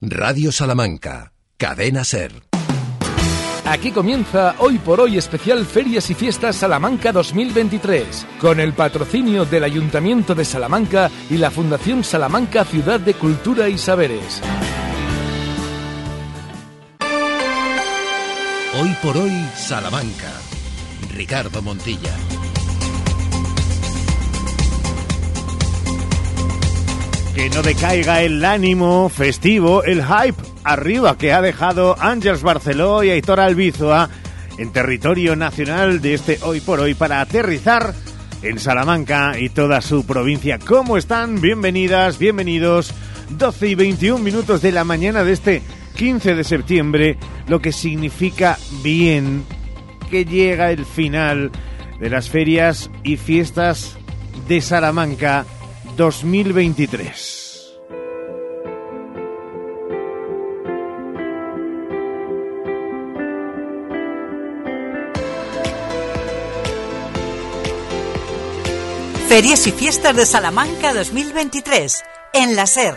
[0.00, 2.30] Radio Salamanca, Cadena Ser.
[3.64, 9.64] Aquí comienza Hoy por Hoy especial Ferias y Fiestas Salamanca 2023, con el patrocinio del
[9.64, 14.40] Ayuntamiento de Salamanca y la Fundación Salamanca Ciudad de Cultura y Saberes.
[18.80, 20.32] Hoy por Hoy Salamanca,
[21.12, 22.14] Ricardo Montilla.
[27.38, 33.10] Que no decaiga el ánimo festivo, el hype arriba que ha dejado Ángels Barceló y
[33.10, 34.10] Aitor Albizoa
[34.58, 37.94] en territorio nacional de este hoy por hoy para aterrizar
[38.42, 40.58] en Salamanca y toda su provincia.
[40.58, 41.40] ¿Cómo están?
[41.40, 42.92] Bienvenidas, bienvenidos.
[43.28, 45.62] 12 y 21 minutos de la mañana de este
[45.94, 49.44] 15 de septiembre, lo que significa bien
[50.10, 51.52] que llega el final
[52.00, 53.96] de las ferias y fiestas
[54.48, 55.46] de Salamanca
[55.98, 57.37] 2023.
[69.38, 72.96] Ferias y Fiestas de Salamanca 2023 en la SER.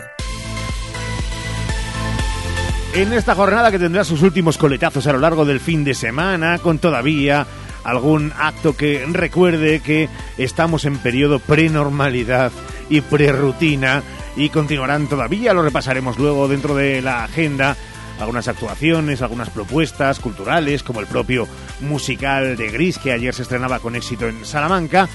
[2.94, 6.58] En esta jornada que tendrá sus últimos coletazos a lo largo del fin de semana,
[6.58, 7.46] con todavía
[7.84, 12.50] algún acto que recuerde que estamos en periodo prenormalidad
[12.90, 14.02] y prerrutina
[14.34, 17.76] y continuarán todavía, lo repasaremos luego dentro de la agenda
[18.18, 21.46] algunas actuaciones, algunas propuestas culturales, como el propio
[21.80, 25.08] musical de Gris, que ayer se estrenaba con éxito en Salamanca.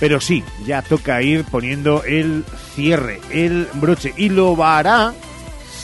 [0.00, 4.14] Pero sí, ya toca ir poniendo el cierre, el broche.
[4.16, 5.12] Y lo hará,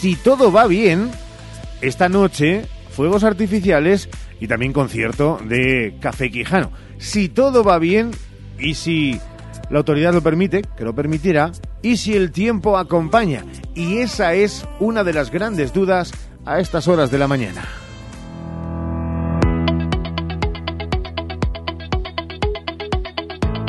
[0.00, 1.10] si todo va bien,
[1.82, 4.08] esta noche, fuegos artificiales
[4.40, 6.72] y también concierto de Café Quijano.
[6.98, 8.10] Si todo va bien
[8.58, 9.20] y si
[9.68, 13.44] la autoridad lo permite, que lo permitirá, y si el tiempo acompaña.
[13.74, 16.12] Y esa es una de las grandes dudas
[16.46, 17.85] a estas horas de la mañana.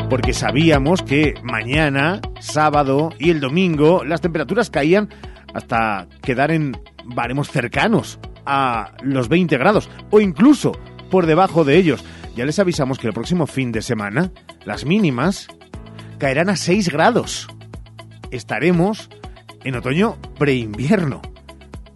[0.09, 5.09] Porque sabíamos que mañana, sábado y el domingo las temperaturas caían
[5.53, 10.71] hasta quedar en baremos cercanos a los 20 grados o incluso
[11.11, 12.05] por debajo de ellos.
[12.35, 14.31] Ya les avisamos que el próximo fin de semana
[14.65, 15.47] las mínimas
[16.19, 17.47] caerán a 6 grados.
[18.31, 19.09] Estaremos
[19.63, 21.21] en otoño preinvierno,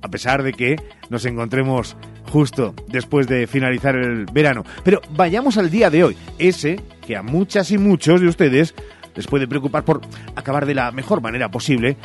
[0.02, 0.76] a pesar de que
[1.10, 1.96] nos encontremos
[2.32, 4.64] justo después de finalizar el verano.
[4.84, 8.74] Pero vayamos al día de hoy, ese que a muchas y muchos de ustedes
[9.16, 10.02] les puede preocupar por
[10.36, 11.98] acabar de la mejor manera posible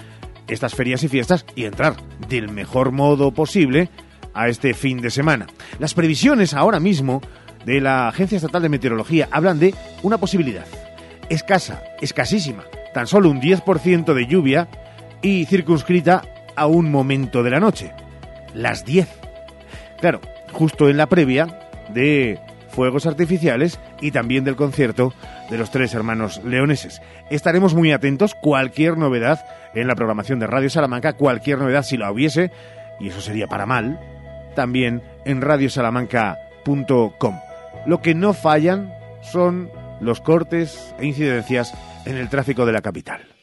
[0.48, 1.96] estas ferias y fiestas y entrar
[2.28, 3.88] del mejor modo posible
[4.34, 5.46] a este fin de semana.
[5.78, 7.22] Las previsiones ahora mismo
[7.64, 10.66] de la Agencia Estatal de Meteorología hablan de una posibilidad
[11.28, 14.68] escasa, escasísima, tan solo un 10% de lluvia
[15.22, 16.22] y circunscrita
[16.54, 17.92] a un momento de la noche,
[18.54, 19.25] las 10
[20.00, 20.20] Claro,
[20.52, 21.46] justo en la previa
[21.88, 25.12] de fuegos artificiales y también del concierto
[25.50, 27.00] de los tres hermanos leoneses.
[27.30, 32.12] Estaremos muy atentos, cualquier novedad en la programación de Radio Salamanca, cualquier novedad si la
[32.12, 32.50] hubiese,
[33.00, 33.98] y eso sería para mal,
[34.54, 37.40] también en radiosalamanca.com.
[37.86, 38.92] Lo que no fallan
[39.22, 39.70] son
[40.00, 41.72] los cortes e incidencias
[42.04, 43.35] en el tráfico de la capital.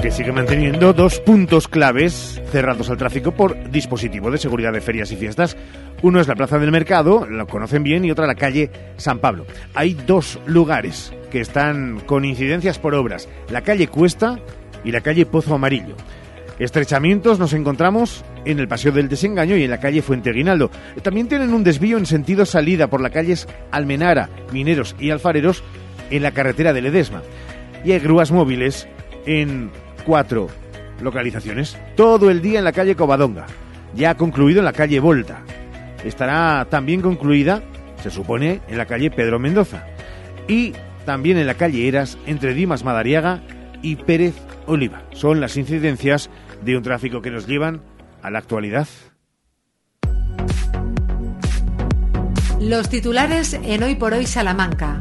[0.00, 5.12] Que sigue manteniendo dos puntos claves cerrados al tráfico por dispositivo de seguridad de ferias
[5.12, 5.58] y fiestas.
[6.00, 9.44] Uno es la Plaza del Mercado, lo conocen bien, y otra la calle San Pablo.
[9.74, 14.38] Hay dos lugares que están con incidencias por obras, la calle Cuesta
[14.84, 15.96] y la calle Pozo Amarillo.
[16.58, 20.70] Estrechamientos nos encontramos en el Paseo del Desengaño y en la calle Fuente Guinaldo.
[21.02, 25.62] También tienen un desvío en sentido salida por las calles Almenara, Mineros y Alfareros
[26.10, 27.22] en la carretera de Ledesma.
[27.84, 28.88] Y hay grúas móviles
[29.26, 29.70] en
[30.10, 30.48] cuatro
[31.00, 31.78] localizaciones.
[31.94, 33.46] Todo el día en la calle Covadonga.
[33.94, 35.44] Ya ha concluido en la calle Volta.
[36.04, 37.62] Estará también concluida,
[38.02, 39.86] se supone, en la calle Pedro Mendoza.
[40.48, 40.72] Y
[41.06, 43.40] también en la calle Eras, entre Dimas Madariaga
[43.82, 44.34] y Pérez
[44.66, 45.04] Oliva.
[45.12, 46.28] Son las incidencias
[46.60, 47.80] de un tráfico que nos llevan
[48.20, 48.88] a la actualidad.
[52.60, 55.00] Los titulares en Hoy por Hoy Salamanca.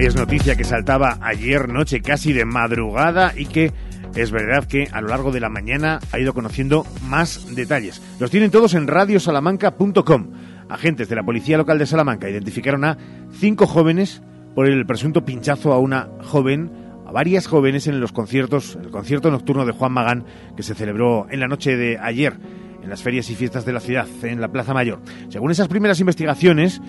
[0.00, 3.70] Es noticia que saltaba ayer noche casi de madrugada y que
[4.14, 8.00] es verdad que a lo largo de la mañana ha ido conociendo más detalles.
[8.18, 10.30] Los tienen todos en radiosalamanca.com.
[10.70, 12.96] Agentes de la Policía Local de Salamanca identificaron a
[13.30, 14.22] cinco jóvenes
[14.54, 16.72] por el presunto pinchazo a una joven,
[17.06, 20.24] a varias jóvenes en los conciertos, el concierto nocturno de Juan Magán
[20.56, 22.38] que se celebró en la noche de ayer
[22.82, 25.02] en las ferias y fiestas de la ciudad, en la Plaza Mayor.
[25.28, 26.80] Según esas primeras investigaciones,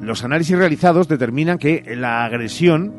[0.00, 2.94] Los análisis realizados determinan que la agresión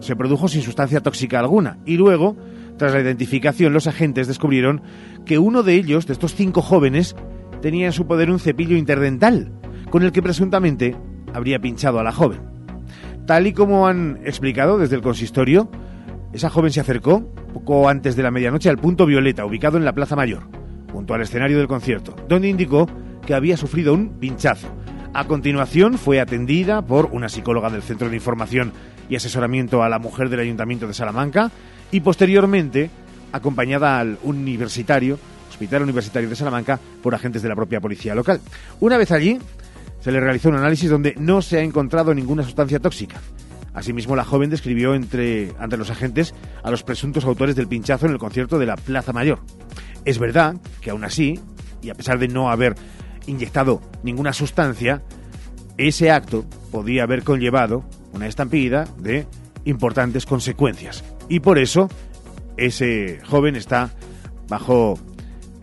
[0.00, 2.36] se produjo sin sustancia tóxica alguna y luego,
[2.76, 4.82] tras la identificación, los agentes descubrieron
[5.24, 7.16] que uno de ellos, de estos cinco jóvenes,
[7.62, 9.52] tenía en su poder un cepillo interdental,
[9.90, 10.94] con el que presuntamente
[11.32, 12.40] habría pinchado a la joven.
[13.26, 15.70] Tal y como han explicado desde el consistorio,
[16.32, 19.94] esa joven se acercó poco antes de la medianoche al punto Violeta, ubicado en la
[19.94, 20.42] Plaza Mayor,
[20.92, 22.86] junto al escenario del concierto, donde indicó
[23.26, 24.68] que había sufrido un pinchazo.
[25.18, 28.72] A continuación fue atendida por una psicóloga del Centro de Información
[29.08, 31.50] y Asesoramiento a la Mujer del Ayuntamiento de Salamanca
[31.90, 32.88] y posteriormente
[33.32, 35.18] acompañada al universitario,
[35.50, 38.40] Hospital Universitario de Salamanca, por agentes de la propia policía local.
[38.78, 39.40] Una vez allí,
[39.98, 43.16] se le realizó un análisis donde no se ha encontrado ninguna sustancia tóxica.
[43.74, 46.32] Asimismo, la joven describió entre, ante los agentes
[46.62, 49.40] a los presuntos autores del pinchazo en el concierto de la Plaza Mayor.
[50.04, 51.40] Es verdad que aún así,
[51.82, 52.76] y a pesar de no haber
[53.28, 55.02] inyectado ninguna sustancia,
[55.76, 59.26] ese acto podía haber conllevado una estampida de
[59.64, 61.04] importantes consecuencias.
[61.28, 61.88] Y por eso
[62.56, 63.90] ese joven está
[64.48, 64.98] bajo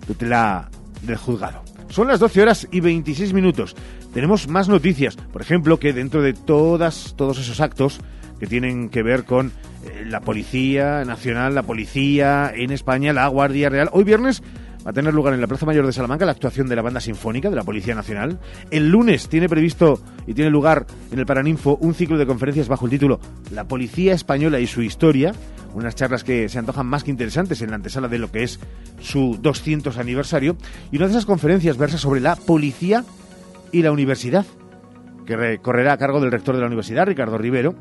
[0.07, 0.69] tutela
[1.01, 1.63] del juzgado.
[1.89, 3.75] Son las 12 horas y 26 minutos.
[4.13, 7.99] Tenemos más noticias, por ejemplo, que dentro de todas, todos esos actos
[8.39, 9.47] que tienen que ver con
[9.85, 14.41] eh, la Policía Nacional, la Policía en España, la Guardia Real, hoy viernes
[14.85, 16.99] va a tener lugar en la Plaza Mayor de Salamanca la actuación de la Banda
[17.01, 18.39] Sinfónica de la Policía Nacional.
[18.69, 22.85] El lunes tiene previsto y tiene lugar en el Paraninfo un ciclo de conferencias bajo
[22.85, 23.19] el título
[23.51, 25.33] La Policía Española y su Historia,
[25.73, 28.59] unas charlas que se antojan más que interesantes en la antesala de lo que es
[29.01, 30.55] su 200 aniversario.
[30.91, 33.03] Y una de esas conferencias versa sobre la policía
[33.71, 34.45] y la universidad,
[35.25, 37.75] que correrá a cargo del rector de la universidad, Ricardo Rivero.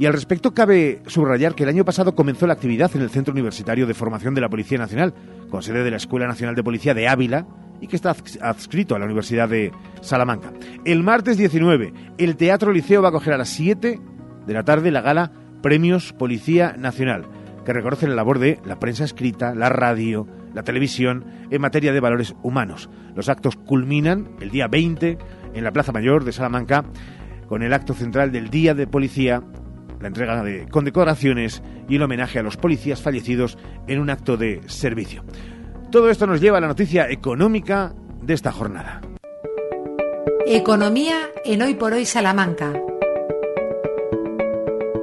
[0.00, 3.34] Y al respecto cabe subrayar que el año pasado comenzó la actividad en el Centro
[3.34, 5.12] Universitario de Formación de la Policía Nacional,
[5.50, 7.46] con sede de la Escuela Nacional de Policía de Ávila
[7.82, 10.54] y que está adscrito a la Universidad de Salamanca.
[10.86, 14.00] El martes 19, el Teatro Liceo va a coger a las 7
[14.46, 15.32] de la tarde la gala
[15.62, 17.26] Premios Policía Nacional,
[17.66, 22.00] que reconoce la labor de la prensa escrita, la radio, la televisión en materia de
[22.00, 22.88] valores humanos.
[23.14, 25.18] Los actos culminan el día 20
[25.52, 26.86] en la Plaza Mayor de Salamanca
[27.48, 29.42] con el acto central del Día de Policía,
[30.00, 34.60] la entrega de condecoraciones y el homenaje a los policías fallecidos en un acto de
[34.66, 35.24] servicio.
[35.90, 39.00] Todo esto nos lleva a la noticia económica de esta jornada.
[40.46, 42.72] Economía en Hoy por Hoy Salamanca.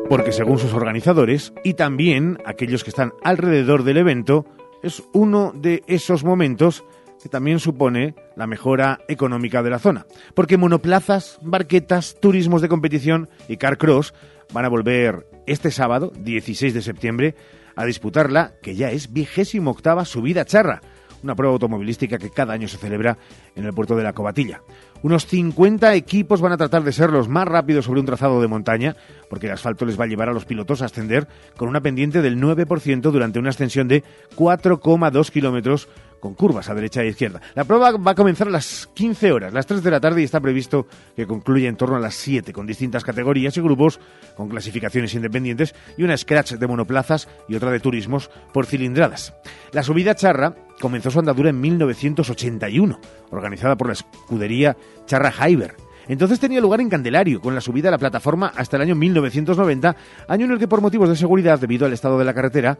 [0.09, 4.45] Porque según sus organizadores y también aquellos que están alrededor del evento,
[4.81, 6.85] es uno de esos momentos
[7.21, 10.05] que también supone la mejora económica de la zona.
[10.33, 14.13] Porque monoplazas, barquetas, turismos de competición y carcross
[14.53, 17.35] van a volver este sábado, 16 de septiembre,
[17.75, 20.81] a disputarla, que ya es vigésimo octava subida charra,
[21.23, 23.17] una prueba automovilística que cada año se celebra
[23.55, 24.61] en el puerto de la Cobatilla.
[25.03, 28.47] Unos 50 equipos van a tratar de ser los más rápidos sobre un trazado de
[28.47, 28.95] montaña,
[29.29, 32.21] porque el asfalto les va a llevar a los pilotos a ascender con una pendiente
[32.21, 34.03] del 9% durante una ascensión de
[34.35, 35.87] 4,2 kilómetros
[36.19, 37.41] con curvas a derecha e izquierda.
[37.55, 40.23] La prueba va a comenzar a las 15 horas, las 3 de la tarde, y
[40.23, 43.99] está previsto que concluya en torno a las 7, con distintas categorías y grupos,
[44.35, 49.33] con clasificaciones independientes y una scratch de monoplazas y otra de turismos por cilindradas.
[49.71, 52.99] La subida charra comenzó su andadura en 1981,
[53.31, 55.75] organizada por la escudería Charra Hyber.
[56.07, 59.95] Entonces tenía lugar en Candelario, con la subida a la plataforma hasta el año 1990,
[60.27, 62.77] año en el que por motivos de seguridad, debido al estado de la carretera,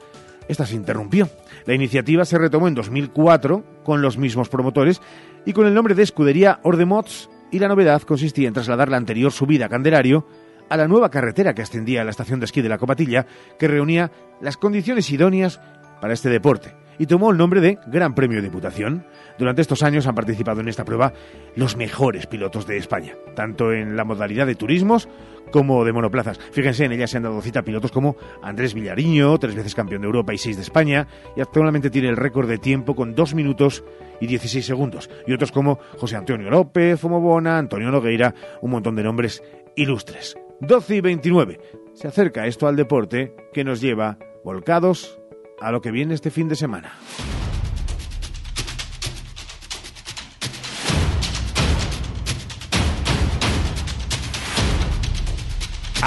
[0.48, 1.30] esta se interrumpió.
[1.66, 5.02] La iniciativa se retomó en 2004 con los mismos promotores
[5.46, 9.32] y con el nombre de Escudería Ordemots y la novedad consistía en trasladar la anterior
[9.32, 10.28] subida a Candelario
[10.70, 13.26] a la nueva carretera que ascendía a la estación de esquí de la Copatilla,
[13.58, 14.12] que reunía
[14.42, 15.62] las condiciones idóneas
[16.02, 19.06] para este deporte y tomó el nombre de Gran Premio Diputación.
[19.38, 21.14] Durante estos años han participado en esta prueba
[21.56, 25.08] los mejores pilotos de España, tanto en la modalidad de turismos
[25.52, 26.40] como de monoplazas.
[26.52, 30.08] Fíjense, en ella se han dado cita pilotos como Andrés Villariño, tres veces campeón de
[30.08, 33.84] Europa y seis de España, y actualmente tiene el récord de tiempo con dos minutos
[34.20, 35.10] y 16 segundos.
[35.26, 39.44] Y otros como José Antonio López, Fomobona, Antonio Nogueira, un montón de nombres
[39.76, 40.38] ilustres.
[40.62, 41.60] 12 y 29.
[41.94, 45.20] Se acerca esto al deporte que nos lleva volcados
[45.60, 46.94] a lo que viene este fin de semana.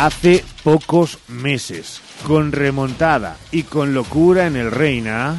[0.03, 5.37] Hace pocos meses, con remontada y con locura en el Reina,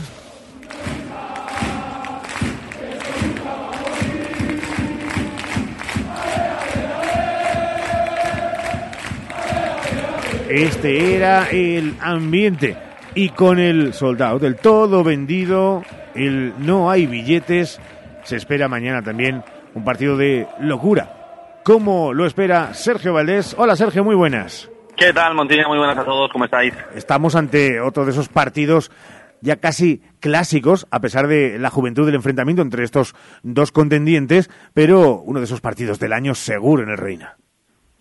[10.47, 12.77] este era el ambiente.
[13.15, 17.79] Y con el soldado del todo vendido, el no hay billetes,
[18.25, 21.20] se espera mañana también un partido de locura
[21.63, 23.55] cómo lo espera Sergio Valdés.
[23.57, 24.69] Hola Sergio, muy buenas.
[24.95, 25.67] ¿Qué tal, Montilla?
[25.67, 26.73] Muy buenas a todos, ¿cómo estáis?
[26.95, 28.91] Estamos ante otro de esos partidos
[29.41, 35.19] ya casi clásicos, a pesar de la juventud del enfrentamiento entre estos dos contendientes, pero
[35.19, 37.37] uno de esos partidos del año seguro en el Reina.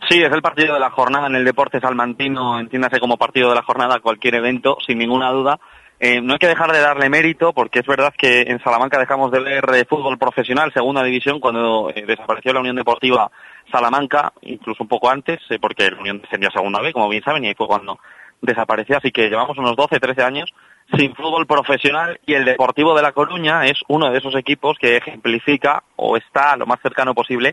[0.08, 3.54] Sí, es el partido de la jornada en el deporte salmantino, entiéndase como partido de
[3.54, 5.58] la jornada cualquier evento, sin ninguna duda.
[6.02, 9.30] Eh, no hay que dejar de darle mérito, porque es verdad que en Salamanca dejamos
[9.30, 13.30] de ver eh, fútbol profesional, segunda división, cuando eh, desapareció la Unión Deportiva
[13.71, 17.49] Salamanca, incluso un poco antes, porque la Unión descendió segunda vez, como bien saben, y
[17.49, 17.99] ahí fue cuando
[18.40, 18.97] desapareció.
[18.97, 20.54] Así que llevamos unos 12, 13 años
[20.97, 24.97] sin fútbol profesional y el Deportivo de La Coruña es uno de esos equipos que
[24.97, 27.52] ejemplifica o está lo más cercano posible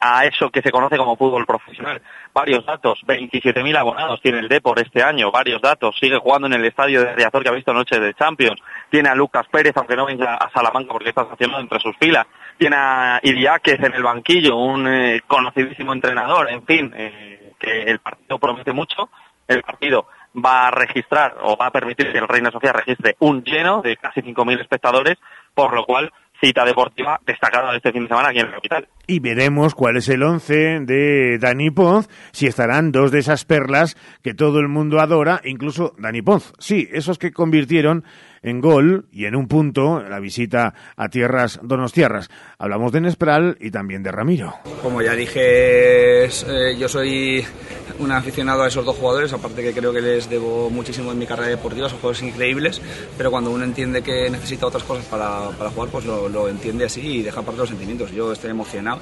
[0.00, 2.00] a eso que se conoce como fútbol profesional.
[2.32, 6.64] Varios datos, 27.000 abonados tiene el Depor este año, varios datos, sigue jugando en el
[6.64, 10.06] estadio de Riazor que ha visto noches de Champions, tiene a Lucas Pérez, aunque no
[10.06, 12.26] venga a Salamanca porque está haciendo entre sus filas,
[12.56, 17.98] tiene a Iriáquez en el banquillo, un eh, conocidísimo entrenador, en fin, eh, que el
[17.98, 19.10] partido promete mucho,
[19.46, 23.42] el partido va a registrar o va a permitir que el Reina Sofía registre un
[23.42, 25.18] lleno de casi 5.000 espectadores,
[25.54, 28.88] por lo cual cita deportiva destacada de este fin de semana aquí en la capital.
[29.06, 33.96] Y veremos cuál es el once de Dani Ponz, si estarán dos de esas perlas
[34.22, 36.52] que todo el mundo adora, incluso Dani Ponz.
[36.58, 38.04] Sí, esos que convirtieron
[38.42, 42.28] en gol y en un punto la visita a tierras donostiarras.
[42.58, 44.54] Hablamos de Nespral y también de Ramiro.
[44.82, 47.44] Como ya dije, eh, yo soy
[47.98, 51.26] un aficionado a esos dos jugadores, aparte que creo que les debo muchísimo en mi
[51.26, 52.80] carrera deportiva, son jugadores increíbles,
[53.16, 56.86] pero cuando uno entiende que necesita otras cosas para, para jugar, pues lo, lo, entiende
[56.86, 58.10] así y deja parte los sentimientos.
[58.12, 59.00] Yo estoy emocionado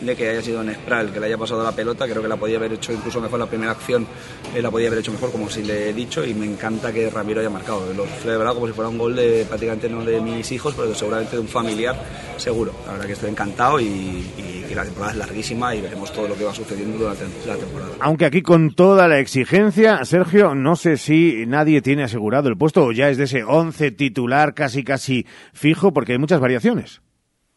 [0.00, 2.56] de que haya sido Nespral, que le haya pasado la pelota, creo que la podía
[2.56, 4.06] haber hecho incluso mejor la primera acción,
[4.54, 7.10] eh, la podía haber hecho mejor, como si le he dicho, y me encanta que
[7.10, 7.92] Ramiro haya marcado.
[7.94, 11.36] Lo celebrado como si fuera un gol de prácticamente no de mis hijos, pero seguramente
[11.36, 11.94] de un familiar,
[12.38, 12.72] seguro.
[12.86, 16.28] La verdad que estoy encantado y, y que la temporada es larguísima y veremos todo
[16.28, 17.90] lo que va sucediendo durante la temporada.
[18.00, 22.84] Aunque aquí con toda la exigencia, Sergio, no sé si nadie tiene asegurado el puesto
[22.84, 27.02] o ya es de ese 11 titular casi casi fijo, porque hay muchas variaciones.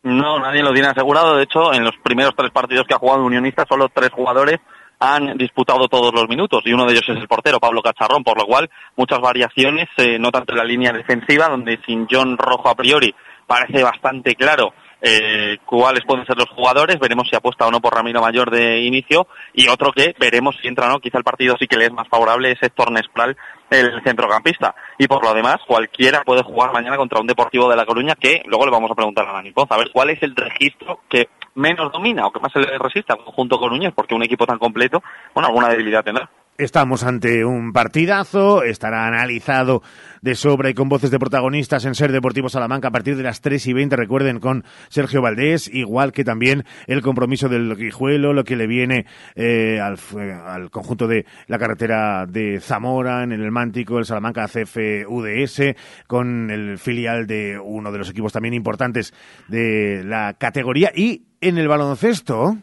[0.04, 1.38] No, nadie lo tiene asegurado.
[1.38, 4.60] De hecho, en los primeros tres partidos que ha jugado Unionista, solo tres jugadores
[5.04, 8.38] han disputado todos los minutos y uno de ellos es el portero, Pablo Cacharrón, por
[8.38, 12.70] lo cual muchas variaciones, eh, no tanto en la línea defensiva, donde sin John Rojo
[12.70, 13.14] a priori
[13.46, 17.94] parece bastante claro eh, cuáles pueden ser los jugadores, veremos si apuesta o no por
[17.94, 21.58] Ramiro Mayor de inicio, y otro que veremos si entra o no, quizá el partido
[21.60, 23.36] sí que le es más favorable, es Héctor Nespral,
[23.70, 24.74] el centrocampista.
[24.98, 28.44] Y por lo demás, cualquiera puede jugar mañana contra un Deportivo de La Coruña, que
[28.46, 31.28] luego le vamos a preguntar a Dani Poz, a ver cuál es el registro que
[31.56, 34.60] menos domina o que más se le resiste al conjunto coruñés, porque un equipo tan
[34.60, 35.02] completo,
[35.34, 36.30] bueno, alguna debilidad tendrá.
[36.56, 39.82] Estamos ante un partidazo, estará analizado
[40.22, 43.42] de sobra y con voces de protagonistas en Ser Deportivo Salamanca a partir de las
[43.42, 48.44] 3 y 20, recuerden, con Sergio Valdés, igual que también el compromiso del Guijuelo, lo
[48.44, 49.98] que le viene eh, al,
[50.46, 55.74] al, conjunto de la carretera de Zamora, en el Mántico, el Salamanca CF UDS,
[56.06, 59.12] con el filial de uno de los equipos también importantes
[59.48, 62.58] de la categoría y en el baloncesto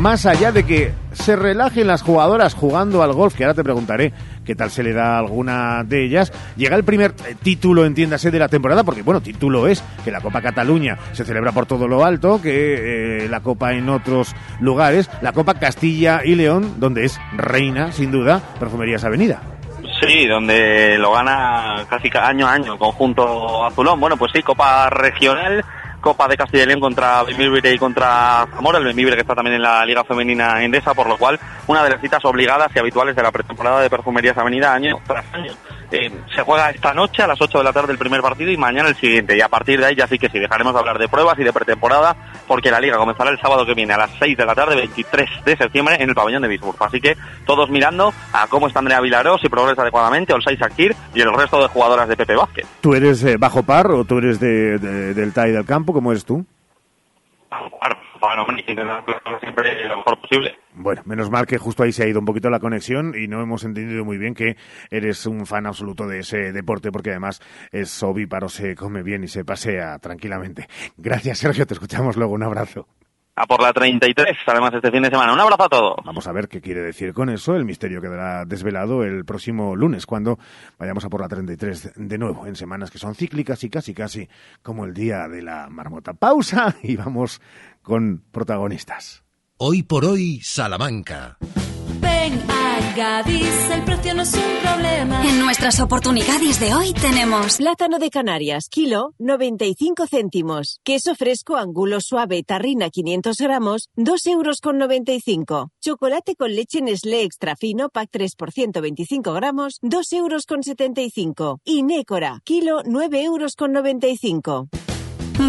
[0.00, 4.14] más allá de que se relajen las jugadoras jugando al golf, que ahora te preguntaré
[4.46, 8.38] qué tal se le da a alguna de ellas, llega el primer título, entiéndase, de
[8.38, 12.02] la temporada, porque bueno, título es que la Copa Cataluña se celebra por todo lo
[12.02, 17.20] alto, que eh, la Copa en otros lugares, la Copa Castilla y León, donde es
[17.36, 19.59] reina, sin duda, Perfumerías Avenida.
[20.00, 24.00] Sí, donde lo gana casi año a año el conjunto azulón.
[24.00, 25.64] Bueno, pues sí, Copa Regional
[26.00, 29.56] Copa de Castilla y León contra Bembibre y contra Zamora, el Bembibre que está también
[29.56, 33.14] en la Liga Femenina Endesa, por lo cual una de las citas obligadas y habituales
[33.14, 35.52] de la pretemporada de Perfumerías Avenida año tras año.
[35.92, 38.56] Eh, se juega esta noche a las 8 de la tarde el primer partido y
[38.56, 39.36] mañana el siguiente.
[39.36, 41.44] Y a partir de ahí ya sí que sí, dejaremos de hablar de pruebas y
[41.44, 42.16] de pretemporada
[42.46, 45.44] porque la liga comenzará el sábado que viene a las 6 de la tarde, 23
[45.44, 46.76] de septiembre, en el pabellón de Bisburg.
[46.80, 51.20] Así que todos mirando a cómo está Andrea Vilaró, si progresa adecuadamente, Olsay Sakir y
[51.20, 52.66] el resto de jugadoras de Pepe Vázquez.
[52.80, 55.92] ¿Tú eres eh, bajo par o tú eres de, de, del TAI del campo?
[55.92, 56.44] ¿Cómo eres tú?
[57.50, 58.09] Bajo par.
[58.20, 59.04] Bueno, intentar
[59.40, 60.58] siempre lo mejor posible.
[60.74, 63.42] Bueno, menos mal que justo ahí se ha ido un poquito la conexión y no
[63.42, 64.56] hemos entendido muy bien que
[64.90, 67.40] eres un fan absoluto de ese deporte porque además
[67.72, 70.68] es ovíparo, se come bien y se pasea tranquilamente.
[70.96, 71.66] Gracias, Sergio.
[71.66, 72.34] Te escuchamos luego.
[72.34, 72.86] Un abrazo.
[73.36, 75.32] A por la 33, además este fin de semana.
[75.32, 75.96] Un abrazo a todos.
[76.04, 77.56] Vamos a ver qué quiere decir con eso.
[77.56, 80.38] El misterio quedará desvelado el próximo lunes, cuando
[80.78, 84.28] vayamos a por la 33 de nuevo, en semanas que son cíclicas y casi casi
[84.62, 86.12] como el día de la marmota.
[86.12, 87.40] Pausa y vamos
[87.90, 89.24] con protagonistas.
[89.56, 91.38] Hoy por hoy, Salamanca.
[92.00, 95.28] Ven a Gadis, el precio no es un problema.
[95.28, 100.78] En nuestras oportunidades de hoy tenemos plátano de Canarias, kilo 95 céntimos.
[100.84, 105.72] Queso fresco angulo suave tarrina 500 gramos, 2 euros con 95.
[105.80, 111.58] Chocolate con leche Nestlé extra fino, pack 3 por 125 gramos, 2 euros con 75.
[111.64, 114.68] Y Nécora, kilo 9 euros con 95.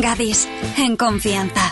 [0.02, 1.72] Gadis, en confianza.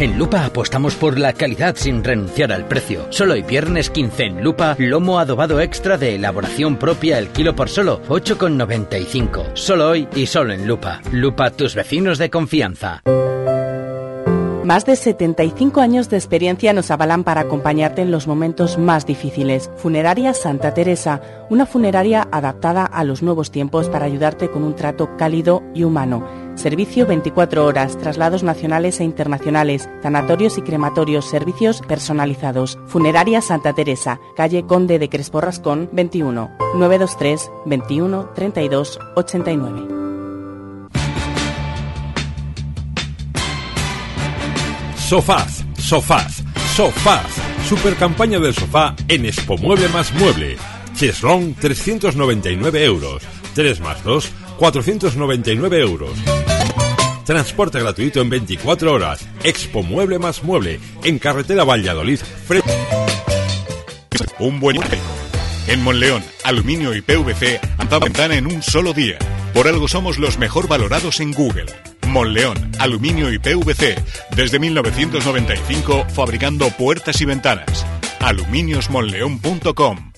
[0.00, 3.06] En Lupa apostamos por la calidad sin renunciar al precio.
[3.10, 7.68] Solo hoy viernes 15 en Lupa, lomo adobado extra de elaboración propia el kilo por
[7.68, 9.50] solo 8,95.
[9.52, 11.02] Solo hoy y solo en Lupa.
[11.12, 13.02] Lupa, tus vecinos de confianza.
[14.64, 19.70] Más de 75 años de experiencia nos avalan para acompañarte en los momentos más difíciles.
[19.76, 25.16] Funeraria Santa Teresa, una funeraria adaptada a los nuevos tiempos para ayudarte con un trato
[25.18, 26.49] cálido y humano.
[26.60, 32.78] Servicio 24 horas, traslados nacionales e internacionales, sanatorios y crematorios, servicios personalizados.
[32.86, 39.80] Funeraria Santa Teresa, calle Conde de Crespo Rascón 21, 923 21 32 89.
[44.98, 46.42] Sofaz, Sofaz,
[46.76, 47.26] Sofaz.
[47.66, 50.58] Super campaña del sofá en Expo Mueble más Mueble.
[50.94, 53.22] Cheslong 399 euros.
[53.54, 56.12] 3 más 2, 499 euros.
[57.24, 59.26] Transporte gratuito en 24 horas.
[59.44, 60.80] Expo Mueble más Mueble.
[61.04, 62.20] En carretera Valladolid.
[64.38, 64.78] Un buen
[65.66, 67.60] En Monleón, aluminio y PVC
[67.98, 69.18] ventana en un solo día.
[69.52, 71.66] Por algo somos los mejor valorados en Google.
[72.06, 73.96] Monleón, aluminio y PVC.
[74.36, 77.84] Desde 1995 fabricando puertas y ventanas.
[78.20, 80.09] aluminiosmonleón.com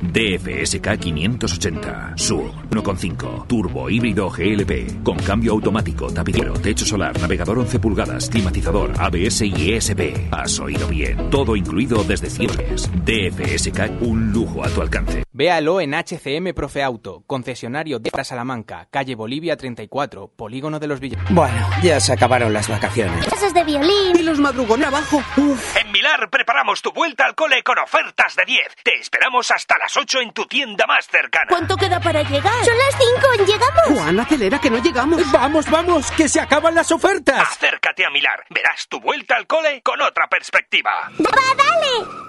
[0.00, 7.78] DFSK 580 Sur 1.5 Turbo híbrido GLP con cambio automático, tapicero, techo solar, navegador 11
[7.78, 10.32] pulgadas, climatizador, ABS y ESP.
[10.32, 11.30] Has oído bien.
[11.30, 12.90] Todo incluido desde cierres.
[13.04, 15.24] DFSK un lujo a tu alcance.
[15.32, 21.32] Véalo en HCM Profe Auto, concesionario de Salamanca, calle Bolivia 34, Polígono de los Villanos.
[21.32, 23.24] Bueno, ya se acabaron las vacaciones.
[23.26, 24.16] Clases de violín.
[24.18, 25.22] Y los madrugones abajo.
[25.36, 28.60] En Milar preparamos tu vuelta al cole con ofertas de 10.
[28.84, 31.46] Te esperamos hasta las 8 en tu tienda más cercana.
[31.48, 32.64] ¿Cuánto queda para llegar?
[32.64, 32.96] Son las
[33.36, 34.00] 5, ¿llegamos?
[34.00, 35.32] Juan, acelera que no llegamos.
[35.32, 37.40] Vamos, vamos, que se acaban las ofertas.
[37.40, 38.44] Acércate a Milar.
[38.48, 41.10] Verás tu vuelta al cole con otra perspectiva.
[41.18, 42.28] ¡Va, dale!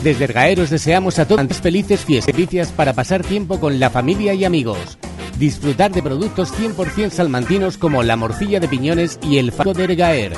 [0.00, 4.96] Desde Ergaeros deseamos a todos felices fiestas para pasar tiempo con la familia y amigos.
[5.36, 10.32] Disfrutar de productos 100% salmantinos como la morcilla de piñones y el fato de Ergaer.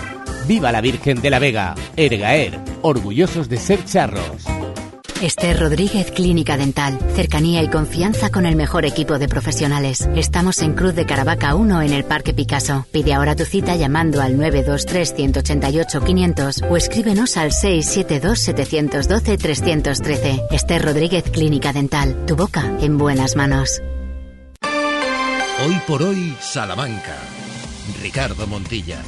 [0.48, 1.74] ¡Viva la Virgen de la Vega!
[1.94, 4.46] Ergaer, orgullosos de ser charros.
[5.20, 6.98] Esther Rodríguez Clínica Dental.
[7.14, 10.08] Cercanía y confianza con el mejor equipo de profesionales.
[10.16, 12.86] Estamos en Cruz de Caravaca 1 en el Parque Picasso.
[12.92, 20.46] Pide ahora tu cita llamando al 923-188-500 o escríbenos al 672-712-313.
[20.50, 22.24] Esther Rodríguez Clínica Dental.
[22.24, 23.82] Tu boca en buenas manos.
[25.66, 27.18] Hoy por hoy, Salamanca.
[28.00, 29.02] Ricardo Montilla.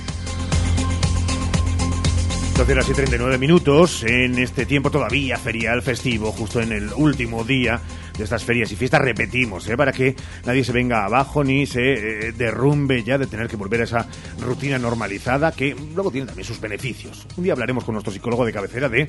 [2.60, 7.42] 12 horas y 39 minutos en este tiempo todavía ferial festivo, justo en el último
[7.42, 7.80] día
[8.18, 9.00] de estas ferias y fiestas.
[9.00, 9.78] Repetimos, ¿eh?
[9.78, 13.80] para que nadie se venga abajo ni se eh, derrumbe ya de tener que volver
[13.80, 14.06] a esa
[14.38, 17.26] rutina normalizada que luego tiene también sus beneficios.
[17.38, 19.08] Un día hablaremos con nuestro psicólogo de cabecera de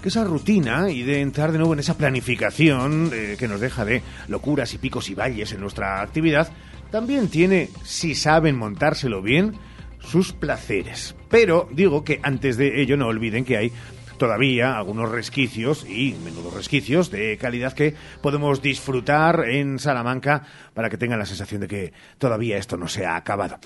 [0.00, 3.84] que esa rutina y de entrar de nuevo en esa planificación eh, que nos deja
[3.84, 6.50] de locuras y picos y valles en nuestra actividad,
[6.90, 9.52] también tiene, si saben montárselo bien,
[10.00, 11.17] sus placeres.
[11.30, 13.72] Pero digo que antes de ello no olviden que hay
[14.18, 20.42] todavía algunos resquicios y menudos resquicios de calidad que podemos disfrutar en Salamanca
[20.74, 23.58] para que tengan la sensación de que todavía esto no se ha acabado.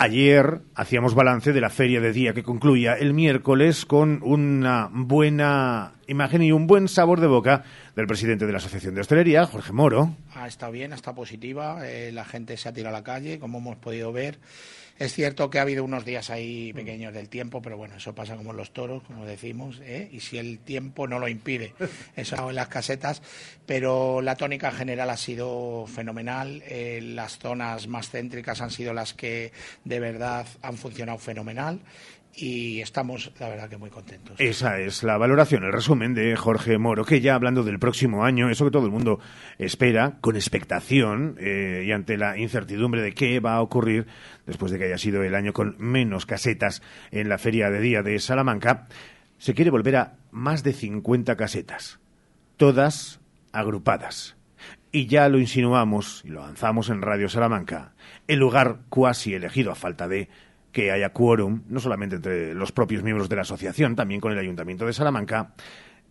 [0.00, 5.94] Ayer hacíamos balance de la feria de día que concluía el miércoles con una buena
[6.06, 7.64] imagen y un buen sabor de boca
[7.96, 10.14] del presidente de la Asociación de Hostelería, Jorge Moro.
[10.36, 13.58] Ha estado bien, estado positiva, eh, la gente se ha tirado a la calle, como
[13.58, 14.38] hemos podido ver.
[14.98, 18.36] Es cierto que ha habido unos días ahí pequeños del tiempo, pero bueno, eso pasa
[18.36, 20.08] como en los toros, como decimos, ¿eh?
[20.10, 21.72] y si el tiempo no lo impide,
[22.16, 23.22] eso en las casetas,
[23.64, 29.14] pero la tónica general ha sido fenomenal, eh, las zonas más céntricas han sido las
[29.14, 29.52] que
[29.84, 31.78] de verdad han funcionado fenomenal
[32.34, 34.38] y estamos, la verdad, que muy contentos.
[34.38, 38.48] Esa es la valoración, el resumen de Jorge Moro, que ya hablando del próximo año,
[38.48, 39.18] eso que todo el mundo
[39.58, 44.06] espera, con expectación eh, y ante la incertidumbre de qué va a ocurrir
[44.46, 48.02] después de que haya sido el año con menos casetas en la Feria de Día
[48.02, 48.86] de Salamanca,
[49.38, 51.98] se quiere volver a más de 50 casetas,
[52.56, 53.20] todas
[53.52, 54.36] agrupadas.
[54.90, 57.92] Y ya lo insinuamos y lo lanzamos en Radio Salamanca,
[58.26, 60.28] el lugar cuasi elegido a falta de
[60.78, 64.38] que haya quórum, no solamente entre los propios miembros de la asociación, también con el
[64.38, 65.54] Ayuntamiento de Salamanca,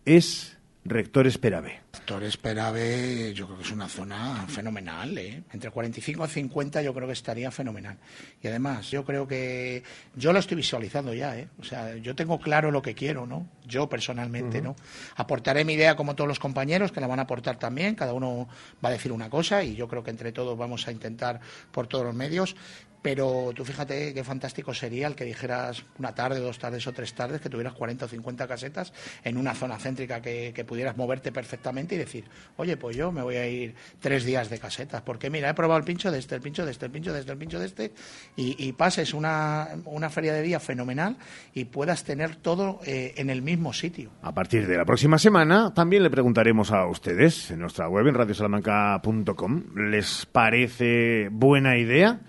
[0.04, 1.80] es Rector Esperave.
[1.94, 5.42] Rector Esperave yo creo que es una zona fenomenal, ¿eh?
[5.54, 7.96] entre 45 y 50 yo creo que estaría fenomenal.
[8.42, 9.82] Y además, yo creo que
[10.14, 11.48] yo lo estoy visualizando ya, ¿eh?
[11.58, 13.48] o sea, yo tengo claro lo que quiero, ¿no?
[13.66, 14.76] Yo personalmente, ¿no?
[15.16, 18.48] Aportaré mi idea como todos los compañeros que la van a aportar también, cada uno
[18.84, 21.40] va a decir una cosa y yo creo que entre todos vamos a intentar
[21.72, 22.54] por todos los medios
[23.02, 27.14] pero tú fíjate qué fantástico sería el que dijeras una tarde, dos tardes o tres
[27.14, 28.92] tardes, que tuvieras 40 o 50 casetas
[29.24, 32.24] en una zona céntrica que, pudieras moverte perfectamente y decir,
[32.56, 35.78] oye, pues yo me voy a ir tres días de casetas, porque mira, he probado
[35.78, 37.66] el pincho de este, el pincho de este, el pincho de este, el pincho de
[37.66, 37.92] este,
[38.36, 41.16] y, pases una, una, feria de día fenomenal
[41.54, 44.10] y puedas tener todo eh, en el mismo sitio.
[44.22, 48.14] A partir de la próxima semana también le preguntaremos a ustedes en nuestra web en
[48.14, 52.20] radiosalamanca.com, ¿les parece buena idea?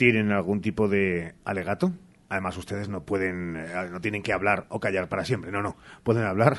[0.00, 1.92] Tienen algún tipo de alegato.
[2.30, 5.52] Además, ustedes no pueden, eh, no tienen que hablar o callar para siempre.
[5.52, 5.76] No, no.
[6.04, 6.56] Pueden hablar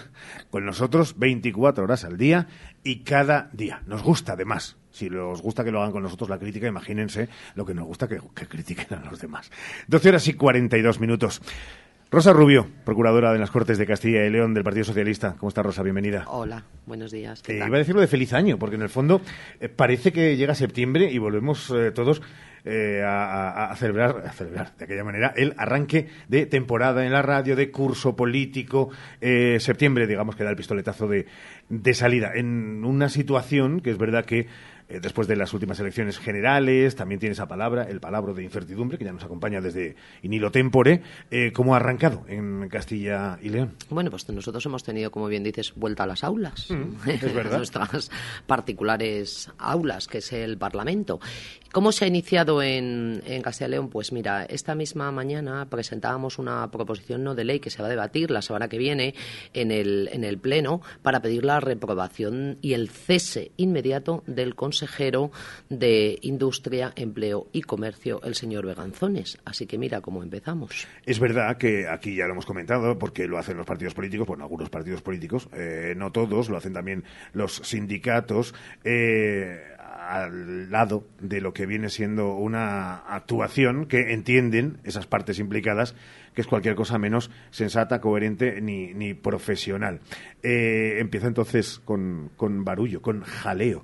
[0.52, 2.46] con nosotros 24 horas al día
[2.84, 3.82] y cada día.
[3.88, 4.78] Nos gusta, además.
[4.92, 8.08] Si les gusta que lo hagan con nosotros la crítica, imagínense lo que nos gusta
[8.08, 9.50] que, que critiquen a los demás.
[9.88, 11.42] 12 horas y 42 minutos.
[12.12, 15.36] Rosa Rubio, procuradora de las Cortes de Castilla y León del Partido Socialista.
[15.40, 15.82] ¿Cómo está, Rosa?
[15.82, 16.26] Bienvenida.
[16.28, 17.42] Hola, buenos días.
[17.48, 19.20] Eh, iba a decirlo de feliz año, porque en el fondo
[19.60, 22.22] eh, parece que llega septiembre y volvemos todos
[22.66, 27.56] eh, a, celebrar, a celebrar de aquella manera el arranque de temporada en la radio,
[27.56, 28.90] de curso político.
[29.20, 31.26] Eh, septiembre, digamos, que da el pistoletazo de,
[31.70, 32.32] de salida.
[32.36, 34.48] En una situación que es verdad que
[34.92, 38.98] eh, después de las últimas elecciones generales, también tiene esa palabra, el palabra de incertidumbre,
[38.98, 41.02] que ya nos acompaña desde Inilo Tempore.
[41.30, 43.76] Eh, ¿Cómo ha arrancado en Castilla y León?
[43.90, 46.70] Bueno, pues nosotros hemos tenido, como bien dices, vuelta a las aulas.
[46.70, 47.58] Mm, es verdad.
[47.58, 48.12] Nuestras
[48.46, 51.20] particulares aulas, que es el Parlamento.
[51.72, 53.90] ¿Cómo se ha iniciado en, en, Castilla y León?
[53.90, 57.90] Pues mira, esta misma mañana presentábamos una proposición no de ley que se va a
[57.90, 59.16] debatir la semana que viene
[59.54, 65.32] en el, en el Pleno para pedir la reprobación y el cese inmediato del consejero
[65.70, 69.38] de Industria, Empleo y Comercio, el señor Beganzones.
[69.46, 70.88] Así que mira cómo empezamos.
[71.06, 74.44] Es verdad que aquí ya lo hemos comentado, porque lo hacen los partidos políticos, bueno,
[74.44, 78.54] algunos partidos políticos, eh, no todos, lo hacen también los sindicatos.
[78.84, 79.71] Eh,
[80.08, 85.96] al lado de lo que viene siendo una actuación que entienden esas partes implicadas
[86.34, 90.00] que es cualquier cosa menos sensata, coherente ni, ni profesional.
[90.44, 93.84] Eh, empieza entonces con, con barullo, con jaleo.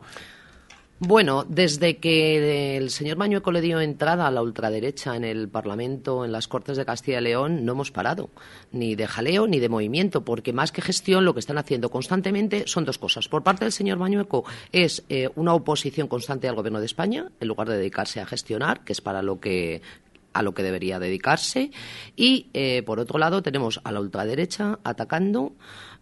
[0.99, 6.25] Bueno, desde que el señor Mañueco le dio entrada a la ultraderecha en el Parlamento,
[6.25, 8.31] en las Cortes de Castilla y León, no hemos parado,
[8.71, 12.63] ni de jaleo ni de movimiento, porque más que gestión lo que están haciendo constantemente
[12.65, 13.27] son dos cosas.
[13.27, 17.47] Por parte del señor Mañueco es eh, una oposición constante al Gobierno de España, en
[17.47, 19.83] lugar de dedicarse a gestionar, que es para lo que
[20.33, 21.71] a lo que debería dedicarse.
[22.15, 25.53] Y, eh, por otro lado, tenemos a la ultraderecha atacando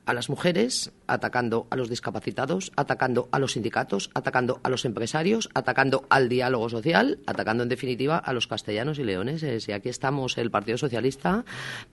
[0.06, 5.50] a las mujeres, atacando a los discapacitados, atacando a los sindicatos, atacando a los empresarios,
[5.54, 9.68] atacando al diálogo social, atacando en definitiva a los castellanos y leoneses.
[9.68, 11.46] Y aquí estamos el Partido Socialista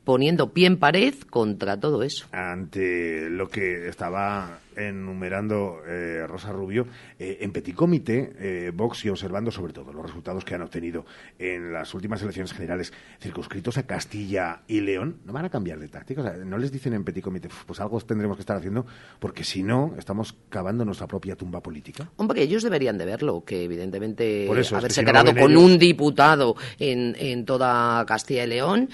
[0.04, 2.26] poniendo pie en pared contra todo eso.
[2.32, 6.86] Ante lo que estaba enumerando eh, Rosa Rubio,
[7.18, 11.04] eh, en Petit Comité, eh, Vox y observando sobre todo los resultados que han obtenido
[11.38, 15.88] en las últimas elecciones generales circunscritos a Castilla y León, no van a cambiar de
[15.88, 16.36] táctica.
[16.44, 18.86] no les dicen en Petit Comité, pues algo tendremos que estar haciendo,
[19.18, 22.10] porque si no, estamos cavando nuestra propia tumba política.
[22.16, 28.04] Hombre, ellos deberían de verlo, que evidentemente haberse quedado con un diputado en, en, toda
[28.06, 28.88] Castilla y León,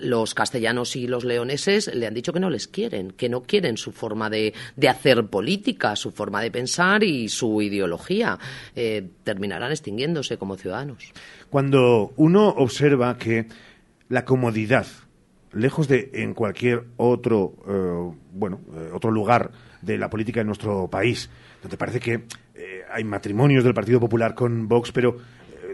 [0.00, 3.76] los castellanos y los leoneses le han dicho que no les quieren, que no quieren
[3.76, 8.38] su forma de, de hacer política, su forma de pensar y su ideología.
[8.74, 11.12] Eh, terminarán extinguiéndose como ciudadanos.
[11.48, 13.46] Cuando uno observa que
[14.08, 14.86] la comodidad
[15.52, 19.50] lejos de en cualquier otro, eh, bueno, eh, otro lugar
[19.82, 21.28] de la política en nuestro país,
[21.62, 22.24] donde parece que
[22.92, 25.16] hay matrimonios del Partido Popular con Vox, pero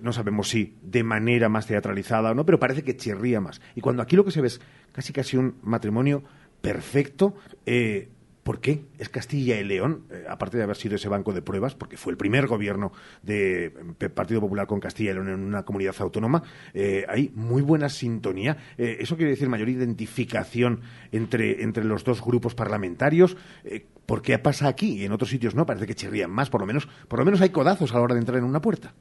[0.02, 3.60] no sabemos si de manera más teatralizada o no, pero parece que chirría más.
[3.74, 4.60] Y cuando aquí lo que se ve es
[4.92, 6.22] casi casi un matrimonio
[6.60, 8.08] perfecto, eh,
[8.46, 8.84] ¿Por qué?
[8.96, 12.12] Es Castilla y León, eh, aparte de haber sido ese banco de pruebas, porque fue
[12.12, 13.72] el primer gobierno del
[14.14, 18.56] Partido Popular con Castilla y León en una comunidad autónoma, eh, hay muy buena sintonía.
[18.78, 23.36] Eh, eso quiere decir mayor identificación entre, entre los dos grupos parlamentarios.
[23.64, 25.66] Eh, ¿Por qué pasa aquí y en otros sitios no?
[25.66, 28.14] Parece que chirrían más, por lo menos, por lo menos hay codazos a la hora
[28.14, 28.94] de entrar en una puerta.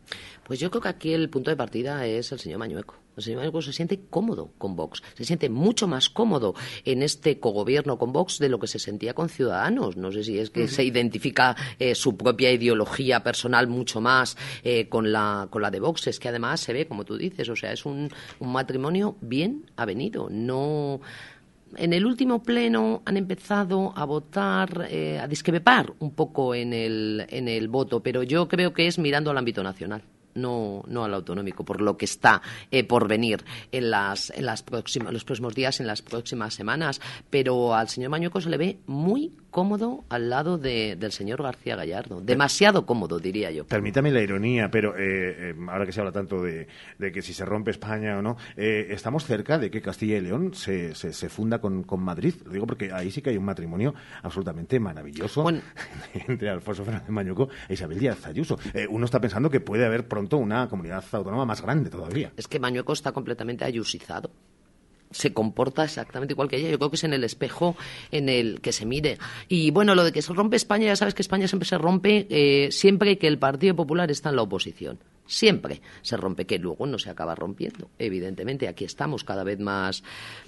[0.43, 2.95] Pues yo creo que aquí el punto de partida es el señor Mañueco.
[3.15, 7.39] El señor Mañueco se siente cómodo con Vox, se siente mucho más cómodo en este
[7.39, 9.95] cogobierno con Vox de lo que se sentía con Ciudadanos.
[9.95, 14.89] No sé si es que se identifica eh, su propia ideología personal mucho más eh,
[14.89, 16.07] con, la, con la de Vox.
[16.07, 19.69] Es que además se ve, como tú dices, o sea, es un, un matrimonio bien
[19.77, 20.27] avenido.
[20.29, 20.99] No.
[21.77, 27.25] En el último pleno han empezado a votar, eh, a discrepar un poco en el,
[27.29, 30.01] en el voto, pero yo creo que es mirando al ámbito nacional.
[30.35, 34.63] No, no al autonómico, por lo que está eh, por venir en, las, en las
[34.63, 36.99] próximas, los próximos días, en las próximas semanas.
[37.29, 41.77] Pero al señor Mañueco se le ve muy cómodo al lado de- del señor García
[41.77, 42.19] Gallardo.
[42.19, 43.65] Demasiado cómodo, diría yo.
[43.65, 46.67] Permítame la ironía, pero eh, eh, ahora que se habla tanto de,
[46.99, 50.21] de que si se rompe España o no, eh, estamos cerca de que Castilla y
[50.21, 52.33] León se, se, se funda con, con Madrid.
[52.45, 55.45] Lo digo porque ahí sí que hay un matrimonio absolutamente maravilloso
[56.27, 58.59] entre Alfonso Fernández Mañuco e Isabel Díaz Ayuso.
[58.89, 62.31] Uno está pensando que puede haber pronto una comunidad autónoma más grande todavía.
[62.37, 64.31] Es que Mañueco está completamente ayusizado.
[65.11, 66.69] Se comporta exactamente igual que ella.
[66.69, 67.75] Yo creo que es en el espejo
[68.11, 69.17] en el que se mire.
[69.47, 72.27] Y bueno, lo de que se rompe España, ya sabes que España siempre se rompe
[72.29, 74.99] eh, siempre que el Partido Popular está en la oposición.
[75.27, 77.89] Siempre se rompe, que luego no se acaba rompiendo.
[77.97, 80.03] Evidentemente, aquí estamos cada vez más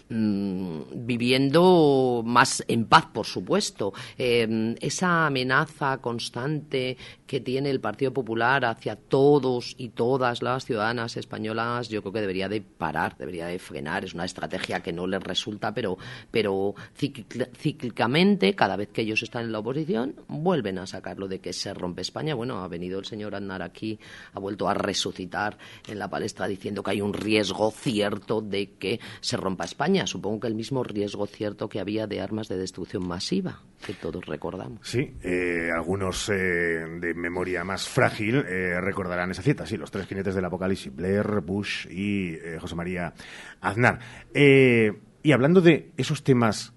[0.10, 3.94] mm, viviendo más en paz, por supuesto.
[4.18, 11.18] Eh, esa amenaza constante que tiene el Partido Popular hacia todos y todas las ciudadanas
[11.18, 14.06] españolas, yo creo que debería de parar, debería de frenar.
[14.06, 15.98] Es una estrategia que no les resulta, pero,
[16.32, 21.54] pero cíclicamente, cada vez que ellos están en la oposición, vuelven a sacarlo de que
[21.54, 22.34] se rompe España.
[22.34, 24.00] Bueno, ha venido el señor Aznar aquí,
[24.34, 29.00] ha vuelto a resucitar en la palestra diciendo que hay un riesgo cierto de que
[29.20, 29.97] se rompa España.
[30.06, 34.26] Supongo que el mismo riesgo cierto que había de armas de destrucción masiva, que todos
[34.26, 34.80] recordamos.
[34.84, 40.08] Sí, eh, algunos eh, de memoria más frágil eh, recordarán esa cita, sí, los tres
[40.08, 43.14] jinetes del apocalipsis, Blair, Bush y José María
[43.62, 44.00] Aznar.
[44.34, 46.74] Y hablando de esos temas,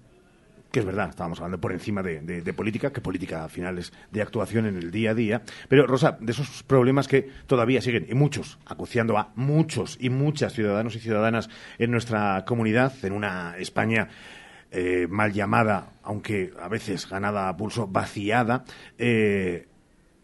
[0.71, 3.91] que es verdad, estábamos hablando por encima de, de- política, que política al final es
[4.11, 8.05] de actuación en el día a día, pero Rosa, de esos problemas que todavía siguen,
[8.09, 13.55] y muchos, acuciando a muchos y muchas ciudadanos y ciudadanas en nuestra comunidad, en una
[13.57, 14.07] España
[14.71, 18.63] eh, mal llamada, aunque a veces ganada a pulso, vaciada,
[18.97, 19.67] eh,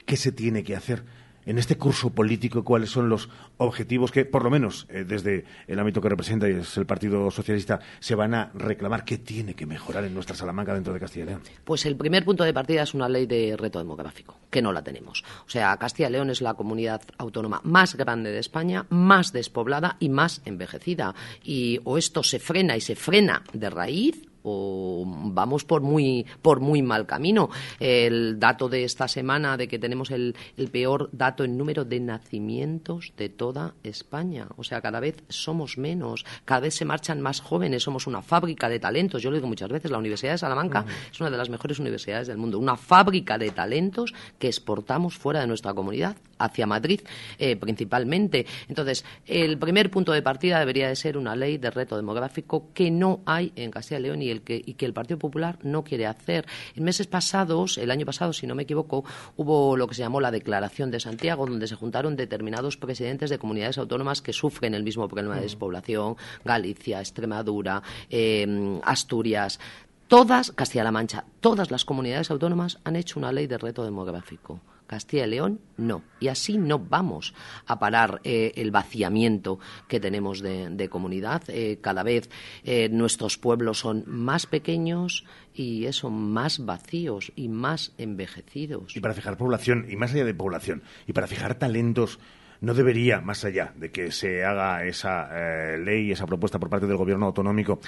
[0.06, 1.04] ¿qué se tiene que hacer
[1.48, 2.64] en este curso político?
[2.64, 6.54] ¿Cuáles son los objetivos que, por lo menos eh, desde el ámbito que representa y
[6.54, 9.06] es el Partido Socialista, se van a reclamar?
[9.06, 11.42] ¿Qué tiene que mejorar en nuestra Salamanca dentro de Castilla y León?
[11.64, 14.84] Pues el primer punto de partida es una ley de reto demográfico, que no la
[14.84, 15.24] tenemos.
[15.46, 19.96] O sea, Castilla y León es la comunidad autónoma más grande de España, más despoblada
[20.00, 21.16] y más envejecida.
[21.44, 26.60] Y o esto se frena y se frena de raíz o vamos por muy por
[26.60, 27.50] muy mal camino.
[27.80, 32.00] El dato de esta semana de que tenemos el, el peor dato en número de
[32.00, 34.48] nacimientos de toda España.
[34.56, 38.70] O sea, cada vez somos menos, cada vez se marchan más jóvenes, somos una fábrica
[38.70, 39.22] de talentos.
[39.22, 42.28] Yo lo digo muchas veces, la Universidad de Salamanca es una de las mejores universidades
[42.28, 47.02] del mundo, una fábrica de talentos que exportamos fuera de nuestra comunidad, hacia Madrid
[47.38, 48.46] eh, principalmente.
[48.68, 52.92] Entonces, el primer punto de partida debería de ser una ley de reto demográfico que
[52.92, 55.84] no hay en Castilla y León y, el que, y que el Partido Popular no
[55.84, 56.46] quiere hacer.
[56.76, 59.04] En meses pasados, el año pasado, si no me equivoco,
[59.36, 63.38] hubo lo que se llamó la Declaración de Santiago, donde se juntaron determinados presidentes de
[63.38, 69.60] comunidades autónomas que sufren el mismo problema de despoblación, Galicia, Extremadura, eh, Asturias.
[70.08, 74.62] Todas, Castilla-La Mancha, todas las comunidades autónomas han hecho una ley de reto demográfico.
[74.88, 76.02] Castilla y León no.
[76.20, 81.44] Y así no vamos a parar eh, el vaciamiento que tenemos de, comunidad.
[81.50, 82.30] Eh, cada vez
[82.64, 88.96] eh, nuestros pueblos son más pequeños y eso, más vacíos y más envejecidos.
[88.96, 92.20] Y para fijar población, y más allá de población, y para fijar talentos,
[92.62, 96.98] no debería, más allá de que se haga esa ley, esa propuesta por parte del
[96.98, 97.80] gobierno autonómico,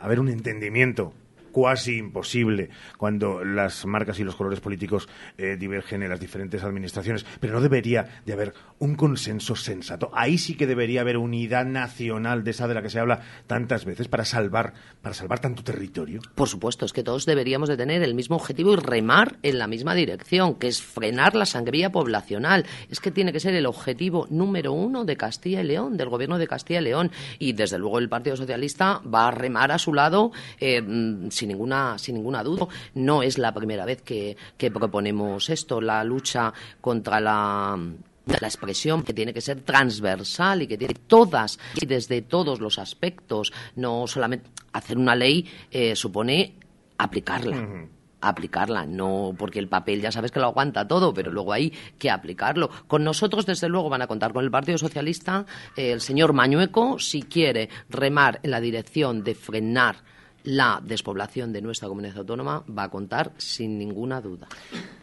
[0.00, 1.12] haber un entendimiento
[1.52, 7.24] cuasi imposible cuando las marcas y los colores políticos eh, divergen en las diferentes administraciones,
[7.38, 10.10] pero no debería de haber un consenso sensato.
[10.14, 13.84] Ahí sí que debería haber unidad nacional de esa de la que se habla tantas
[13.84, 16.20] veces para salvar, para salvar tanto territorio.
[16.34, 19.66] Por supuesto, es que todos deberíamos de tener el mismo objetivo y remar en la
[19.66, 22.66] misma dirección, que es frenar la sangría poblacional.
[22.88, 26.38] Es que tiene que ser el objetivo número uno de Castilla y León, del gobierno
[26.38, 27.10] de Castilla y León.
[27.38, 31.48] Y desde luego el Partido Socialista va a remar a su lado eh, mm, sin,
[31.48, 32.68] ninguna, sin ninguna duda.
[32.94, 37.76] No es la primera vez que, que proponemos esto, la lucha contra la
[38.24, 42.78] la expresión que tiene que ser transversal y que tiene todas y desde todos los
[42.78, 43.52] aspectos.
[43.74, 46.54] No solamente hacer una ley eh, supone
[46.98, 47.88] aplicarla.
[48.20, 52.10] aplicarla, no porque el papel ya sabes que lo aguanta todo, pero luego hay que
[52.10, 52.70] aplicarlo.
[52.86, 55.44] Con nosotros, desde luego, van a contar con el Partido Socialista,
[55.76, 60.11] eh, el señor Mañueco, si quiere remar en la dirección de frenar
[60.44, 64.48] la despoblación de nuestra comunidad autónoma va a contar sin ninguna duda.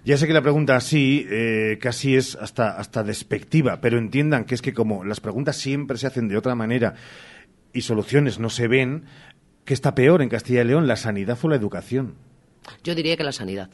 [0.03, 4.55] Ya sé que la pregunta así eh, casi es hasta, hasta despectiva, pero entiendan que
[4.55, 6.95] es que como las preguntas siempre se hacen de otra manera
[7.73, 9.05] y soluciones no se ven,
[9.65, 12.15] ¿qué está peor en Castilla y León, la sanidad o la educación?
[12.83, 13.69] Yo diría que la sanidad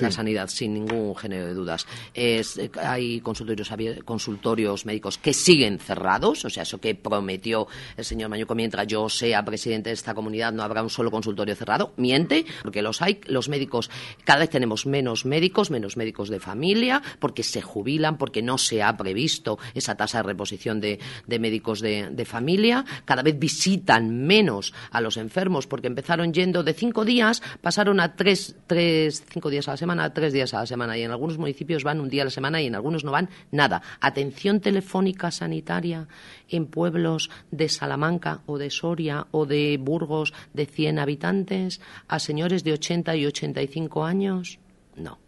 [0.00, 1.86] la sanidad, sin ningún género de dudas.
[2.14, 3.70] Es, eh, hay consultorios,
[4.04, 9.08] consultorios médicos que siguen cerrados, o sea, eso que prometió el señor Mañuco mientras yo
[9.08, 11.92] sea presidente de esta comunidad no habrá un solo consultorio cerrado.
[11.96, 13.90] Miente, porque los hay, los médicos,
[14.24, 18.82] cada vez tenemos menos médicos, menos médicos de familia, porque se jubilan, porque no se
[18.82, 24.72] ha previsto esa tasa de reposición de, médicos de, de familia, cada vez visitan menos
[24.90, 29.68] a los enfermos, porque empezaron yendo de cinco días, pasaron a tres, tres cinco días
[29.68, 32.22] a la semana, tres días a la semana, y en algunos municipios van un día
[32.22, 33.82] a la semana y en algunos no van nada.
[34.00, 36.06] Atención telefónica sanitaria
[36.48, 42.62] en pueblos de Salamanca o de Soria o de Burgos de 100 habitantes a señores
[42.62, 44.58] de 80 y 85 años.
[44.94, 45.18] No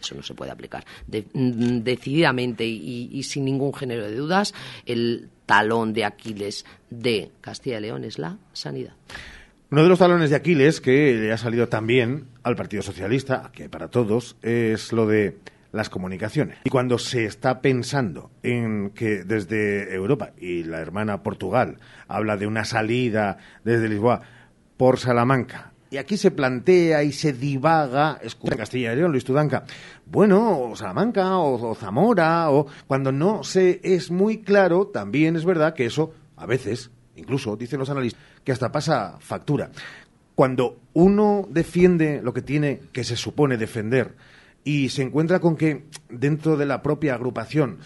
[0.00, 0.84] eso no se puede aplicar.
[1.06, 4.52] Mm, decididamente y, y, sin ningún género de dudas,
[4.84, 8.92] el talón de Aquiles de Castilla y León es la sanidad.
[9.70, 13.68] Uno de los talones de Aquiles que le ha salido también al Partido Socialista, que
[13.68, 15.38] para todos, es lo de
[15.72, 16.58] las comunicaciones.
[16.64, 22.46] Y cuando se está pensando en que desde Europa y la hermana Portugal habla de
[22.46, 24.20] una salida desde Lisboa
[24.76, 29.64] por Salamanca, y aquí se plantea y se divaga, escucha Castilla y León, Luis Tudanca,
[30.06, 35.44] bueno, o Salamanca o, o Zamora, o cuando no se es muy claro, también es
[35.44, 39.70] verdad que eso a veces, incluso dicen los analistas, que hasta pasa factura.
[40.34, 44.14] Cuando uno defiende lo que tiene, que se supone defender,
[44.64, 47.78] y se encuentra con que dentro de la propia agrupación,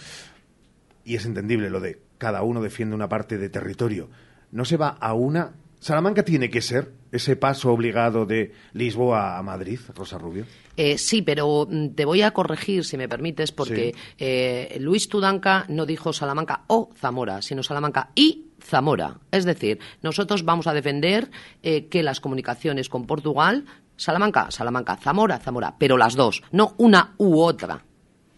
[1.04, 4.08] y es entendible lo de cada uno defiende una parte de territorio,
[4.52, 5.54] no se va a una...
[5.80, 10.44] Salamanca tiene que ser ese paso obligado de Lisboa a Madrid, Rosa Rubio.
[10.76, 15.66] Eh, sí, pero mm, te voy a corregir, si me permites, porque eh, Luis Tudanca
[15.68, 19.18] no dijo Salamanca o Zamora, sino Salamanca y Zamora.
[19.30, 21.30] Es decir, nosotros vamos a defender
[21.62, 23.64] eh, que las comunicaciones con Portugal,
[23.96, 27.84] Salamanca, Salamanca, Zamora, Zamora, pero las dos, no una u otra.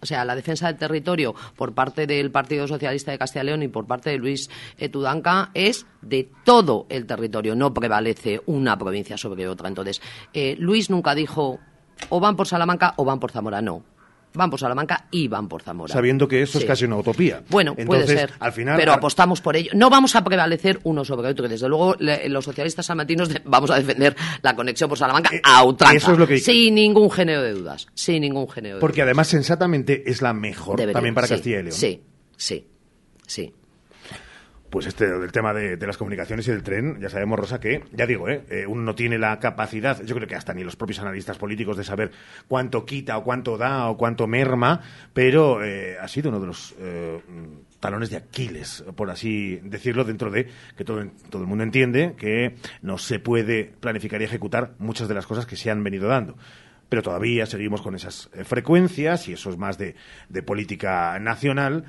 [0.03, 3.63] O sea, la defensa del territorio por parte del Partido Socialista de Castilla y León
[3.63, 8.79] y por parte de Luis eh, Tudanca es de todo el territorio, no prevalece una
[8.79, 9.69] provincia sobre otra.
[9.69, 10.01] Entonces,
[10.33, 11.59] eh, Luis nunca dijo
[12.09, 13.85] o van por Salamanca o van por Zamora, no
[14.35, 15.93] van por Salamanca y van por Zamora.
[15.93, 17.43] Sabiendo que eso es casi una utopía.
[17.49, 18.33] Bueno, puede ser.
[18.39, 19.71] Al final, pero apostamos por ello.
[19.75, 21.49] No vamos a prevalecer uno sobre otro.
[21.49, 25.97] Desde luego, los socialistas salmantinos vamos a defender la conexión por Salamanca eh, a ultranza.
[25.97, 27.87] Eso es lo que Sin ningún género de dudas.
[27.95, 31.73] Sin ningún género de Porque además, sensatamente, es la mejor también para Castilla y León.
[31.73, 32.03] Sí,
[32.37, 32.67] sí,
[33.27, 33.55] sí
[34.71, 38.07] pues este del tema de, las comunicaciones y del tren, ya sabemos, Rosa, que, ya
[38.07, 38.45] digo, ¿eh?
[38.49, 38.67] ¿eh?
[38.67, 41.85] uno no tiene la capacidad, yo creo que hasta ni los propios analistas políticos, de
[41.85, 42.13] saber
[42.47, 44.81] cuánto quita o cuánto da o cuánto merma,
[45.13, 47.21] pero eh, ha sido uno de los eh,
[47.81, 52.55] talones de Aquiles, por así decirlo, dentro de que todo, todo el mundo entiende que
[52.83, 56.37] no se puede planificar y ejecutar muchas de las cosas que se han venido dando
[56.89, 59.95] pero todavía seguimos con esas frecuencias y eso es más de
[60.45, 61.85] política nacional.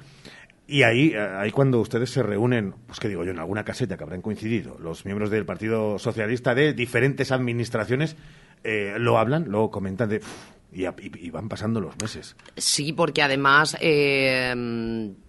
[0.71, 4.03] Y ahí, ahí cuando ustedes se reúnen, pues que digo yo, en alguna caseta que
[4.05, 8.15] habrán coincidido, los miembros del Partido Socialista de diferentes administraciones,
[8.63, 10.21] eh, lo hablan, lo comentan de...
[10.71, 12.35] y, van pasando los meses.
[12.55, 14.53] Sí, porque además eh,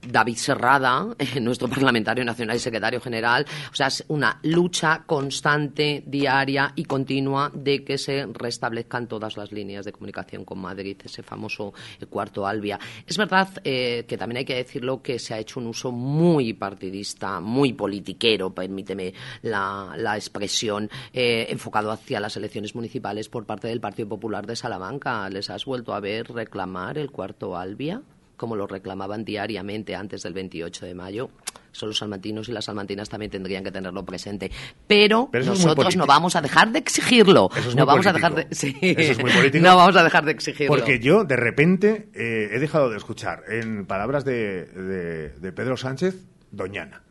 [0.06, 1.06] David Serrada,
[1.40, 3.46] nuestro parlamentario nacional y secretario general.
[3.70, 9.52] O sea, es una lucha constante, diaria y continua de que se restablezcan todas las
[9.52, 12.78] líneas de comunicación con Madrid, ese famoso eh, cuarto Albia.
[13.06, 16.52] Es verdad eh, que también hay que decirlo que se ha hecho un uso muy
[16.52, 19.12] partidista, muy politiquero, permíteme
[19.42, 24.56] la, la expresión, eh, enfocado hacia las elecciones municipales por parte del Partido Popular de
[24.56, 25.28] Salamanca.
[25.32, 28.02] ¿Les has vuelto a ver reclamar el cuarto Albia?
[28.34, 31.30] como lo reclamaban diariamente antes del 28 de mayo.
[31.70, 34.50] Son los salmantinos y las salmantinas también tendrían que tenerlo presente.
[34.88, 37.50] Pero, nosotros no vamos a dejar de exigirlo.
[37.56, 38.48] Eso es no muy vamos a dejar de.
[38.52, 38.76] sí.
[38.82, 39.62] Eso es muy político.
[39.64, 40.74] No vamos a dejar de exigirlo.
[40.74, 45.76] Porque yo, de repente, eh, he dejado de escuchar, en palabras de, de- de Pedro
[45.76, 46.16] Sánchez,
[46.50, 47.04] Doñana.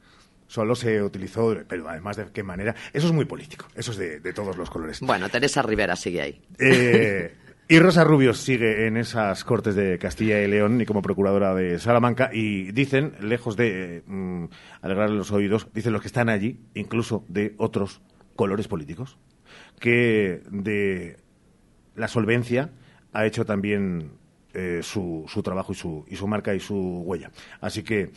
[0.47, 2.75] Solo se utilizó, pero además de qué manera.
[2.91, 3.67] Eso es muy político.
[3.73, 4.99] Eso es de, de todos los colores.
[4.99, 6.41] Bueno, Teresa Rivera sigue ahí.
[6.59, 7.35] Eh,
[7.71, 11.79] y Rosa Rubio sigue en esas cortes de Castilla y León y como procuradora de
[11.79, 14.43] Salamanca y dicen, lejos de mm,
[14.81, 18.01] alegrarle los oídos, dicen los que están allí, incluso de otros
[18.35, 19.17] colores políticos,
[19.79, 21.15] que de
[21.95, 22.71] la solvencia
[23.13, 24.17] ha hecho también
[24.53, 27.31] eh, su, su trabajo y su, y su marca y su huella.
[27.61, 28.11] Así que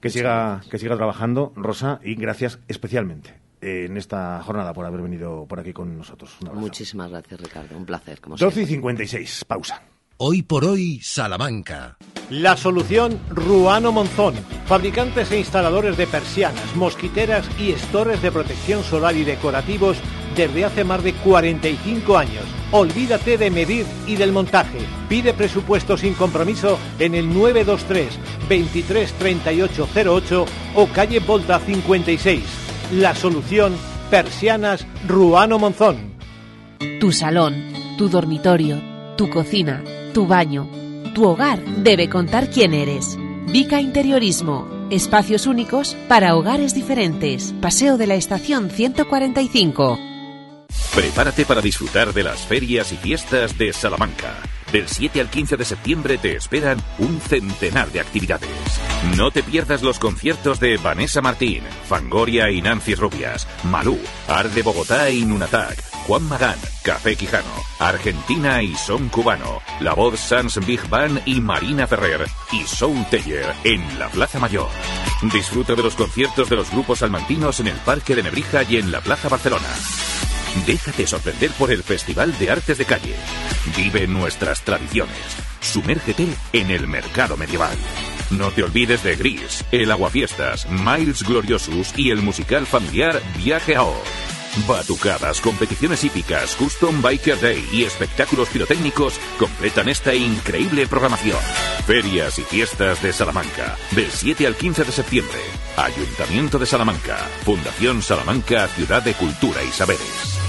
[0.00, 5.02] que siga, que siga trabajando, Rosa, y gracias especialmente eh, en esta jornada por haber
[5.02, 6.36] venido por aquí con nosotros.
[6.52, 7.76] Muchísimas gracias, Ricardo.
[7.76, 9.82] Un placer, como 12 y 56, pausa.
[10.18, 11.96] Hoy por hoy, Salamanca.
[12.30, 14.34] La solución Ruano Monzón,
[14.66, 19.98] fabricantes e instaladores de persianas, mosquiteras y estores de protección solar y decorativos
[20.36, 22.44] desde hace más de 45 años.
[22.70, 24.78] Olvídate de medir y del montaje.
[25.08, 30.46] Pide presupuesto sin compromiso en el 923 23 38 08
[30.76, 32.61] o calle Volta 56.
[32.92, 33.74] La solución
[34.10, 36.12] Persianas Ruano Monzón.
[37.00, 38.82] Tu salón, tu dormitorio,
[39.16, 39.82] tu cocina,
[40.12, 40.68] tu baño,
[41.14, 43.16] tu hogar debe contar quién eres.
[43.46, 44.68] Vica Interiorismo.
[44.90, 47.54] Espacios únicos para hogares diferentes.
[47.62, 49.98] Paseo de la Estación 145.
[50.94, 54.34] Prepárate para disfrutar de las ferias y fiestas de Salamanca.
[54.72, 58.48] Del 7 al 15 de septiembre te esperan un centenar de actividades.
[59.18, 63.98] No te pierdas los conciertos de Vanessa Martín, Fangoria y Nancy Rubias, Malú,
[64.28, 70.18] Ar de Bogotá y Nunatak, Juan Magán, Café Quijano, Argentina y Son Cubano, La Voz
[70.18, 74.70] Sans Big Band y Marina Ferrer y Sound Teller en la Plaza Mayor.
[75.30, 78.90] Disfruta de los conciertos de los grupos salmantinos en el Parque de Nebrija y en
[78.90, 79.68] la Plaza Barcelona.
[80.66, 83.14] Déjate sorprender por el Festival de Artes de Calle.
[83.76, 85.16] Vive nuestras tradiciones.
[85.60, 87.76] Sumérgete en el mercado medieval.
[88.30, 93.84] No te olvides de Gris, el Aguafiestas, Miles Gloriosus y el musical familiar Viaje a
[93.84, 93.96] Oz.
[94.66, 101.38] Batucadas, competiciones hípicas, Custom Biker Day y espectáculos pirotécnicos completan esta increíble programación.
[101.86, 105.38] Ferias y fiestas de Salamanca, del 7 al 15 de septiembre.
[105.76, 110.41] Ayuntamiento de Salamanca, Fundación Salamanca, Ciudad de Cultura y Saberes.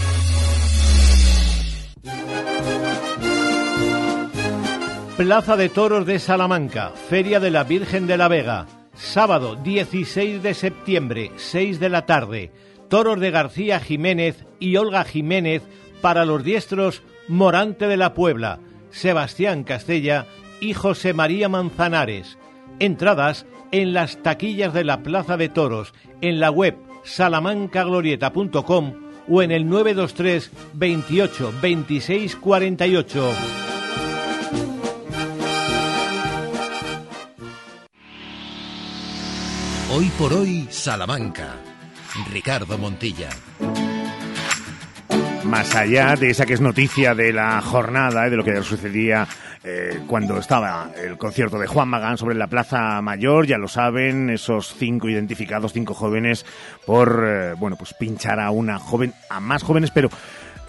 [5.17, 8.65] Plaza de Toros de Salamanca, Feria de la Virgen de la Vega.
[8.95, 12.51] Sábado 16 de septiembre, 6 de la tarde.
[12.89, 15.61] Toros de García Jiménez y Olga Jiménez
[16.01, 18.57] para los diestros Morante de la Puebla,
[18.89, 20.25] Sebastián Castella
[20.59, 22.39] y José María Manzanares.
[22.79, 28.93] Entradas en las taquillas de la Plaza de Toros, en la web salamancaglorieta.com
[29.29, 33.72] o en el 923 28 26 48.
[39.95, 41.53] Hoy por hoy, Salamanca.
[42.31, 43.29] Ricardo Montilla.
[45.43, 49.27] Más allá de esa que es noticia de la jornada y de lo que sucedía
[49.63, 54.31] eh, cuando estaba el concierto de Juan Magán sobre la Plaza Mayor, ya lo saben,
[54.31, 56.43] esos cinco identificados, cinco jóvenes,
[56.87, 60.09] por, eh, bueno, pues pinchar a una joven, a más jóvenes, pero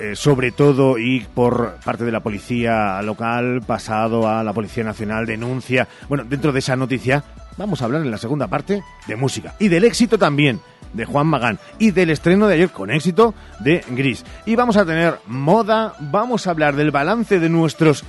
[0.00, 5.24] eh, sobre todo y por parte de la policía local, pasado a la Policía Nacional,
[5.24, 5.88] denuncia.
[6.08, 7.24] Bueno, dentro de esa noticia
[7.56, 10.60] vamos a hablar en la segunda parte de música y del éxito también
[10.92, 14.24] de Juan Magán y del estreno de ayer con éxito de Gris.
[14.46, 18.04] Y vamos a tener moda, vamos a hablar del balance de nuestros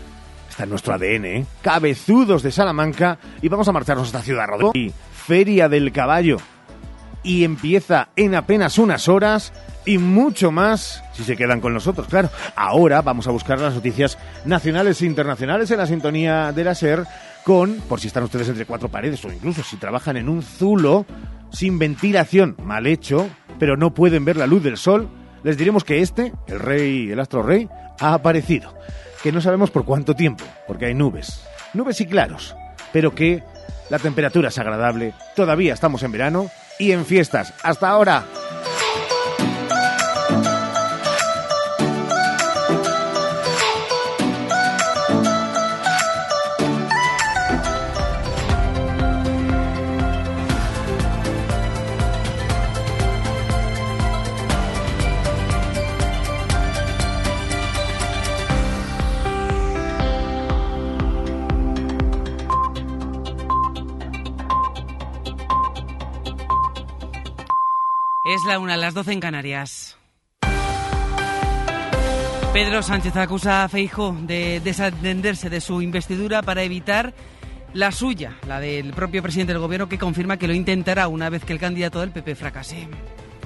[0.50, 1.46] está en nuestro ADN, ¿eh?
[1.62, 4.72] cabezudos de Salamanca y vamos a marcharnos hasta Ciudad Rodrigo.
[4.74, 6.38] Y Feria del Caballo
[7.24, 9.52] y empieza en apenas unas horas
[9.84, 12.30] y mucho más si se quedan con nosotros, claro.
[12.56, 17.06] Ahora vamos a buscar las noticias nacionales e internacionales en la sintonía de la SER
[17.46, 21.06] con, por si están ustedes entre cuatro paredes o incluso si trabajan en un zulo
[21.52, 23.30] sin ventilación, mal hecho,
[23.60, 25.08] pero no pueden ver la luz del sol,
[25.44, 27.70] les diremos que este, el rey, el astro rey,
[28.00, 28.74] ha aparecido.
[29.22, 32.56] Que no sabemos por cuánto tiempo, porque hay nubes, nubes y claros,
[32.92, 33.44] pero que
[33.92, 37.54] la temperatura es agradable, todavía estamos en verano y en fiestas.
[37.62, 38.26] Hasta ahora.
[68.46, 69.98] La una, las 12 en Canarias.
[72.54, 77.14] Pedro Sánchez acusa a Feijo de desatenderse de su investidura para evitar
[77.74, 81.44] la suya, la del propio presidente del gobierno, que confirma que lo intentará una vez
[81.44, 82.88] que el candidato del PP fracase.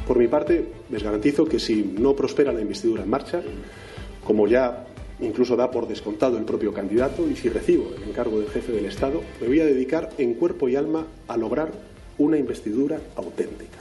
[0.06, 3.42] Por mi parte, les garantizo que si no prospera la investidura en marcha,
[4.24, 4.86] como ya
[5.22, 8.86] incluso da por descontado el propio candidato, y si recibo el encargo del jefe del
[8.86, 11.72] Estado, me voy a dedicar en cuerpo y alma a lograr
[12.18, 13.79] una investidura auténtica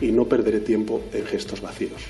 [0.00, 2.02] y no perderé tiempo en gestos vacíos.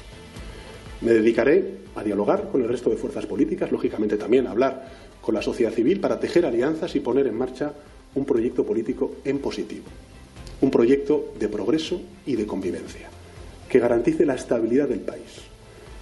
[1.01, 4.89] Me dedicaré a dialogar con el resto de fuerzas políticas, lógicamente también a hablar
[5.21, 7.73] con la sociedad civil para tejer alianzas y poner en marcha
[8.15, 9.85] un proyecto político en positivo,
[10.61, 13.09] un proyecto de progreso y de convivencia,
[13.69, 15.43] que garantice la estabilidad del país,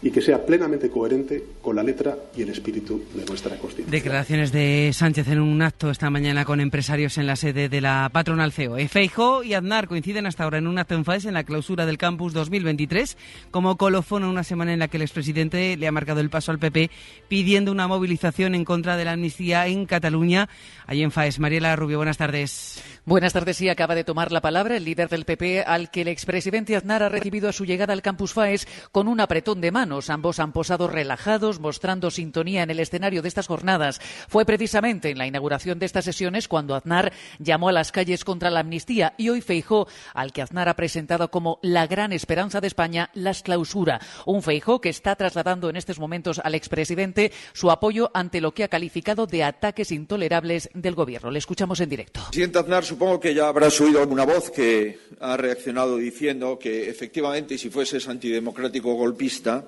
[0.03, 3.91] y que sea plenamente coherente con la letra y el espíritu de nuestra Constitución.
[3.91, 8.09] Declaraciones de Sánchez en un acto esta mañana con empresarios en la sede de la
[8.13, 8.77] patronal CEO.
[8.89, 11.99] Feijóo y Aznar coinciden hasta ahora en un acto en FAES en la clausura del
[11.99, 13.17] campus 2023
[13.51, 16.53] como colofón a una semana en la que el expresidente le ha marcado el paso
[16.53, 16.91] al PP
[17.29, 20.49] pidiendo una movilización en contra de la amnistía en Cataluña.
[20.87, 21.41] Allí en FAES.
[21.41, 22.83] Mariela Rubio, buenas tardes.
[23.05, 23.57] Buenas tardes.
[23.57, 27.03] Sí, acaba de tomar la palabra el líder del PP al que el expresidente Aznar
[27.03, 30.53] ha recibido a su llegada al campus FAES con un apretón de manos Ambos han
[30.53, 34.01] posado relajados, mostrando sintonía en el escenario de estas jornadas.
[34.29, 38.51] Fue precisamente en la inauguración de estas sesiones cuando Aznar llamó a las calles contra
[38.51, 42.67] la amnistía y hoy Feijó, al que Aznar ha presentado como la gran esperanza de
[42.67, 44.01] España, las clausura.
[44.25, 48.65] Un Feijó que está trasladando en estos momentos al expresidente su apoyo ante lo que
[48.65, 51.31] ha calificado de ataques intolerables del gobierno.
[51.31, 52.23] Le escuchamos en directo.
[52.29, 57.57] Presidente Aznar, supongo que ya habrás oído alguna voz que ha reaccionado diciendo que efectivamente
[57.57, 59.65] si fueses antidemocrático golpista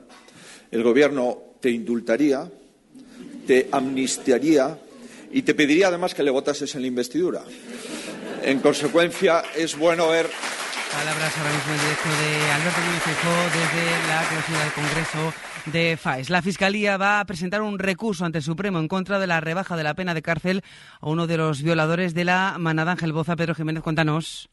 [0.71, 2.49] el Gobierno te indultaría,
[3.47, 4.79] te amnistiaría
[5.33, 7.43] y te pediría además que le votases en la investidura.
[8.43, 10.29] En consecuencia, es bueno ver.
[10.93, 13.03] Palabras ahora mismo en directo de Alberto Núñez
[13.53, 15.35] desde la clausura del Congreso
[15.67, 16.31] de FAES.
[16.31, 19.77] La Fiscalía va a presentar un recurso ante el Supremo en contra de la rebaja
[19.77, 20.63] de la pena de cárcel
[21.01, 23.37] a uno de los violadores de la manada Ángel Boza.
[23.37, 24.49] Pedro Jiménez, cuéntanos.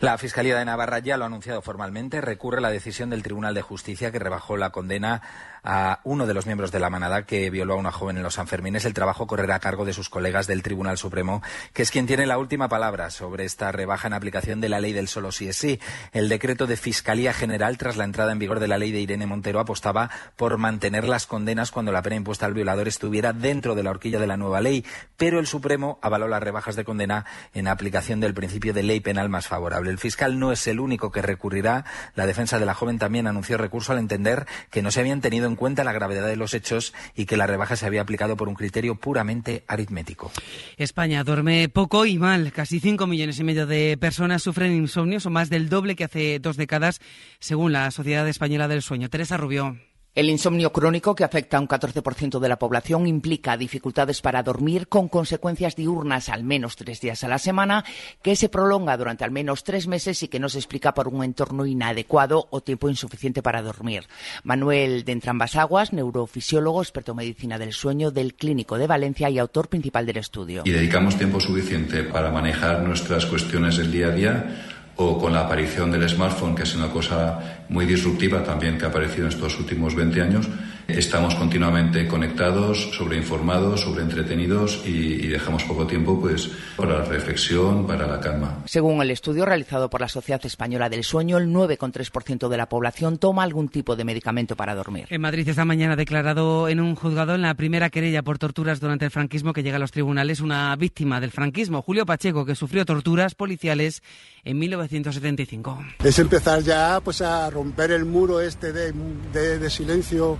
[0.00, 2.20] La Fiscalía de Navarra ya lo ha anunciado formalmente.
[2.20, 5.22] Recurre la decisión del Tribunal de Justicia que rebajó la condena
[5.64, 8.34] a uno de los miembros de la manada que violó a una joven en los
[8.34, 8.84] Sanfermines.
[8.84, 11.42] El trabajo correrá a cargo de sus colegas del Tribunal Supremo,
[11.72, 14.92] que es quien tiene la última palabra sobre esta rebaja en aplicación de la ley
[14.92, 15.80] del solo sí es sí.
[16.12, 19.26] El decreto de Fiscalía General, tras la entrada en vigor de la ley de Irene
[19.26, 23.82] Montero, apostaba por mantener las condenas cuando la pena impuesta al violador estuviera dentro de
[23.82, 24.84] la horquilla de la nueva ley,
[25.16, 29.28] pero el Supremo avaló las rebajas de condena en aplicación del principio de ley penal
[29.28, 29.90] más favorable.
[29.90, 31.84] El fiscal no es el único que recurrirá.
[32.14, 35.46] La defensa de la joven también anunció recurso al entender que no se habían tenido
[35.46, 38.48] en cuenta la gravedad de los hechos y que la rebaja se había aplicado por
[38.48, 40.30] un criterio puramente aritmético.
[40.76, 42.52] España duerme poco y mal.
[42.52, 46.38] Casi 5 millones y medio de personas sufren insomnios o más del doble que hace
[46.38, 47.00] dos décadas,
[47.38, 49.08] según la Sociedad Española del Sueño.
[49.10, 49.76] Teresa Rubio.
[50.14, 54.86] El insomnio crónico, que afecta a un 14% de la población, implica dificultades para dormir
[54.86, 57.84] con consecuencias diurnas al menos tres días a la semana,
[58.22, 61.24] que se prolonga durante al menos tres meses y que no se explica por un
[61.24, 64.04] entorno inadecuado o tiempo insuficiente para dormir.
[64.44, 69.40] Manuel de Entrambas Aguas, neurofisiólogo, experto en medicina del sueño del Clínico de Valencia y
[69.40, 70.62] autor principal del estudio.
[70.64, 75.40] Y dedicamos tiempo suficiente para manejar nuestras cuestiones del día a día o con la
[75.40, 79.58] aparición del smartphone, que es una cosa muy disruptiva también que ha aparecido en estos
[79.58, 80.48] últimos 20 años,
[80.88, 88.06] estamos continuamente conectados, sobreinformados, sobreentretenidos y, y dejamos poco tiempo pues para la reflexión, para
[88.06, 88.62] la calma.
[88.66, 93.18] Según el estudio realizado por la Sociedad Española del Sueño, el 9,3% de la población
[93.18, 95.06] toma algún tipo de medicamento para dormir.
[95.10, 98.80] En Madrid esta mañana ha declarado en un juzgado en la primera querella por torturas
[98.80, 102.54] durante el franquismo que llega a los tribunales una víctima del franquismo, Julio Pacheco, que
[102.54, 104.02] sufrió torturas policiales
[104.44, 105.84] en 1975.
[106.04, 108.92] Es empezar ya pues a romper el muro este de,
[109.32, 110.38] de, de silencio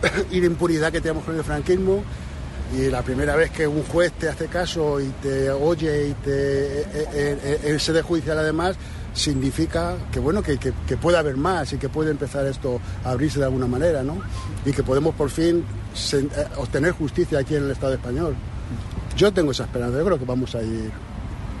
[0.30, 2.02] y de impunidad que tenemos con el franquismo.
[2.76, 7.70] Y la primera vez que un juez te hace caso y te oye y te
[7.70, 8.76] en sede judicial además,
[9.16, 13.10] significa que bueno que, que, que, puede haber más y que puede empezar esto a
[13.10, 14.18] abrirse de alguna manera, ¿no?
[14.64, 15.64] Y que podemos por fin
[16.12, 18.36] eh, obtener justicia aquí en el Estado español.
[19.16, 20.90] Yo tengo esa esperanza, yo creo que vamos a ir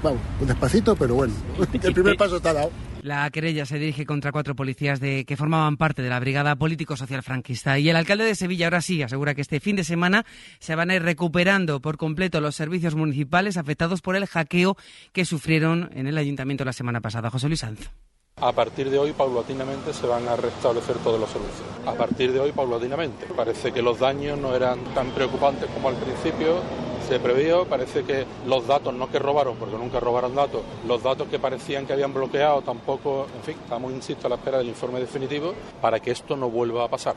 [0.02, 1.34] vamos, despacito, pero bueno,
[1.82, 2.70] el primer paso está dado.
[3.02, 7.22] La querella se dirige contra cuatro policías de, que formaban parte de la Brigada Político-Social
[7.22, 7.78] Franquista.
[7.78, 10.26] Y el alcalde de Sevilla ahora sí asegura que este fin de semana
[10.58, 14.76] se van a ir recuperando por completo los servicios municipales afectados por el hackeo
[15.12, 17.30] que sufrieron en el ayuntamiento la semana pasada.
[17.30, 17.90] José Luis Sanz.
[18.38, 21.66] A partir de hoy, paulatinamente, se van a restablecer todos los servicios.
[21.86, 23.24] A partir de hoy, paulatinamente.
[23.34, 26.60] Parece que los daños no eran tan preocupantes como al principio.
[27.08, 31.28] Se previó, parece que los datos, no que robaron, porque nunca robaron datos, los datos
[31.28, 34.98] que parecían que habían bloqueado tampoco, en fin, estamos, insisto, a la espera del informe
[34.98, 37.14] definitivo para que esto no vuelva a pasar.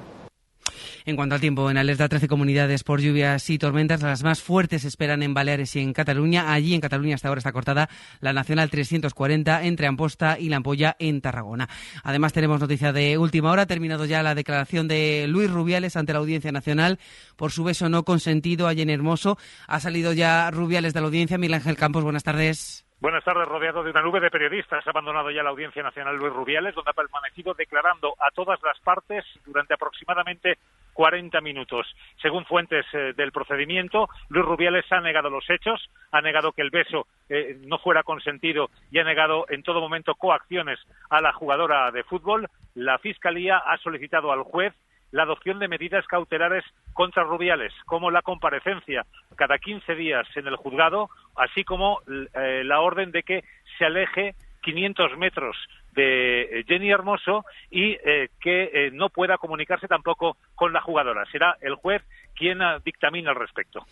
[1.05, 4.85] En cuanto al tiempo, en alerta 13 comunidades por lluvias y tormentas, las más fuertes
[4.85, 6.53] esperan en Baleares y en Cataluña.
[6.53, 7.89] Allí en Cataluña hasta ahora está cortada
[8.19, 11.69] la Nacional 340 entre Amposta y La Ampolla en Tarragona.
[12.03, 16.19] Además tenemos noticia de última hora, terminado ya la declaración de Luis Rubiales ante la
[16.19, 16.99] Audiencia Nacional
[17.35, 19.37] por su beso no consentido a Jenny Hermoso.
[19.67, 21.37] Ha salido ya Rubiales de la audiencia.
[21.37, 22.85] Miguel Ángel Campos, buenas tardes.
[23.01, 24.85] Buenas tardes, rodeado de una nube de periodistas.
[24.85, 28.77] Ha abandonado ya la Audiencia Nacional Luis Rubiales, donde ha permanecido declarando a todas las
[28.81, 30.57] partes durante aproximadamente
[30.99, 31.87] 40 minutos.
[32.21, 36.71] Según fuentes eh, del procedimiento, Luis Rubiales ha negado los hechos, ha negado que el
[36.71, 40.77] beso eh, no fuera consentido y ha negado en todo momento coacciones
[41.09, 42.49] a la jugadora de fútbol.
[42.75, 44.73] La Fiscalía ha solicitado al juez
[45.11, 49.05] la adopción de medidas cautelares contra Rubiales, como la comparecencia
[49.37, 52.01] cada 15 días en el juzgado, así como
[52.33, 53.45] eh, la orden de que
[53.77, 55.55] se aleje 500 metros
[55.99, 61.25] de Jenny Hermoso y eh, que eh, no pueda comunicarse tampoco con la jugadora.
[61.31, 62.01] Será el juez
[62.35, 63.85] quien ah, dictamina al respecto.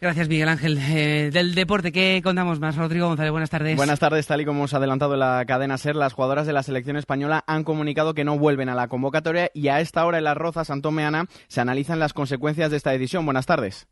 [0.00, 0.78] Gracias, Miguel Ángel.
[0.78, 2.76] Eh, del deporte, ¿qué contamos más?
[2.76, 3.76] Rodrigo González, buenas tardes.
[3.76, 6.62] Buenas tardes, tal y como hemos adelantado en la cadena SER, las jugadoras de la
[6.62, 10.24] selección española han comunicado que no vuelven a la convocatoria y a esta hora en
[10.24, 13.24] Las Rozas, Santomeana, se analizan las consecuencias de esta decisión.
[13.24, 13.86] Buenas tardes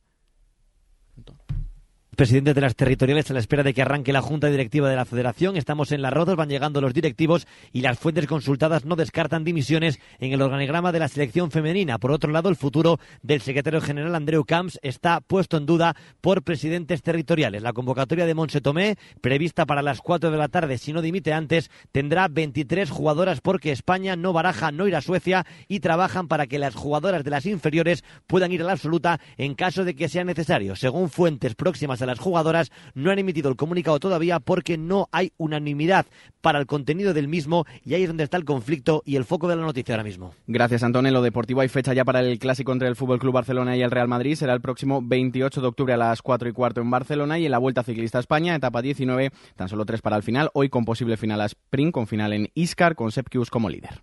[2.14, 5.06] presidente de las territoriales a la espera de que arranque la junta directiva de la
[5.06, 5.56] federación.
[5.56, 9.98] Estamos en las rodas, van llegando los directivos y las fuentes consultadas no descartan dimisiones
[10.18, 11.98] en el organigrama de la selección femenina.
[11.98, 16.42] Por otro lado, el futuro del secretario general Andreu Camps está puesto en duda por
[16.42, 17.62] presidentes territoriales.
[17.62, 21.32] La convocatoria de Monse Tomé, prevista para las 4 de la tarde, si no dimite
[21.32, 26.46] antes, tendrá 23 jugadoras porque España no baraja no ir a Suecia y trabajan para
[26.46, 30.10] que las jugadoras de las inferiores puedan ir a la absoluta en caso de que
[30.10, 30.76] sea necesario.
[30.76, 36.06] Según fuentes próximas las jugadoras no han emitido el comunicado todavía porque no hay unanimidad
[36.40, 39.48] para el contenido del mismo y ahí es donde está el conflicto y el foco
[39.48, 40.34] de la noticia ahora mismo.
[40.46, 41.12] Gracias, Antonio.
[41.12, 43.90] Lo deportivo hay fecha ya para el clásico entre el Fútbol Club Barcelona y el
[43.90, 44.34] Real Madrid.
[44.34, 47.50] Será el próximo 28 de octubre a las 4 y cuarto en Barcelona y en
[47.50, 50.50] la Vuelta Ciclista España, etapa 19, tan solo tres para el final.
[50.54, 54.02] Hoy con posible final a sprint, con final en Iscar, con Sepkius como líder.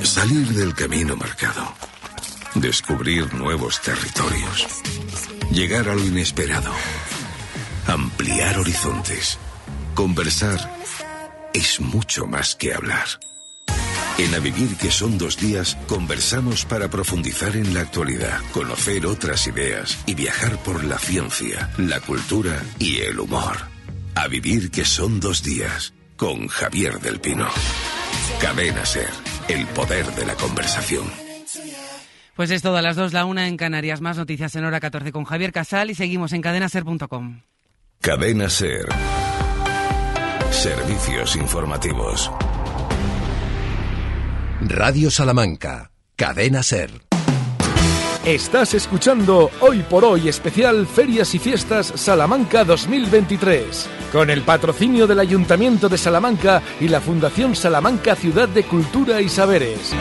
[0.00, 1.62] Salir del camino marcado
[2.60, 4.66] descubrir nuevos territorios,
[5.50, 6.72] llegar a lo inesperado,
[7.86, 9.38] ampliar horizontes,
[9.94, 10.74] conversar
[11.52, 13.06] es mucho más que hablar.
[14.18, 19.46] En A Vivir que son dos días, conversamos para profundizar en la actualidad, conocer otras
[19.46, 23.56] ideas y viajar por la ciencia, la cultura y el humor.
[24.14, 27.48] A Vivir que son dos días, con Javier del Pino.
[28.40, 29.10] Cadena Ser,
[29.48, 31.25] el poder de la conversación.
[32.36, 34.02] Pues es todo a las 2, la una en Canarias.
[34.02, 37.40] Más noticias en hora 14 con Javier Casal y seguimos en cadenaser.com.
[38.02, 38.86] Cadena Ser.
[40.50, 42.30] Servicios informativos.
[44.60, 45.90] Radio Salamanca.
[46.14, 46.90] Cadena Ser.
[48.26, 55.20] Estás escuchando Hoy por Hoy especial Ferias y Fiestas Salamanca 2023, con el patrocinio del
[55.20, 59.94] Ayuntamiento de Salamanca y la Fundación Salamanca Ciudad de Cultura y Saberes.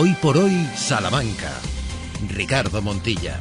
[0.00, 1.50] Hoy por hoy, Salamanca.
[2.32, 3.40] Ricardo Montilla.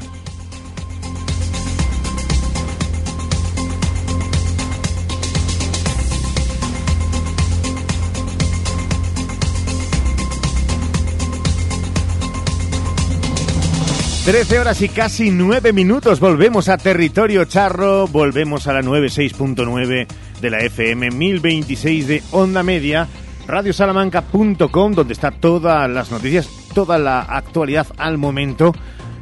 [14.26, 16.20] Trece horas y casi nueve minutos.
[16.20, 18.08] Volvemos a territorio charro.
[18.08, 20.08] Volvemos a la 96.9
[20.42, 23.08] de la FM 1026 de onda media
[23.48, 28.74] radiosalamanca.com, donde está todas las noticias, toda la actualidad al momento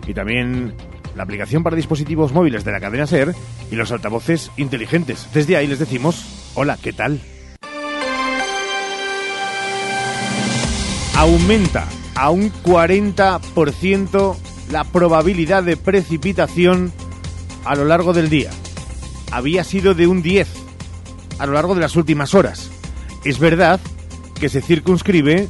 [0.07, 0.73] y también
[1.15, 3.33] la aplicación para dispositivos móviles de la cadena SER
[3.71, 5.29] y los altavoces inteligentes.
[5.33, 7.21] Desde ahí les decimos, hola, ¿qué tal?
[11.15, 14.35] Aumenta a un 40%
[14.71, 16.91] la probabilidad de precipitación
[17.63, 18.49] a lo largo del día.
[19.31, 20.47] Había sido de un 10
[21.39, 22.69] a lo largo de las últimas horas.
[23.23, 23.79] Es verdad
[24.45, 25.49] que se circunscribe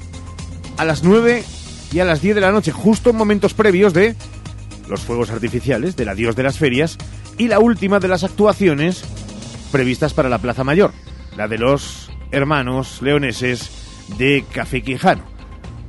[0.78, 1.44] a las 9
[1.92, 4.16] y a las 10 de la noche, justo en momentos previos de
[4.88, 6.98] los fuegos artificiales del adiós de las ferias
[7.38, 9.04] y la última de las actuaciones
[9.70, 10.94] previstas para la Plaza Mayor,
[11.36, 13.70] la de los hermanos leoneses
[14.18, 15.24] de Café Quijano.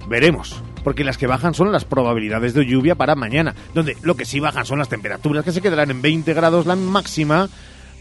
[0.09, 4.25] Veremos, porque las que bajan son las probabilidades de lluvia para mañana, donde lo que
[4.25, 7.49] sí bajan son las temperaturas, que se quedarán en 20 grados la máxima,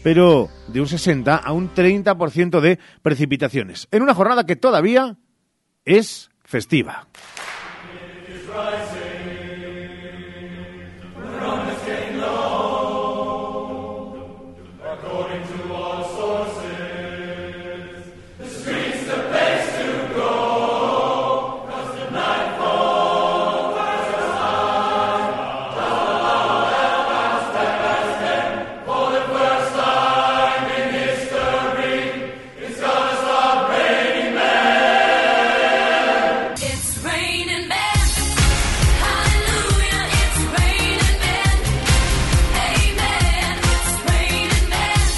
[0.02, 5.16] pero de un 60 a un 30% de precipitaciones, en una jornada que todavía
[5.84, 7.06] es festiva.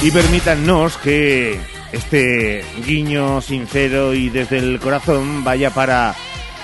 [0.08, 1.60] Y permítannos que
[1.92, 6.14] este guiño sincero y desde el corazón vaya para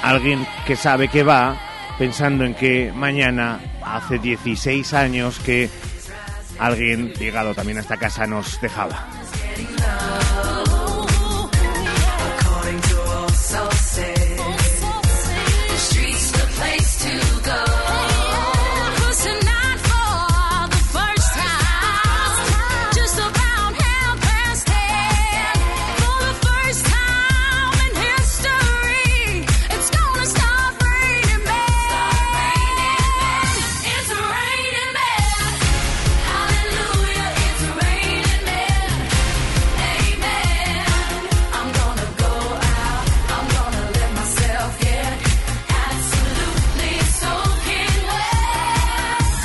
[0.03, 1.61] alguien que sabe que va,
[1.99, 5.69] pensando en que mañana, hace 16 años, que
[6.59, 9.14] alguien llegado también a esta casa nos dejaba.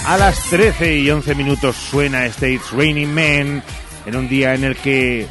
[0.10, 3.62] A las 13 y 11 minutos suena States Raining Men
[4.08, 5.28] en un día en el que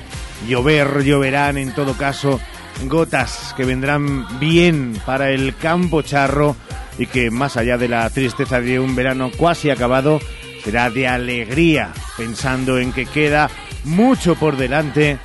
[0.47, 2.39] llover, lloverán en todo caso
[2.85, 6.55] gotas que vendrán bien para el campo charro
[6.97, 10.21] y que más allá de la tristeza de un verano casi acabado,
[10.63, 13.51] será de alegría pensando en que queda
[13.83, 15.19] mucho por delante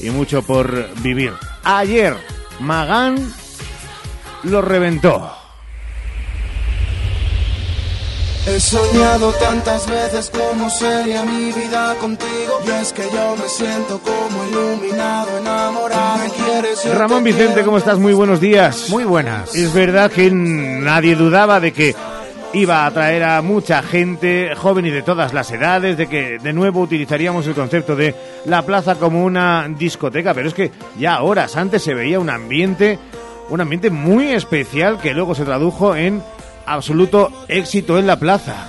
[0.00, 1.32] y mucho por vivir.
[1.62, 2.16] Ayer
[2.58, 3.32] Magán
[4.42, 5.47] lo reventó.
[8.48, 12.60] He soñado tantas veces cómo sería mi vida contigo.
[12.66, 16.18] Y es que yo me siento como iluminado, enamorado.
[16.18, 17.62] Me quieres, Ramón te Vicente.
[17.62, 17.98] ¿cómo estás?
[17.98, 18.88] Muy buenos días.
[18.88, 19.54] Muy buenas.
[19.54, 21.94] Es verdad que nadie dudaba de que
[22.54, 26.52] iba a atraer a mucha gente joven y de todas las edades, de que de
[26.54, 28.14] nuevo utilizaríamos el concepto de
[28.46, 32.98] la plaza como una discoteca, pero es que ya horas antes se veía un ambiente,
[33.50, 36.22] un ambiente muy especial que luego se tradujo en
[36.72, 38.66] absoluto éxito en la plaza.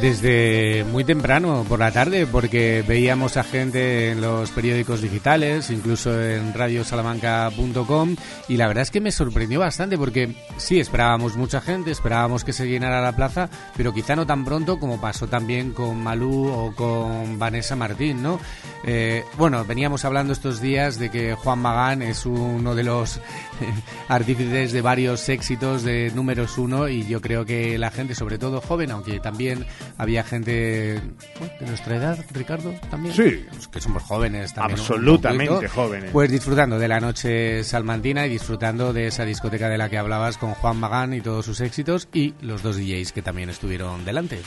[0.00, 6.22] Desde muy temprano por la tarde, porque veíamos a gente en los periódicos digitales, incluso
[6.22, 8.14] en radiosalamanca.com,
[8.46, 12.52] y la verdad es que me sorprendió bastante, porque sí, esperábamos mucha gente, esperábamos que
[12.52, 16.72] se llenara la plaza, pero quizá no tan pronto como pasó también con Malú o
[16.76, 18.38] con Vanessa Martín, ¿no?
[18.84, 23.20] Eh, bueno, veníamos hablando estos días de que Juan Magán es uno de los
[24.08, 28.60] artífices de varios éxitos de números uno, y yo creo que la gente, sobre todo
[28.60, 31.00] joven, aunque también había gente
[31.38, 33.14] bueno, de nuestra edad, Ricardo, también.
[33.14, 33.46] Sí.
[33.50, 34.78] Pues que somos jóvenes también.
[34.78, 35.72] Absolutamente poquito.
[35.72, 36.10] jóvenes.
[36.12, 40.38] Pues disfrutando de la noche salmantina y disfrutando de esa discoteca de la que hablabas
[40.38, 44.40] con Juan Magán y todos sus éxitos y los dos DJs que también estuvieron delante.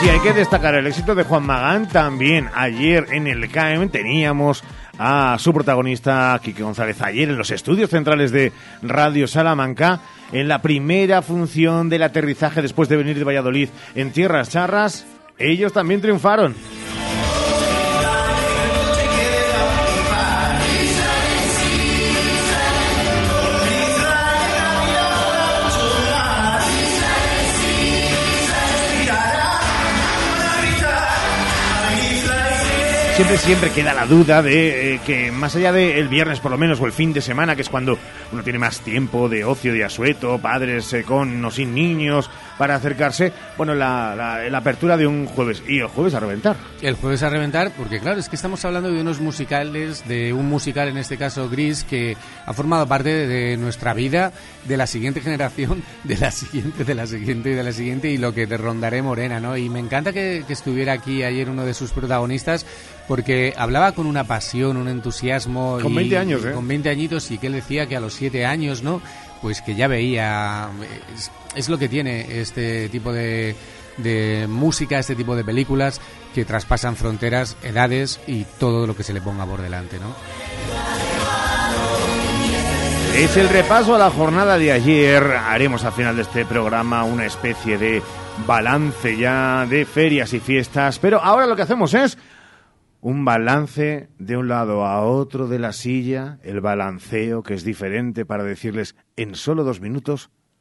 [0.00, 4.62] Si hay que destacar el éxito de Juan Magán, también ayer en el CAEM teníamos
[4.96, 10.62] a su protagonista, Quique González, ayer en los estudios centrales de Radio Salamanca, en la
[10.62, 15.04] primera función del aterrizaje después de venir de Valladolid en Tierras Charras,
[15.36, 16.54] ellos también triunfaron.
[33.18, 36.80] Siempre, siempre queda la duda de eh, que más allá del viernes por lo menos
[36.80, 37.98] o el fin de semana, que es cuando
[38.30, 42.74] uno tiene más tiempo de ocio, de asueto, padres eh, con o sin niños para
[42.74, 46.56] acercarse, bueno, la, la- la apertura de un jueves y el jueves a reventar.
[46.82, 50.48] El jueves a reventar, porque claro, es que estamos hablando de unos musicales, de un
[50.48, 54.32] musical, en este caso Gris, que ha formado parte de, nuestra vida,
[54.64, 58.18] de la siguiente generación, de la siguiente, de la siguiente y de la siguiente, y
[58.18, 59.56] lo que te rondaré Morena, ¿no?
[59.56, 62.66] Y me encanta que, que estuviera aquí ayer uno de sus protagonistas,
[63.06, 65.78] porque hablaba con una pasión, un entusiasmo.
[65.80, 66.52] Con y- 20 años, ¿eh?
[66.52, 69.00] Con 20 añitos, y que él decía que a los 7 años, ¿no?
[69.40, 70.68] Pues que ya veía.
[71.54, 73.56] Es, lo que tiene este tipo de
[73.98, 76.00] de música, este tipo de películas
[76.34, 80.14] que traspasan fronteras, edades y todo lo que se le ponga por delante, ¿no?
[83.14, 85.24] Es el repaso a la jornada de ayer.
[85.24, 88.00] Haremos al final de este programa una especie de
[88.46, 91.00] balance ya de ferias y fiestas.
[91.00, 92.16] Pero ahora lo que hacemos es
[93.00, 98.24] un balance de un lado a otro de la silla, el balanceo que es diferente
[98.24, 100.30] para decirles en solo dos minutos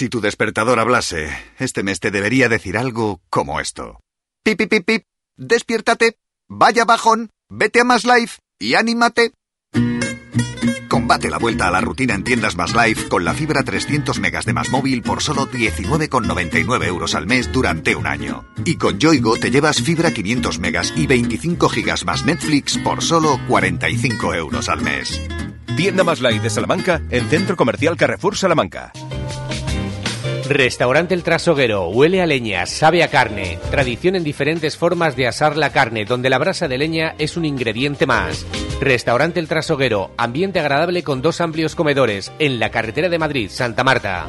[0.00, 1.28] Si tu despertador hablase,
[1.58, 4.00] este mes te debería decir algo como esto.
[4.42, 5.04] Pip, pip.
[5.36, 6.16] Despiértate,
[6.48, 9.34] vaya bajón, vete a Más Life y anímate.
[10.88, 14.46] Combate la vuelta a la rutina en tiendas Más Life con la fibra 300 megas
[14.46, 18.46] de Más Móvil por solo 19,99 euros al mes durante un año.
[18.64, 23.38] Y con Yoigo te llevas fibra 500 megas y 25 gigas más Netflix por solo
[23.48, 25.20] 45 euros al mes.
[25.76, 28.92] Tienda Más Light de Salamanca en Centro Comercial Carrefour Salamanca.
[30.50, 33.60] Restaurante El Trasoguero, huele a leña, sabe a carne.
[33.70, 37.44] Tradición en diferentes formas de asar la carne, donde la brasa de leña es un
[37.44, 38.44] ingrediente más.
[38.80, 43.84] Restaurante El Trasoguero, ambiente agradable con dos amplios comedores, en la carretera de Madrid, Santa
[43.84, 44.26] Marta.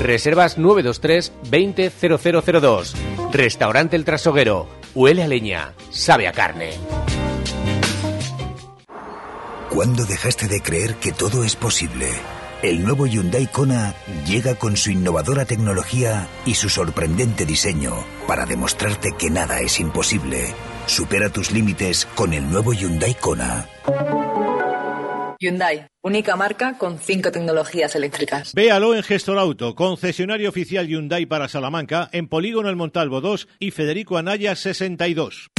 [0.00, 2.94] Reservas 923 20 0002.
[3.32, 6.70] Restaurante El Trasoguero, huele a leña, sabe a carne.
[9.70, 12.06] ¿Cuándo dejaste de creer que todo es posible?
[12.62, 13.94] El nuevo Hyundai Kona
[14.26, 17.92] llega con su innovadora tecnología y su sorprendente diseño
[18.26, 20.54] para demostrarte que nada es imposible.
[20.86, 23.68] Supera tus límites con el nuevo Hyundai Kona.
[25.38, 28.54] Hyundai, única marca con cinco tecnologías eléctricas.
[28.54, 33.72] Véalo en Gestor Auto, concesionario oficial Hyundai para Salamanca, en Polígono El Montalvo 2 y
[33.72, 35.50] Federico Anaya 62.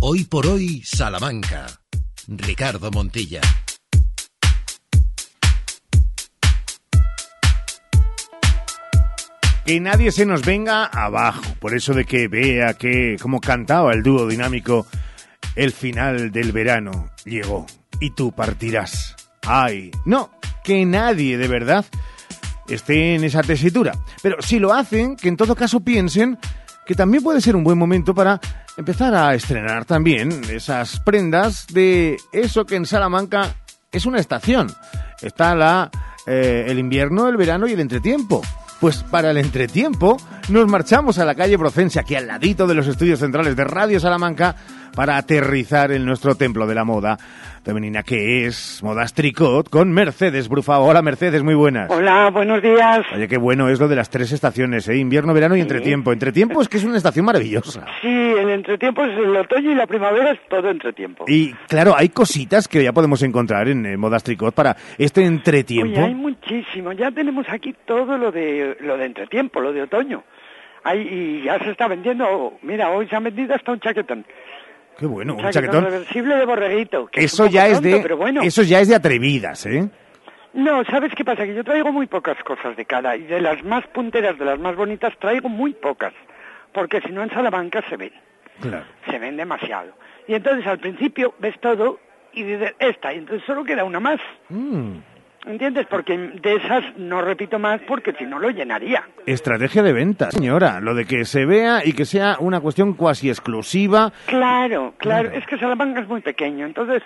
[0.00, 1.66] Hoy por hoy, Salamanca.
[2.26, 3.42] Ricardo Montilla.
[9.64, 11.42] Que nadie se nos venga abajo.
[11.60, 14.86] Por eso de que vea que, como cantaba el dúo dinámico,
[15.54, 17.66] el final del verano llegó
[18.00, 19.16] y tú partirás.
[19.46, 20.30] Ay, no,
[20.64, 21.84] que nadie de verdad
[22.68, 23.92] esté en esa tesitura.
[24.22, 26.38] Pero si lo hacen, que en todo caso piensen
[26.86, 28.40] que también puede ser un buen momento para
[28.76, 33.54] empezar a estrenar también esas prendas de eso que en Salamanca
[33.92, 34.72] es una estación.
[35.20, 35.90] Está la,
[36.26, 38.42] eh, el invierno, el verano y el entretiempo.
[38.80, 40.16] Pues para el entretiempo
[40.48, 44.00] nos marchamos a la calle Procencia, aquí al ladito de los estudios centrales de Radio
[44.00, 44.56] Salamanca,
[44.94, 47.18] para aterrizar en nuestro templo de la moda
[47.62, 50.78] femenina que es Modas Tricot con Mercedes Brufa.
[50.78, 51.90] Hola Mercedes, muy buenas.
[51.90, 53.00] Hola, buenos días.
[53.14, 54.96] Oye, qué bueno es lo de las tres estaciones, ¿eh?
[54.96, 56.12] invierno, verano y entretiempo.
[56.12, 57.84] Entretiempo es que es una estación maravillosa.
[58.00, 61.24] Sí, el entretiempo es el otoño y la primavera es todo entretiempo.
[61.28, 65.92] Y claro, hay cositas que ya podemos encontrar en eh, Modas Tricot para este entretiempo.
[65.92, 66.92] Oye, hay muchísimo.
[66.92, 70.24] Ya tenemos aquí todo lo de lo de entretiempo, lo de otoño.
[70.82, 72.54] Hay, y ya se está vendiendo.
[72.62, 74.24] Mira, hoy se han vendido hasta un chaquetón.
[75.00, 77.06] Qué bueno, Un chaquetón, reversible de borreguito.
[77.06, 78.42] que Eso ya es tonto, de Pero bueno.
[78.42, 79.88] eso ya es de atrevidas, ¿eh?
[80.52, 81.46] No, ¿sabes qué pasa?
[81.46, 83.16] Que yo traigo muy pocas cosas de cada.
[83.16, 86.12] Y de las más punteras, de las más bonitas, traigo muy pocas.
[86.72, 88.12] Porque si no en Salamanca se ven.
[88.60, 88.84] Claro.
[89.10, 89.92] se ven demasiado.
[90.28, 91.98] Y entonces al principio ves todo
[92.34, 94.20] y dices, esta, y entonces solo queda una más.
[94.50, 94.96] Mm.
[95.46, 95.86] ¿Entiendes?
[95.88, 99.02] Porque de esas no repito más porque si no lo llenaría.
[99.24, 100.80] Estrategia de venta, señora.
[100.80, 104.12] Lo de que se vea y que sea una cuestión cuasi exclusiva.
[104.26, 107.02] Claro, claro, es que Salamanca es muy pequeño, entonces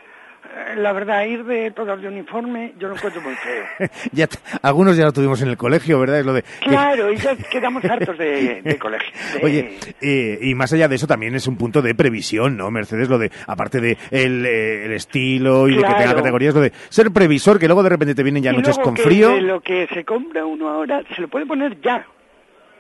[0.76, 3.88] la verdad, ir de todas de uniforme yo lo encuentro muy feo.
[4.12, 4.26] ya
[4.62, 6.20] algunos ya lo tuvimos en el colegio, ¿verdad?
[6.20, 6.42] Es lo de...
[6.42, 9.10] que- Claro, y ya quedamos hartos de, de colegio.
[9.38, 12.70] de- Oye, eh, y más allá de eso también es un punto de previsión, ¿no?
[12.70, 16.16] Mercedes, lo de, aparte de el, eh, el estilo y de que tenga Claro.
[16.18, 18.82] categorías, lo de ser previsor, que luego de repente te vienen ya y noches luego
[18.82, 19.30] con que frío.
[19.30, 22.06] de lo que se compra uno ahora se lo puede poner ya.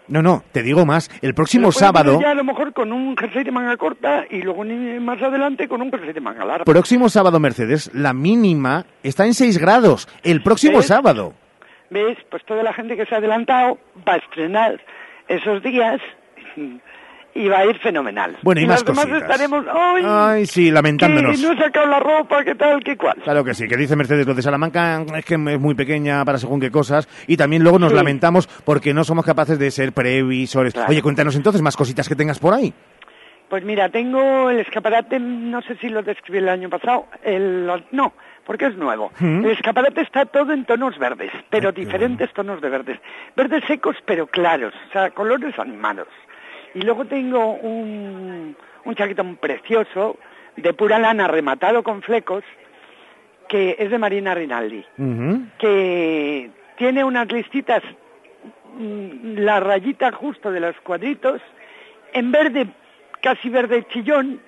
[0.06, 3.42] No, no, te digo más, el próximo sábado, ya a lo mejor con un jersey
[3.42, 4.62] de manga corta y luego
[5.00, 6.64] más adelante con un jersey de manga larga.
[6.64, 10.86] próximo sábado, Mercedes, la mínima está en 6 grados, el próximo ¿Ves?
[10.88, 11.32] sábado.
[11.88, 12.18] ¿Ves?
[12.30, 14.80] Pues toda la gente que se ha adelantado va a estrenar
[15.28, 16.00] esos días
[17.34, 18.36] y va a ir fenomenal.
[18.42, 19.22] Bueno, y más cositas.
[19.22, 20.02] estaremos, ¡ay!
[20.06, 21.40] Ay, sí, lamentándonos.
[21.40, 23.16] que no he sacado la ropa, qué tal, qué cual.
[23.24, 26.38] Claro que sí, que dice Mercedes, lo de Salamanca es que es muy pequeña para
[26.38, 27.96] según qué cosas y también luego nos Sí.
[27.96, 30.74] lamentamos porque no somos capaces de ser previsores.
[30.88, 32.72] Oye, cuéntanos entonces más cositas que tengas por ahí.
[33.48, 38.14] Pues mira, tengo el escaparate, no sé si lo describí el año pasado, el, no,
[38.44, 39.12] porque es nuevo.
[39.20, 39.44] ¿Mm?
[39.44, 42.98] El escaparate está todo en tonos verdes, pero diferentes tonos de verdes.
[43.36, 46.08] Verdes secos pero claros, o sea, colores animados.
[46.74, 50.18] Y luego tengo un, un chaquetón precioso,
[50.56, 52.44] de pura lana, rematado con flecos,
[53.48, 54.84] que es de Marina Rinaldi,
[55.58, 57.82] que tiene unas listitas,
[58.78, 61.40] mm, la rayita justo de los cuadritos,
[62.12, 62.66] en verde,
[63.20, 64.40] casi verde chillón,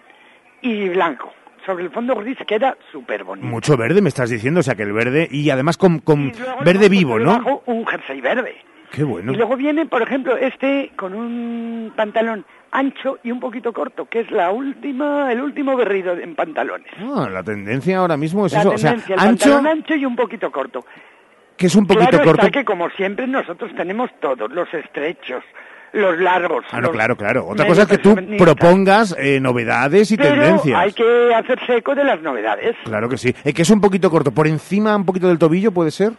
[0.62, 1.33] y blanco,
[1.64, 3.47] sobre el fondo gris, que era súper bonito.
[3.47, 6.62] Mucho verde me estás diciendo, o sea que el verde y además con, con Luego
[6.64, 7.62] verde vivo, ¿no?
[7.66, 8.57] un jersey verde.
[8.93, 9.32] Qué bueno.
[9.32, 14.20] Y luego viene, por ejemplo, este con un pantalón ancho y un poquito corto, que
[14.20, 16.93] es la última, el último berrido en pantalones.
[17.01, 20.05] Ah, la tendencia ahora mismo es la eso, o sea, el ancho, pantalón ancho y
[20.05, 20.84] un poquito corto.
[21.57, 22.47] que es un poquito claro corto.
[22.47, 25.43] está que como siempre nosotros tenemos todos, los estrechos,
[25.93, 26.64] los largos.
[26.70, 27.47] Ah, no, los claro, claro.
[27.47, 30.78] Otra cosa es que tú propongas eh, novedades y Pero tendencias.
[30.78, 32.76] hay que hacerse eco de las novedades.
[32.84, 33.34] Claro que sí.
[33.45, 34.32] Es que es un poquito corto.
[34.32, 36.12] ¿Por encima un poquito del tobillo puede ser?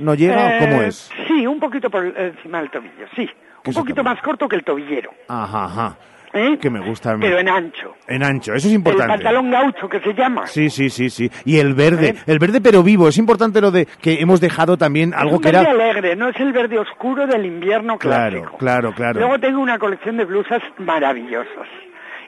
[0.00, 0.56] ¿No llega?
[0.58, 1.10] Eh, ¿Cómo es?
[1.26, 3.28] Sí, un poquito por encima del tobillo, sí.
[3.66, 5.96] Un poquito más corto que el tobillero, Ajá, ajá.
[6.32, 6.56] ¿eh?
[6.60, 7.94] Que me gusta pero en ancho.
[8.06, 9.12] En ancho, eso es El importante.
[9.12, 10.46] pantalón gaucho que se llama.
[10.46, 11.30] Sí, sí, sí, sí.
[11.44, 12.14] Y el verde, ¿Eh?
[12.26, 13.08] el verde pero vivo.
[13.08, 15.70] Es importante lo de que hemos dejado también Es algo un que verde era...
[15.72, 18.58] alegre, no es el verde oscuro del invierno Claro, clásico.
[18.58, 19.20] claro, claro.
[19.20, 21.68] Luego tengo una colección de blusas maravillosas.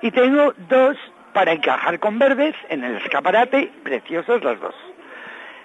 [0.03, 0.97] Y tengo dos
[1.33, 4.75] para encajar con verdes en el escaparate, preciosas las dos.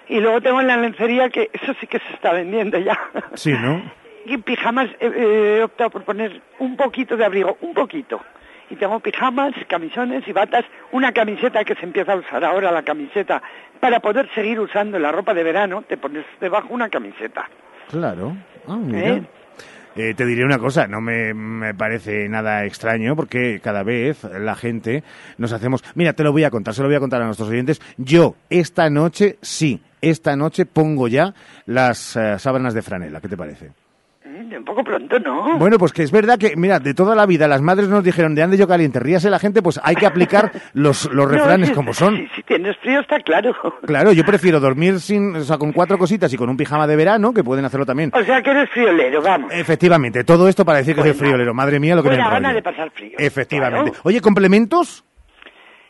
[0.08, 2.98] Y luego tengo en la lencería que eso sí que se está vendiendo ya.
[3.34, 3.82] Sí, ¿no?
[4.28, 8.20] Y pijamas eh, eh, he optado por poner un poquito de abrigo, un poquito.
[8.68, 12.82] Y tengo pijamas, camisones y batas, una camiseta que se empieza a usar ahora, la
[12.82, 13.40] camiseta,
[13.78, 17.48] para poder seguir usando la ropa de verano, te pones debajo una camiseta.
[17.88, 18.36] Claro.
[18.66, 19.08] Ah, mira.
[19.08, 19.22] ¿Eh?
[19.96, 24.54] Eh, te diré una cosa, no me, me parece nada extraño porque cada vez la
[24.54, 25.02] gente
[25.38, 25.82] nos hacemos...
[25.94, 27.80] Mira, te lo voy a contar, se lo voy a contar a nuestros oyentes.
[27.96, 31.34] Yo esta noche, sí, esta noche pongo ya
[31.64, 33.20] las eh, sábanas de franela.
[33.22, 33.85] ¿Qué te parece?
[34.36, 35.58] Mm, Un poco pronto, ¿no?
[35.58, 38.34] Bueno, pues que es verdad que, mira, de toda la vida las madres nos dijeron
[38.34, 41.68] de ande yo caliente, ríase la gente, pues hay que aplicar los, los No, refranes
[41.68, 42.16] si- como son.
[42.16, 43.54] Si, si tienes frío está claro.
[43.86, 46.96] Claro, yo prefiero dormir sin, o sea, con cuatro cositas y con un pijama de
[46.96, 48.10] verano, que pueden hacerlo también.
[48.14, 49.52] O sea que eres friolero, vamos.
[49.52, 51.54] Efectivamente, todo esto para decir que soy friolero.
[51.54, 53.12] Madre mía, lo que me gana de pasar frío.
[53.18, 53.90] Efectivamente.
[53.92, 54.02] Claro.
[54.04, 55.04] Oye, ¿complementos?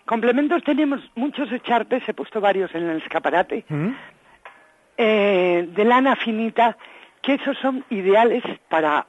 [0.04, 3.88] Complementos tenemos muchos echarpes, he puesto varios en el escaparate, ¿Mm?
[4.98, 6.76] eh, de lana finita,
[7.26, 9.06] que esos son ideales para...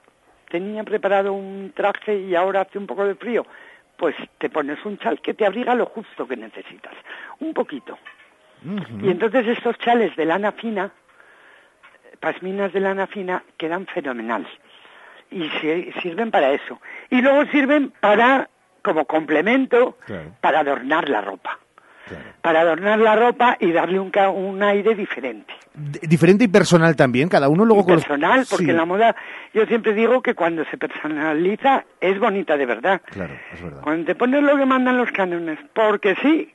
[0.49, 3.45] Tenía preparado un traje y ahora hace un poco de frío.
[3.95, 6.93] Pues te pones un chal que te abriga lo justo que necesitas.
[7.39, 7.97] Un poquito.
[9.03, 10.91] Y entonces estos chales de lana fina,
[12.19, 14.47] pasminas de lana fina, quedan fenomenal.
[15.29, 15.47] Y
[16.01, 16.81] sirven para eso.
[17.11, 18.49] Y luego sirven para,
[18.81, 19.97] como complemento,
[20.41, 21.59] para adornar la ropa.
[22.41, 25.53] Para adornar la ropa y darle un, ca- un aire diferente.
[25.73, 29.15] D- Diferente y personal también, cada uno luego con los- Personal, porque Sí, la moda,
[29.53, 33.01] yo siempre digo que cuando se personaliza es bonita de verdad.
[33.05, 33.81] Claro, es verdad.
[33.81, 36.53] Cuando te pones lo que mandan los cánones, porque sí,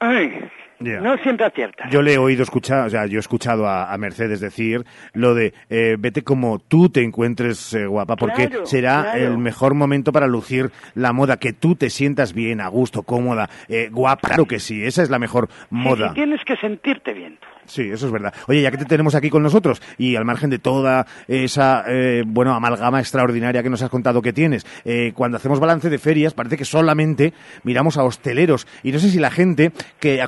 [0.00, 0.48] ay,
[0.80, 1.90] No siempre aciertas.
[1.90, 5.34] Yo le he oído escuchar, o sea, yo he escuchado a, a Mercedes decir lo
[5.34, 9.18] de eh, vete como tú te encuentres eh, guapa, porque Claro, será claro.
[9.18, 13.50] el mejor momento para lucir la moda, que tú te sientas bien, a gusto, cómoda,
[13.68, 14.28] eh, guapa.
[14.28, 16.08] Claro que sí, esa es la mejor moda.
[16.08, 17.38] sí, tienes que sentirte bien.
[17.66, 18.34] Sí, eso es verdad.
[18.48, 22.24] Oye, ya que te tenemos aquí con nosotros y al margen de toda esa, eh,
[22.26, 26.34] bueno, amalgama extraordinaria que nos has contado que tienes, eh, cuando hacemos balance de ferias
[26.34, 29.70] parece que solamente miramos a hosteleros y no sé si la gente
[30.00, 30.20] que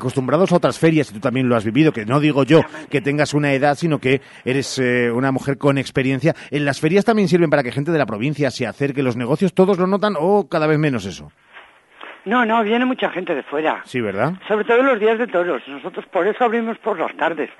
[0.42, 3.00] acostumbrados a otras ferias, y tú también lo has vivido, que no digo yo que
[3.00, 7.28] tengas una edad, sino que eres eh, una mujer con experiencia, en las ferias también
[7.28, 10.48] sirven para que gente de la provincia se acerque, los negocios todos lo notan o
[10.48, 11.30] cada vez menos eso.
[12.24, 13.82] No, no, viene mucha gente de fuera.
[13.84, 14.34] Sí, ¿verdad?
[14.46, 15.60] Sobre todo los días de toros.
[15.66, 17.50] Nosotros por eso abrimos por las tardes,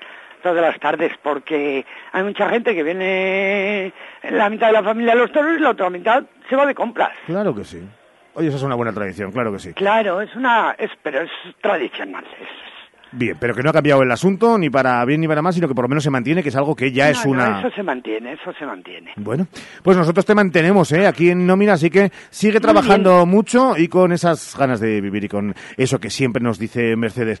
[0.41, 3.91] todas las tardes, porque hay mucha gente que viene
[4.29, 6.73] la mitad de la familia a los toros y la otra mitad se va de
[6.75, 7.11] compras.
[7.25, 7.81] Claro que sí.
[8.35, 9.73] Oye, esa es una buena tradición, claro que sí.
[9.73, 11.29] Claro, es una, es, pero es
[11.61, 12.23] tradicional.
[12.39, 12.72] es-
[13.15, 15.67] Bien, pero que no ha cambiado el asunto ni para bien ni para mal, sino
[15.67, 17.59] que por lo menos se mantiene, que es algo que ya No, es no, una...
[17.59, 19.11] eso se mantiene, eso se mantiene.
[19.17, 19.47] Bueno,
[19.83, 21.05] pues nosotros te mantenemos ¿eh?
[21.05, 25.29] aquí en nómina, así que sigue trabajando mucho y con esas ganas de vivir y
[25.29, 27.39] con eso que siempre nos dice Mercedes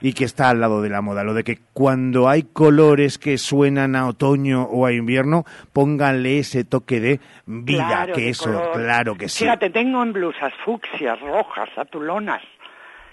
[0.00, 3.38] y que está al lado de la moda, lo de que cuando hay colores que
[3.38, 8.44] suenan a otoño o a invierno, pónganle ese toque de vida, Claro, que de eso,
[8.46, 8.72] color.
[8.72, 9.44] claro que sí.
[9.44, 12.42] Fíjate, tengo en blusas fucsias, rojas, atulonas,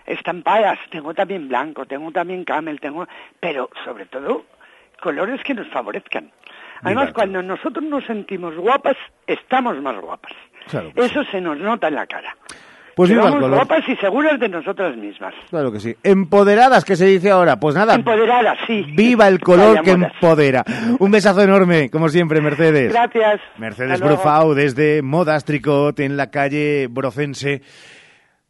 [0.09, 3.07] estampadas, tengo también blanco, tengo también camel, tengo,
[3.39, 4.43] pero sobre todo
[5.01, 6.29] colores que nos favorezcan.
[6.81, 8.95] Además, cuando nosotros nos sentimos guapas,
[9.27, 10.31] estamos más guapas.
[10.69, 12.35] Claro, Eso se nos nota en la cara.
[12.95, 13.57] Pues Que viva el vamos color.
[13.65, 15.33] guapas y seguras de nosotras mismas.
[15.49, 15.95] Claro que sí.
[16.03, 17.57] Empoderadas, que se dice ahora.
[17.57, 17.95] Pues nada.
[17.95, 18.83] Empoderadas, sí.
[18.93, 20.63] Viva el color Vaya que empodera.
[20.99, 22.91] Un besazo enorme, como siempre, Mercedes.
[22.91, 23.39] Gracias.
[23.57, 24.01] Mercedes.
[24.01, 27.61] Brufau desde Modas Tricot en la calle Brocense.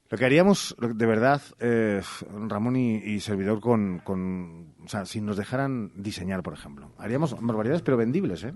[0.09, 2.01] Lo que haríamos, de verdad, eh,
[2.47, 4.73] Ramón y, y servidor, con, con.
[4.83, 6.91] O sea, si nos dejaran diseñar, por ejemplo.
[6.97, 8.53] Haríamos barbaridades, pero vendibles, ¿eh?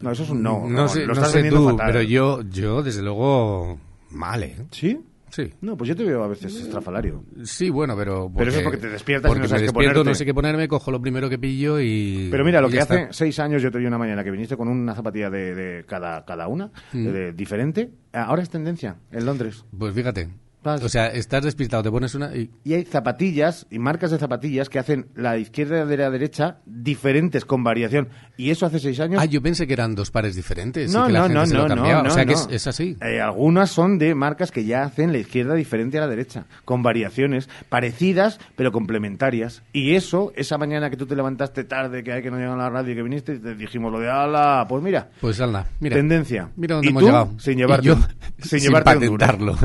[0.00, 0.66] No, eso es un no.
[0.66, 1.86] No sé, lo no estás sé tú, fatal.
[1.86, 3.78] pero yo, yo, desde luego,
[4.10, 4.56] mal, ¿eh?
[4.70, 4.98] ¿Sí?
[5.36, 5.52] Sí.
[5.60, 7.22] No, pues yo te veo a veces estrafalario.
[7.44, 8.32] Sí, bueno, pero...
[8.34, 10.10] Pero eso es porque te despiertas y porque no sabes me qué despierto, ponerte.
[10.10, 12.28] no sé qué ponerme, cojo lo primero que pillo y...
[12.30, 13.12] Pero mira, lo y que hace está.
[13.12, 16.24] seis años yo te vi una mañana que viniste con una zapatilla de, de cada,
[16.24, 17.04] cada una, Mm.
[17.04, 17.90] de- diferente.
[18.14, 19.64] Ahora es tendencia en Londres.
[19.76, 20.28] Pues fíjate.
[20.74, 22.50] O sea, estás despistado, te pones una y...
[22.64, 27.44] Y hay zapatillas y marcas de zapatillas que hacen la izquierda de la derecha diferentes
[27.44, 28.08] con variación.
[28.36, 29.20] Y eso hace seis años.
[29.20, 30.90] Ah, yo pensé que eran dos pares diferentes.
[30.90, 32.02] y no, que la no, gente no, se lo no, cambiaba.
[32.02, 32.38] no, O sea, que no.
[32.40, 32.96] es, es así.
[33.00, 36.82] Eh, algunas son de marcas que ya hacen la izquierda diferente a la derecha, con
[36.82, 39.62] variaciones parecidas pero complementarias.
[39.72, 42.56] Y eso, esa mañana que tú te levantaste tarde, que hay que no llegar a
[42.56, 45.10] la radio y que viniste, te dijimos lo de ala, pues mira.
[45.20, 45.96] Pues anda, mira.
[45.96, 46.50] Tendencia.
[46.56, 47.30] Mira dónde y hemos tú, llegado.
[47.38, 47.96] sin Y llevarte, yo,
[48.38, 49.56] sin sin llevarte patentarlo.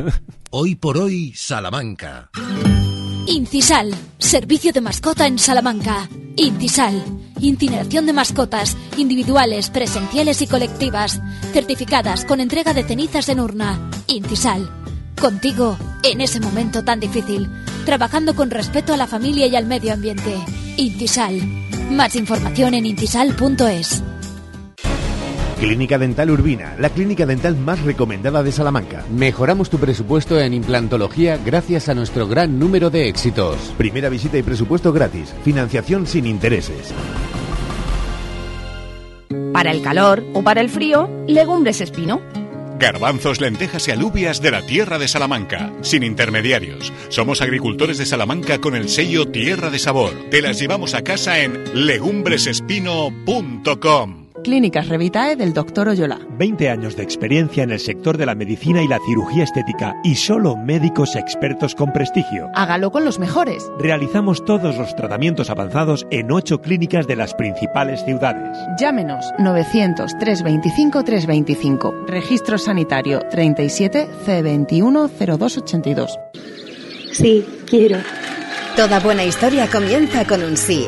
[0.52, 2.30] Hoy por hoy, Salamanca.
[3.28, 6.10] Incisal, servicio de mascota en Salamanca.
[6.36, 7.04] Incisal,
[7.40, 11.22] incineración de mascotas, individuales, presenciales y colectivas,
[11.54, 13.92] certificadas con entrega de cenizas en urna.
[14.08, 14.70] Incisal,
[15.20, 17.50] contigo en ese momento tan difícil,
[17.86, 20.36] trabajando con respeto a la familia y al medio ambiente.
[20.78, 21.40] Incisal,
[21.92, 24.04] más información en incisal.es.
[25.62, 29.06] Clínica Dental Urbina, la clínica dental más recomendada de Salamanca.
[29.16, 33.58] Mejoramos tu presupuesto en implantología gracias a nuestro gran número de éxitos.
[33.78, 35.36] Primera visita y presupuesto gratis.
[35.44, 36.92] Financiación sin intereses.
[39.54, 42.22] Para el calor o para el frío, legumbres espino.
[42.80, 46.92] Garbanzos, lentejas y alubias de la tierra de Salamanca, sin intermediarios.
[47.10, 50.16] Somos agricultores de Salamanca con el sello Tierra de Sabor.
[50.32, 54.21] Te las llevamos a casa en legumbresespino.com.
[54.44, 55.90] Clínicas Revitae del Dr.
[55.90, 56.20] Oyola.
[56.38, 60.16] 20 años de experiencia en el sector de la medicina y la cirugía estética y
[60.16, 62.50] solo médicos expertos con prestigio.
[62.56, 63.70] Hágalo con los mejores.
[63.80, 68.58] Realizamos todos los tratamientos avanzados en ocho clínicas de las principales ciudades.
[68.80, 72.06] Llámenos 900 325 325.
[72.08, 76.20] Registro sanitario 37 C21 0282.
[77.14, 77.98] Sí, quiero.
[78.76, 80.88] Toda buena historia comienza con un sí.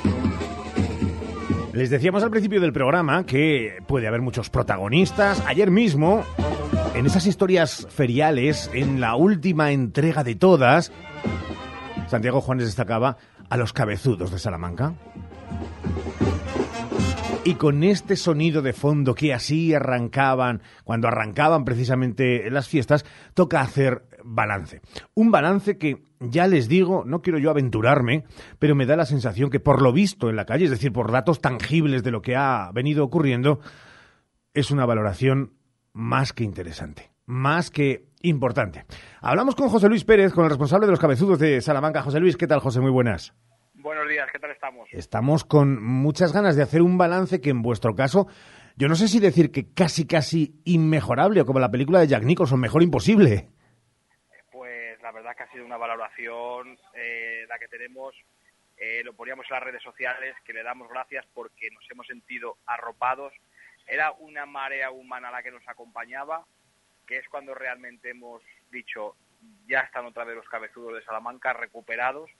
[1.73, 5.41] Les decíamos al principio del programa que puede haber muchos protagonistas.
[5.47, 6.25] Ayer mismo,
[6.95, 10.91] en esas historias feriales, en la última entrega de todas,
[12.07, 13.15] Santiago Juanes destacaba
[13.49, 14.95] a los cabezudos de Salamanca.
[17.45, 23.61] Y con este sonido de fondo que así arrancaban, cuando arrancaban precisamente las fiestas, toca
[23.61, 24.81] hacer balance.
[25.13, 28.23] Un balance que, ya les digo, no quiero yo aventurarme,
[28.59, 31.11] pero me da la sensación que por lo visto en la calle, es decir, por
[31.11, 33.59] datos tangibles de lo que ha venido ocurriendo,
[34.53, 35.53] es una valoración
[35.93, 38.85] más que interesante, más que importante.
[39.19, 42.03] Hablamos con José Luis Pérez, con el responsable de los cabezudos de Salamanca.
[42.03, 42.81] José Luis, ¿qué tal, José?
[42.81, 43.33] Muy buenas.
[43.73, 44.87] Buenos días, ¿qué tal estamos?
[44.91, 48.27] Estamos con muchas ganas de hacer un balance que en vuestro caso,
[48.77, 52.23] yo no sé si decir que casi casi inmejorable o como la película de Jack
[52.23, 53.49] Nicholson, mejor imposible.
[55.35, 58.15] Que ha sido una valoración eh, la que tenemos.
[58.77, 62.57] eh, lo poníamos en las redes sociales, que le damos gracias porque nos hemos sentido
[62.65, 63.31] arropados.
[63.85, 66.45] Era una marea humana la que nos acompañaba,
[67.05, 68.41] que es cuando realmente hemos
[68.71, 69.15] dicho,
[69.67, 72.31] ya están otra vez los cabezudos de Salamanca recuperados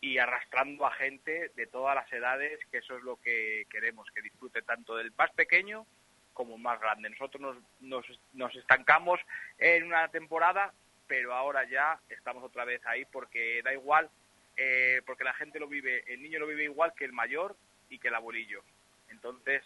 [0.00, 4.22] y arrastrando a gente de todas las edades, que eso es lo que queremos, que
[4.22, 5.86] disfrute tanto del más pequeño
[6.32, 7.10] como más grande.
[7.10, 9.20] Nosotros nos, nos, nos estancamos
[9.58, 10.72] en una temporada,
[11.10, 14.08] pero ahora ya estamos otra vez ahí porque da igual,
[14.56, 17.56] eh, porque la gente lo vive, el niño lo vive igual que el mayor
[17.88, 18.62] y que el abuelillo.
[19.08, 19.64] Entonces,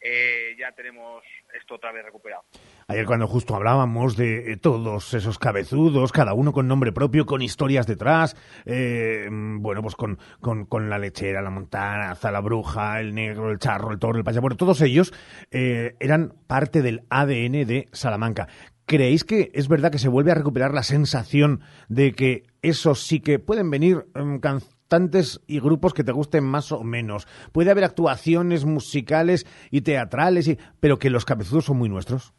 [0.00, 2.44] eh, ya tenemos esto otra vez recuperado.
[2.88, 7.42] Ayer cuando justo hablábamos de eh, todos esos cabezudos, cada uno con nombre propio, con
[7.42, 13.14] historias detrás, eh, bueno, pues con, con, con la lechera, la montana, la bruja, el
[13.14, 15.12] negro, el charro, el toro, el payaso, bueno, todos ellos
[15.50, 18.48] eh, eran parte del ADN de Salamanca.
[18.90, 23.20] ¿Creéis que es verdad que se vuelve a recuperar la sensación de que esos sí
[23.20, 27.28] que pueden venir mm, cantantes y grupos que te gusten más o menos?
[27.52, 32.34] Puede haber actuaciones musicales y teatrales, y, pero que los cabezudos son muy nuestros.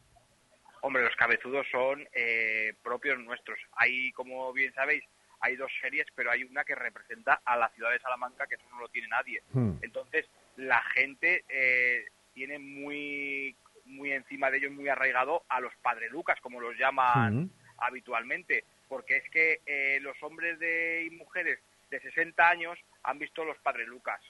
[0.81, 3.57] Hombre, los cabezudos son eh, propios nuestros.
[3.77, 5.05] Hay, como bien sabéis,
[5.39, 8.65] hay dos series, pero hay una que representa a la ciudad de Salamanca, que eso
[8.73, 9.41] no lo tiene nadie.
[9.53, 9.75] Hmm.
[9.81, 10.25] Entonces,
[10.57, 13.55] la gente eh, tiene muy,
[13.91, 17.33] muy encima de ellos, muy arraigado a los padre Lucas, como los llaman
[17.77, 21.59] habitualmente, porque es que eh, los hombres de, y mujeres
[21.89, 24.21] de 60 años han visto los padre Lucas.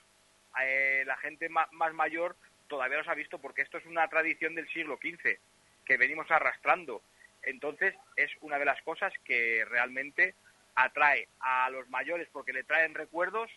[0.62, 2.36] Eh, la gente ma- más mayor
[2.68, 5.38] todavía los ha visto porque esto es una tradición del siglo XV
[5.86, 7.02] que venimos arrastrando.
[7.44, 10.36] Entonces es una de las cosas que realmente
[10.76, 13.52] atrae a los mayores porque le traen recuerdos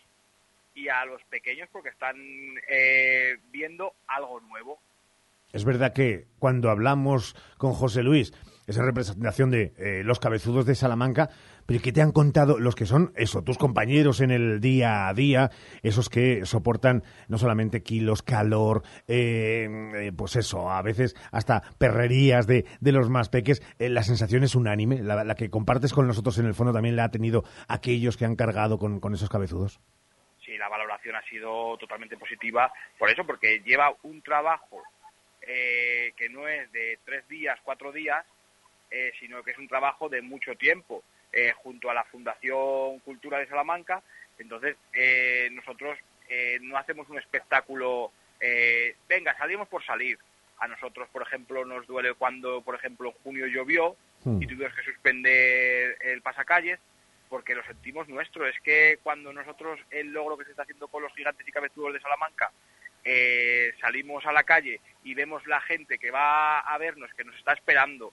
[0.73, 2.17] y a los pequeños porque están
[2.67, 4.81] eh, viendo algo nuevo.
[5.55, 8.33] Es verdad que cuando hablamos con José Luis,
[8.67, 11.29] esa representación de eh, los cabezudos de Salamanca,
[11.65, 15.13] pero ¿qué te han contado los que son, eso, tus compañeros en el día a
[15.13, 15.51] día,
[15.81, 22.47] esos que soportan no solamente kilos, calor, eh, eh, pues eso, a veces hasta perrerías
[22.47, 26.05] de, de los más peques, eh, la sensación es unánime, la, la que compartes con
[26.05, 29.29] nosotros en el fondo también la ha tenido aquellos que han cargado con, con esos
[29.29, 29.79] cabezudos.
[30.45, 34.81] Sí, la valoración ha sido totalmente positiva por eso, porque lleva un trabajo
[35.47, 38.25] eh, que no es de tres días, cuatro días,
[38.91, 43.39] eh, sino que es un trabajo de mucho tiempo, eh, junto a la Fundación Cultura
[43.39, 44.01] de Salamanca.
[44.37, 45.97] Entonces, eh, nosotros
[46.29, 50.17] eh, no hacemos un espectáculo, eh, venga, salimos por salir.
[50.57, 53.97] A nosotros, por ejemplo, nos duele cuando, por ejemplo, en junio llovió
[54.39, 56.79] y tuvimos que suspender el pasacalles
[57.27, 58.47] porque lo sentimos nuestro.
[58.47, 61.93] Es que cuando nosotros el logro que se está haciendo con los gigantes y cabezudos
[61.93, 62.51] de Salamanca,
[63.03, 67.37] eh, salimos a la calle y vemos la gente que va a vernos, que nos
[67.37, 68.11] está esperando,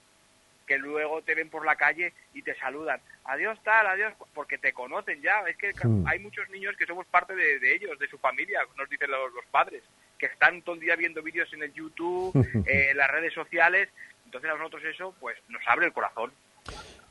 [0.67, 3.01] que luego te ven por la calle y te saludan.
[3.25, 5.41] Adiós tal, adiós, porque te conocen ya.
[5.47, 5.73] Es que
[6.05, 9.33] hay muchos niños que somos parte de, de ellos, de su familia, nos dicen los,
[9.33, 9.81] los padres,
[10.19, 12.31] que están todo el día viendo vídeos en el YouTube,
[12.67, 13.89] eh, en las redes sociales.
[14.25, 16.31] Entonces a nosotros eso pues nos abre el corazón.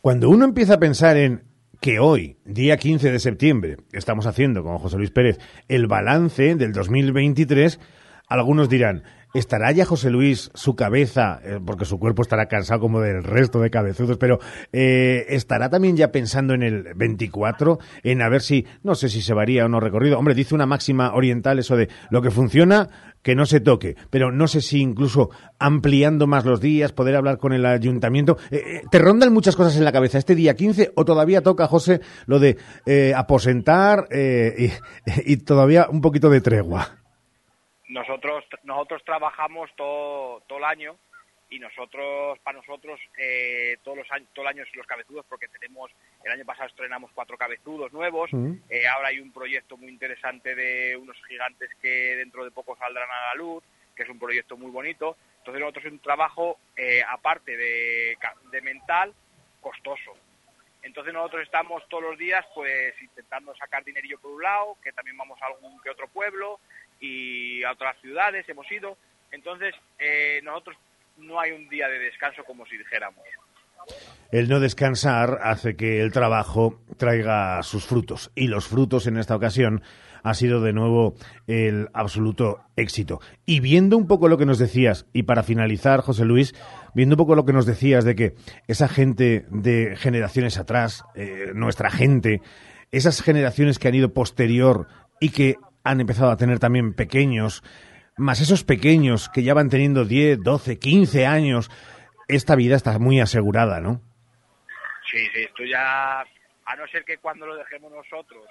[0.01, 1.43] Cuando uno empieza a pensar en
[1.81, 6.73] que hoy, día 15 de septiembre, estamos haciendo con José Luis Pérez el balance del
[6.73, 7.81] 2023,
[8.29, 9.03] algunos dirán,
[9.35, 13.61] ¿estará ya José Luis su cabeza, eh, porque su cuerpo estará cansado como del resto
[13.61, 14.39] de cabezudos, pero
[14.73, 19.23] eh, estará también ya pensando en el 24, en a ver si, no sé si
[19.23, 20.19] se varía o no recorrido?
[20.19, 22.89] Hombre, dice una máxima oriental eso de lo que funciona,
[23.23, 27.39] que no se toque, pero no sé si incluso ampliando más los días, poder hablar
[27.39, 28.37] con el ayuntamiento.
[28.51, 31.69] Eh, eh, ¿Te rondan muchas cosas en la cabeza este día 15 o todavía toca,
[31.69, 37.02] José, lo de eh, aposentar y todavía un poquito de tregua?
[37.93, 40.97] Nosotros nosotros trabajamos todo, todo el año
[41.51, 45.90] y nosotros para nosotros eh, todos los años todo el año los cabezudos porque tenemos
[46.24, 48.32] el año pasado estrenamos cuatro cabezudos nuevos.
[48.32, 48.55] Mm.
[48.70, 53.10] eh, ahora hay un proyecto muy interesante de unos gigantes que dentro de poco saldrán
[53.10, 53.62] a la luz
[53.94, 55.19] que es un proyecto muy bonito.
[55.39, 58.16] Entonces nosotros es un trabajo eh, aparte de,
[58.51, 59.12] de mental
[59.60, 60.16] costoso.
[60.82, 65.16] Entonces nosotros estamos todos los días pues intentando sacar dinerillo por un lado, que también
[65.16, 66.59] vamos a algún que otro pueblo
[67.03, 68.97] y a otras ciudades hemos ido.
[69.31, 70.77] Entonces eh, nosotros
[71.19, 73.23] no hay un día de descanso como si dijéramos.
[74.31, 79.37] El no descansar hace que el trabajo traiga sus frutos y los frutos en esta
[79.37, 79.83] ocasión
[80.23, 81.15] ha sido de nuevo
[81.49, 83.20] el absoluto éxito.
[83.45, 86.55] Y viendo un poco lo que nos decías, y para finalizar, José Luis,
[86.95, 88.35] viendo un poco lo que nos decías de que
[88.69, 92.41] esa gente de generaciones atrás, eh, nuestra gente,
[92.93, 94.87] esas generaciones que han ido posterior
[95.19, 97.63] y que han empezado a tener también pequeños,
[98.17, 101.71] más esos pequeños que ya van teniendo 10, 12, 15 años,
[102.29, 104.01] esta vida está muy asegurada, ¿no?
[105.11, 108.47] Sí, sí, esto ya, a no ser que cuando lo dejemos nosotros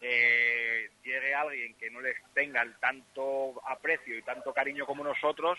[0.00, 5.58] eh, llegue alguien que no les tenga el tanto aprecio y tanto cariño como nosotros,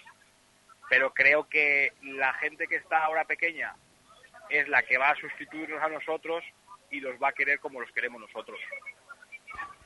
[0.90, 3.74] pero creo que la gente que está ahora pequeña
[4.50, 6.44] es la que va a sustituirnos a nosotros
[6.92, 8.60] y los va a querer como los queremos nosotros.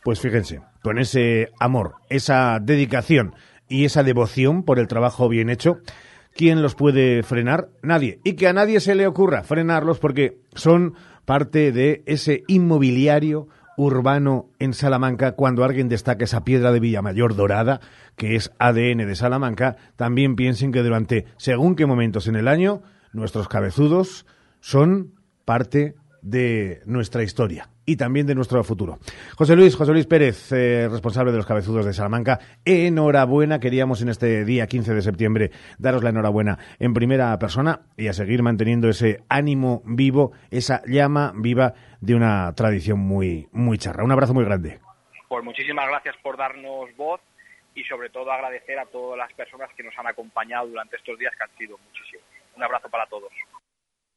[0.07, 3.35] Pues fíjense, con ese amor, esa dedicación
[3.67, 5.79] y esa devoción por el trabajo bien hecho,
[6.33, 7.67] ¿quién los puede frenar?
[7.81, 8.21] Nadie.
[8.23, 10.93] Y que a nadie se le ocurra frenarlos porque son
[11.25, 17.81] parte de ese inmobiliario urbano en Salamanca, cuando alguien destaca esa piedra de Villamayor dorada,
[18.15, 22.81] que es ADN de Salamanca, también piensen que durante según qué momentos en el año,
[23.11, 24.25] nuestros cabezudos
[24.61, 28.99] son parte de nuestra historia y también de nuestro futuro.
[29.37, 33.61] José Luis, José Luis Pérez, eh, responsable de los cabezudos de Salamanca, enhorabuena.
[33.61, 38.13] Queríamos en este día 15 de septiembre daros la enhorabuena en primera persona y a
[38.13, 44.03] seguir manteniendo ese ánimo vivo, esa llama viva de una tradición muy, muy charra.
[44.03, 44.79] Un abrazo muy grande.
[45.29, 47.21] Pues muchísimas gracias por darnos voz
[47.73, 51.33] y sobre todo agradecer a todas las personas que nos han acompañado durante estos días
[51.37, 52.25] que han sido muchísimos.
[52.53, 53.31] Un abrazo para todos.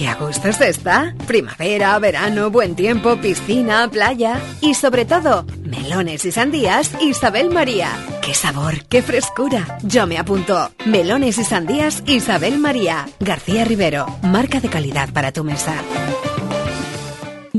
[0.00, 1.14] ¡Qué a gusto se está!
[1.26, 7.90] Primavera, verano, buen tiempo, piscina, playa y sobre todo, melones y sandías Isabel María.
[8.22, 9.76] ¡Qué sabor, qué frescura!
[9.82, 10.70] Yo me apunto.
[10.86, 13.10] Melones y sandías Isabel María.
[13.18, 15.74] García Rivero, marca de calidad para tu mesa.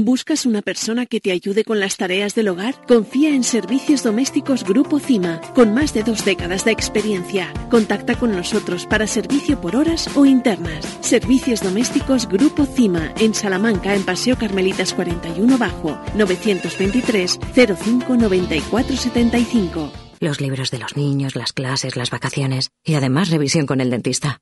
[0.04, 2.74] ¿Buscas una persona que te ayude con las tareas del hogar?
[2.88, 7.54] Confía en Servicios Domésticos Grupo CIMA, con más de dos décadas de experiencia.
[7.70, 10.86] Contacta con nosotros para servicio por horas o internas.
[11.02, 19.92] Servicios Domésticos Grupo CIMA, en Salamanca, en Paseo Carmelitas 41 Bajo, 923 05 94 75.
[20.20, 24.42] Los libros de los niños, las clases, las vacaciones y además revisión con el dentista.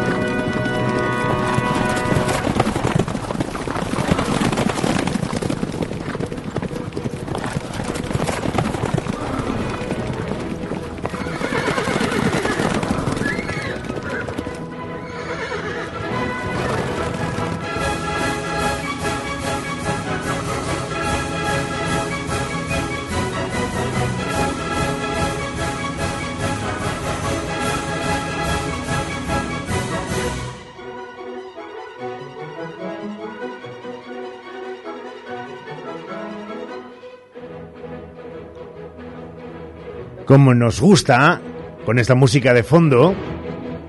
[40.31, 41.41] Como nos gusta,
[41.85, 43.13] con esta música de fondo,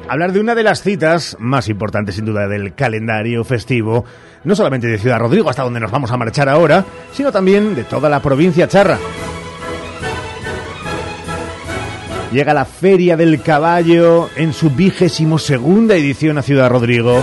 [0.08, 4.04] hablar de una de las citas más importantes sin duda del calendario festivo,
[4.42, 7.84] no solamente de Ciudad Rodrigo, hasta donde nos vamos a marchar ahora, sino también de
[7.84, 8.98] toda la provincia charra.
[12.32, 17.22] Llega la Feria del Caballo en su vigésimo segunda edición a Ciudad Rodrigo.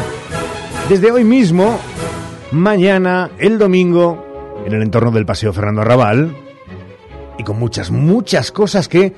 [0.88, 1.78] Desde hoy mismo,
[2.54, 6.49] mañana, el domingo, en el entorno del Paseo Fernando Arrabal,
[7.40, 9.14] y con muchas, muchas cosas que,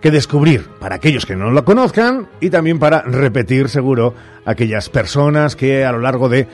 [0.00, 4.14] que descubrir para aquellos que no lo conozcan y también para repetir seguro
[4.46, 6.46] aquellas personas que a lo largo de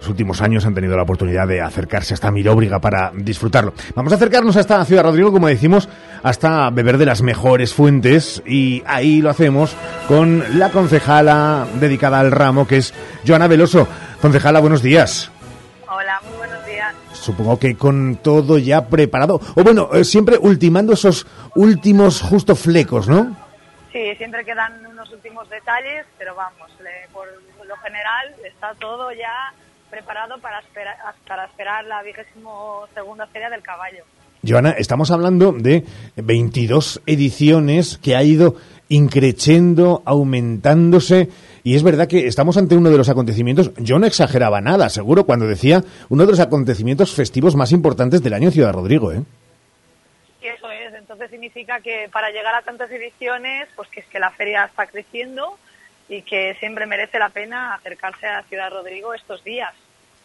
[0.00, 3.74] los últimos años han tenido la oportunidad de acercarse hasta Miróbriga para disfrutarlo.
[3.94, 5.90] Vamos a acercarnos hasta Ciudad Rodrigo, como decimos,
[6.22, 9.76] hasta beber de las mejores fuentes y ahí lo hacemos
[10.08, 12.94] con la concejala dedicada al ramo que es
[13.26, 13.86] Joana Veloso.
[14.22, 15.30] Concejala, buenos días.
[17.24, 19.40] Supongo que con todo ya preparado.
[19.56, 21.26] O bueno, eh, siempre ultimando esos
[21.56, 23.34] últimos justo flecos, ¿no?
[23.92, 27.26] Sí, siempre quedan unos últimos detalles, pero vamos, le- por
[27.66, 29.54] lo general está todo ya
[29.90, 30.96] preparado para esperar,
[31.26, 34.04] para esperar la vigésimo segunda feria del caballo.
[34.46, 35.84] Joana, estamos hablando de
[36.16, 38.56] 22 ediciones que ha ido
[38.90, 41.30] increciendo, aumentándose.
[41.66, 45.24] Y es verdad que estamos ante uno de los acontecimientos, yo no exageraba nada, seguro,
[45.24, 49.22] cuando decía uno de los acontecimientos festivos más importantes del año en Ciudad Rodrigo, ¿eh?
[50.42, 54.30] Eso es, entonces significa que para llegar a tantas ediciones, pues que es que la
[54.30, 55.56] feria está creciendo
[56.06, 59.72] y que siempre merece la pena acercarse a Ciudad Rodrigo estos días.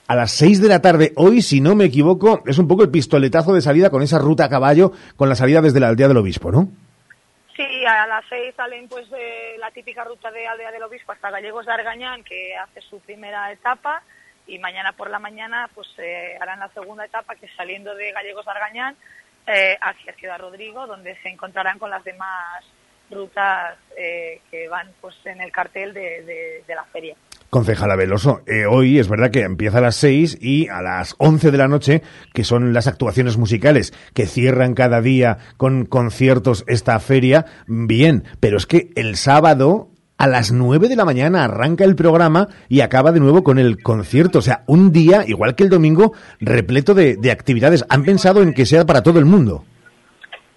[0.07, 2.90] A las 6 de la tarde, hoy, si no me equivoco, es un poco el
[2.90, 6.18] pistoletazo de salida con esa ruta a caballo, con la salida desde la aldea del
[6.18, 6.68] obispo, ¿no?
[7.60, 9.06] Sí, a las seis salen pues
[9.57, 13.52] la típica ruta de Aldea del Obispo hasta Gallegos de Argañán, que hace su primera
[13.52, 14.02] etapa,
[14.48, 18.45] y mañana por la mañana pues eh, harán la segunda etapa, que saliendo de Gallegos
[18.45, 18.95] de Argañán
[19.45, 22.64] eh, hacia Ciudad Rodrigo, donde se encontrarán con las demás
[23.11, 27.18] rutas eh, que van pues en el cartel de la feria.
[27.49, 31.49] Concejala Veloso, eh, hoy es verdad que empieza a las 6 y a las 11
[31.49, 32.03] de la noche,
[32.34, 38.57] que son las actuaciones musicales que cierran cada día con conciertos esta feria, bien, pero
[38.57, 39.89] es que el sábado
[40.19, 43.81] a las 9 de la mañana arranca el programa y acaba de nuevo con el
[43.81, 47.85] concierto, o sea, un día, igual que el domingo, repleto de, de actividades.
[47.89, 49.65] Han pensado en que sea para todo el mundo.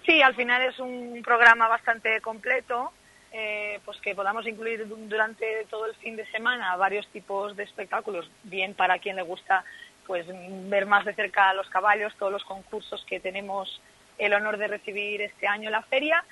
[0.05, 2.91] Sí, al final es un programa bastante completo,
[3.33, 7.63] eh, pues que podamos incluir du- durante todo el fin de semana varios tipos de
[7.63, 9.65] espectáculos, bien para quien le gusta
[10.05, 10.25] pues
[10.69, 13.81] ver más de cerca a los caballos, todos los concursos que tenemos
[14.17, 16.23] el honor de recibir este año en la feria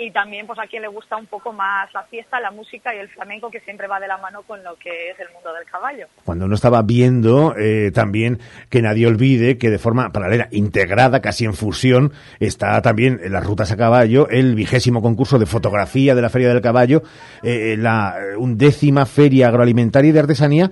[0.00, 2.98] y también pues a quien le gusta un poco más la fiesta, la música y
[2.98, 5.66] el flamenco que siempre va de la mano con lo que es el mundo del
[5.70, 6.06] caballo.
[6.24, 8.38] Cuando uno estaba viendo eh, también
[8.70, 13.44] que nadie olvide que de forma paralela, integrada, casi en fusión, está también en las
[13.44, 17.02] rutas a caballo, el vigésimo concurso de fotografía de la Feria del Caballo,
[17.42, 20.70] eh, la undécima Feria Agroalimentaria y de Artesanía,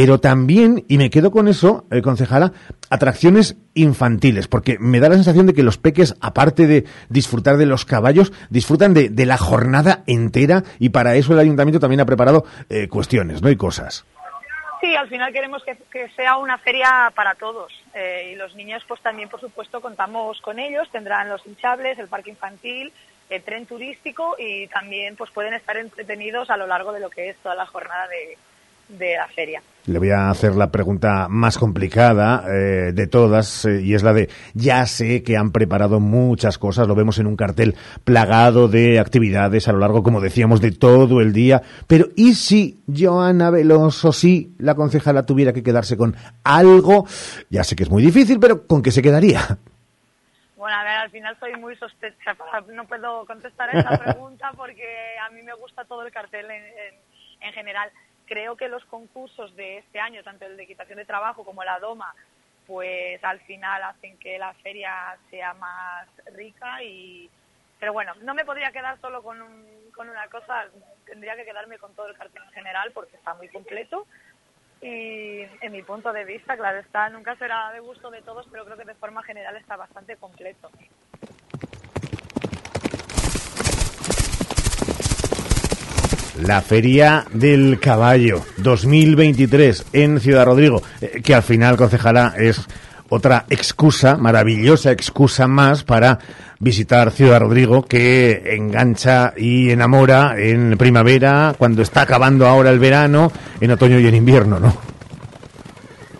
[0.00, 2.52] pero también, y me quedo con eso, eh, concejala,
[2.88, 7.66] atracciones infantiles, porque me da la sensación de que los peques, aparte de disfrutar de
[7.66, 12.44] los caballos, disfrutan de, la jornada entera y para eso el ayuntamiento también ha preparado
[12.70, 13.50] eh, cuestiones, ¿no?
[13.50, 14.06] Y cosas.
[14.80, 19.00] Sí, al final queremos que, sea una feria para todos eh, y los niños pues
[19.00, 22.92] también por supuesto contamos con ellos, tendrán los hinchables, el parque infantil,
[23.28, 27.30] el tren turístico y también pues pueden estar entretenidos a lo largo de lo que
[27.30, 28.06] es toda la jornada
[28.88, 29.60] de la feria.
[29.88, 34.12] Le voy a hacer la pregunta más complicada eh, de todas eh, y es la
[34.12, 37.74] de, ya sé que han preparado muchas cosas, lo vemos en un cartel
[38.04, 42.82] plagado de actividades a lo largo, como decíamos, de todo el día, pero ¿y si
[42.86, 47.06] Joana Veloso, si la concejala tuviera que quedarse con algo?
[47.48, 49.40] Ya sé que es muy difícil, pero ¿con qué se quedaría?
[50.56, 52.36] Bueno, a ver, al final soy muy sospechosa,
[52.74, 54.84] no puedo contestar esa pregunta porque
[55.26, 56.94] a mí me gusta todo el cartel en, en,
[57.40, 57.90] en general.
[58.28, 61.78] Creo que los concursos de este año, tanto el de equitación de trabajo como la
[61.78, 62.14] doma,
[62.66, 67.30] pues al final hacen que la feria sea más rica y
[67.80, 69.64] pero bueno, no me podría quedar solo con, un,
[69.94, 70.66] con una cosa,
[71.06, 74.06] tendría que quedarme con todo el cartel en general porque está muy completo
[74.80, 78.64] y en mi punto de vista, claro está, nunca será de gusto de todos, pero
[78.64, 80.70] creo que de forma general está bastante completo.
[86.42, 92.66] La Feria del Caballo 2023 en Ciudad Rodrigo, eh, que al final, concejala, es
[93.08, 96.18] otra excusa, maravillosa excusa más para
[96.60, 103.32] visitar Ciudad Rodrigo que engancha y enamora en primavera, cuando está acabando ahora el verano,
[103.60, 104.76] en otoño y en invierno, ¿no?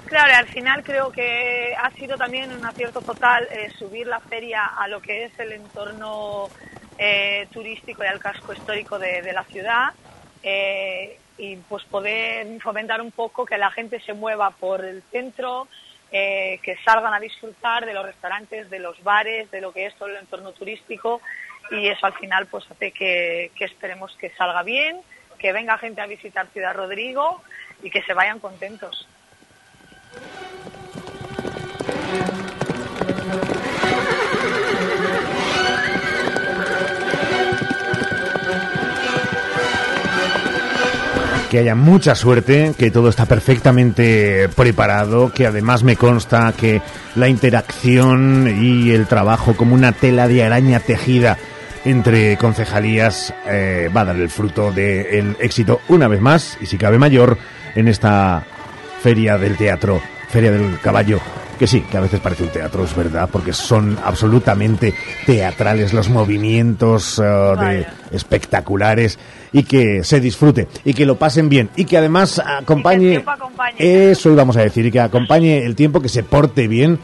[0.07, 4.65] Claro, al final creo que ha sido también un acierto total eh, subir la feria
[4.67, 6.49] a lo que es el entorno
[6.99, 9.93] eh, turístico y al casco histórico de, la ciudad
[10.43, 15.69] eh, y pues poder fomentar un poco que la gente se mueva por el centro,
[16.11, 19.95] eh, que salgan a disfrutar de los restaurantes, de los bares, de lo que es
[19.95, 21.21] todo el entorno turístico
[21.71, 25.01] y eso al final pues hace que esperemos que salga bien,
[25.39, 27.43] que venga gente a visitar Ciudad Rodrigo
[27.83, 29.07] y que se vayan contentos.
[41.49, 46.83] Que haya mucha suerte, que todo está perfectamente preparado, que además me consta que
[47.17, 51.39] la interacción y el trabajo como una tela de araña tejida
[51.85, 56.77] entre concejalías eh, va a dar el fruto del éxito una vez más, y si
[56.77, 57.39] cabe mayor,
[57.75, 58.45] en esta
[59.03, 61.21] feria del teatro, feria del caballo,
[61.59, 64.95] que sí, que a veces parece un teatro, es verdad, porque son absolutamente
[65.27, 69.19] teatrales los movimientos uh, de espectaculares
[69.53, 74.11] y que se disfrute y que lo pasen bien y que además acompañe, acompañe.
[74.11, 76.99] eso íbamos a decir y que acompañe el tiempo que se porte bien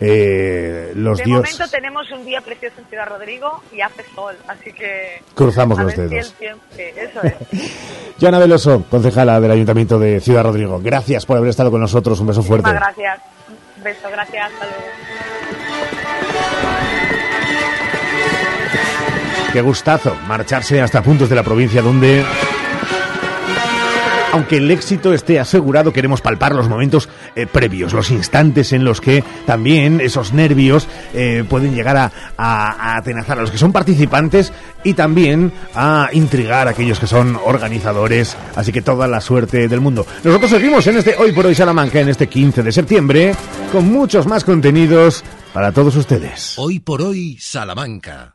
[0.00, 1.54] eh, los de dioses.
[1.58, 5.20] momento tenemos un día precioso en Ciudad Rodrigo y hace sol, así que...
[5.34, 6.28] Cruzamos a los ver si dedos.
[6.28, 7.72] el tiempo- eso es.
[8.20, 10.80] Joana Veloso, concejala del Ayuntamiento de Ciudad Rodrigo.
[10.80, 12.20] Gracias por haber estado con nosotros.
[12.20, 12.68] Un beso fuerte.
[12.68, 13.20] Muchísimas gracias.
[13.76, 14.52] Un beso, gracias.
[14.52, 15.37] Hasta luego.
[19.52, 22.22] Qué gustazo marcharse hasta puntos de la provincia donde,
[24.32, 29.00] aunque el éxito esté asegurado, queremos palpar los momentos eh, previos, los instantes en los
[29.00, 33.72] que también esos nervios eh, pueden llegar a, a- a atenazar a los que son
[33.72, 34.52] participantes
[34.84, 38.36] y también a intrigar a aquellos que son organizadores.
[38.54, 40.06] Así que toda la suerte del mundo.
[40.24, 43.34] Nosotros seguimos en este Hoy por Hoy Salamanca, en este 15 de septiembre,
[43.72, 46.52] con muchos más contenidos para todos ustedes.
[46.58, 48.34] Hoy por hoy, Salamanca.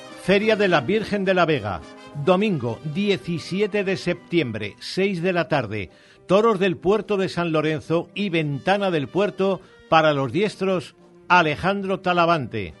[0.23, 1.81] Feria de la Virgen de la Vega.
[2.23, 5.89] Domingo 17 de septiembre, 6 de la tarde.
[6.27, 10.95] Toros del puerto de San Lorenzo y Ventana del Puerto para los diestros
[11.27, 12.75] Alejandro Talavante,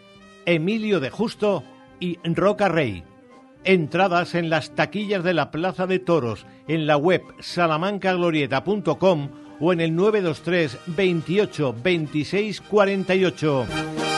[0.45, 1.63] Emilio de Justo
[1.99, 3.03] y Roca Rey.
[3.63, 9.81] Entradas en las taquillas de la Plaza de Toros, en la web salamancaglorieta.com o en
[9.81, 14.10] el 923 28 26 48.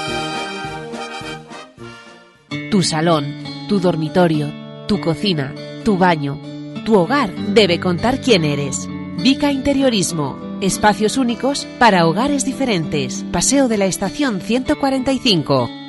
[2.73, 3.35] Tu salón,
[3.69, 4.51] tu dormitorio,
[4.87, 5.53] tu cocina,
[5.85, 6.39] tu baño,
[6.83, 8.89] tu hogar debe contar quién eres.
[9.19, 10.39] Vica Interiorismo.
[10.59, 13.25] Espacios únicos para hogares diferentes.
[13.31, 15.82] Paseo de la Estación 145.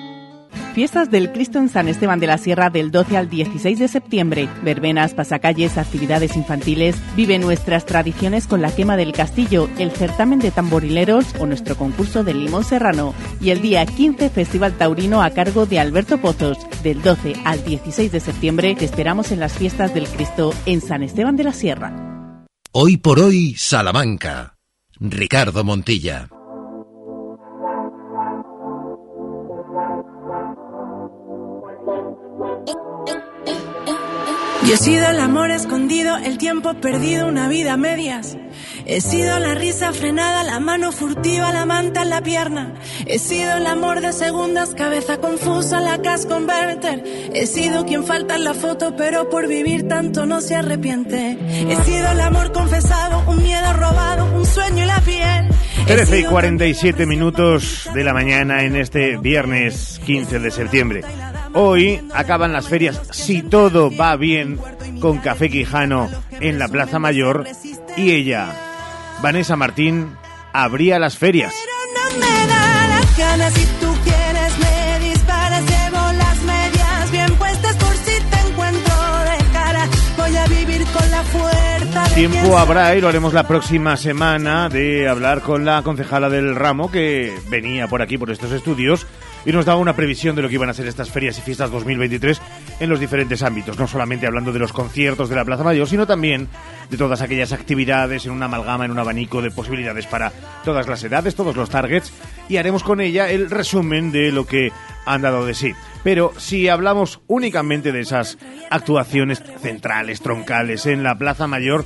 [0.74, 4.48] Fiestas del Cristo en San Esteban de la Sierra del 12 al 16 de septiembre.
[4.64, 6.96] Verbenas, pasacalles, actividades infantiles.
[7.14, 12.24] Vive nuestras tradiciones con la quema del castillo, el certamen de tamborileros o nuestro concurso
[12.24, 13.14] de limón serrano.
[13.40, 16.58] Y el día 15 Festival Taurino a cargo de Alberto Pozos.
[16.82, 21.04] Del 12 al 16 de septiembre te esperamos en las fiestas del Cristo en San
[21.04, 21.94] Esteban de la Sierra.
[22.72, 24.56] Hoy por hoy, Salamanca.
[24.98, 26.28] Ricardo Montilla.
[34.66, 38.38] Yo he sido el amor escondido, el tiempo perdido, una vida a medias.
[38.86, 42.72] He sido la risa frenada, la mano furtiva, la manta en la pierna.
[43.06, 47.04] He sido el amor de segundas, cabeza confusa, la cash converter.
[47.34, 51.36] He sido quien falta en la foto, pero por vivir tanto no se arrepiente.
[51.68, 55.48] He sido el amor confesado, un miedo robado, un sueño y la piel.
[55.86, 61.02] He 13 y sido 47 minutos de la mañana en este viernes 15 de septiembre.
[61.56, 64.58] Hoy acaban las ferias, si todo va bien,
[65.00, 66.10] con Café Quijano
[66.40, 67.46] en la Plaza Mayor
[67.96, 68.52] y ella,
[69.22, 70.16] Vanessa Martín,
[70.52, 71.54] abría las ferias.
[82.14, 86.90] Tiempo habrá y lo haremos la próxima semana de hablar con la concejala del ramo
[86.90, 89.06] que venía por aquí, por estos estudios,
[89.44, 91.70] y nos daba una previsión de lo que iban a ser estas ferias y fiestas
[91.70, 92.40] 2023
[92.80, 96.06] en los diferentes ámbitos, no solamente hablando de los conciertos de la Plaza Mayor, sino
[96.06, 96.48] también
[96.90, 100.32] de todas aquellas actividades en una amalgama, en un abanico de posibilidades para
[100.64, 102.12] todas las edades, todos los targets,
[102.48, 104.70] y haremos con ella el resumen de lo que
[105.06, 105.72] han dado de sí.
[106.02, 108.38] Pero si hablamos únicamente de esas
[108.70, 111.84] actuaciones centrales, troncales en la Plaza Mayor,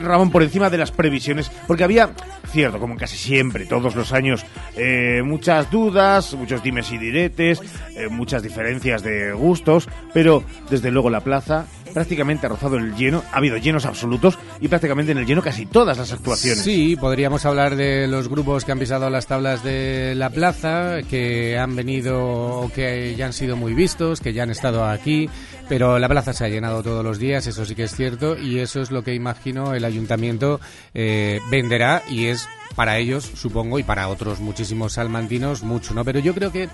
[0.00, 2.10] Ramón, por encima de las previsiones, porque había,
[2.50, 4.44] cierto, como casi siempre, todos los años,
[4.76, 7.60] eh, muchas dudas, muchos dimes y diretes,
[7.96, 13.22] eh, muchas diferencias de gustos, pero desde luego la plaza prácticamente ha rozado el lleno,
[13.32, 16.62] ha habido llenos absolutos y prácticamente en el lleno casi todas las actuaciones.
[16.62, 21.58] Sí, podríamos hablar de los grupos que han pisado las tablas de la plaza, que
[21.58, 25.28] han venido o que ya han sido muy vistos, que ya han estado aquí,
[25.68, 28.58] pero la plaza se ha llenado todos los días, eso sí que es cierto, y
[28.58, 30.60] eso es lo que imagino el ayuntamiento
[30.94, 32.48] eh, venderá y es
[32.80, 36.02] para ellos, supongo, y para otros muchísimos salmantinos, mucho, ¿no?
[36.02, 36.70] Pero yo creo que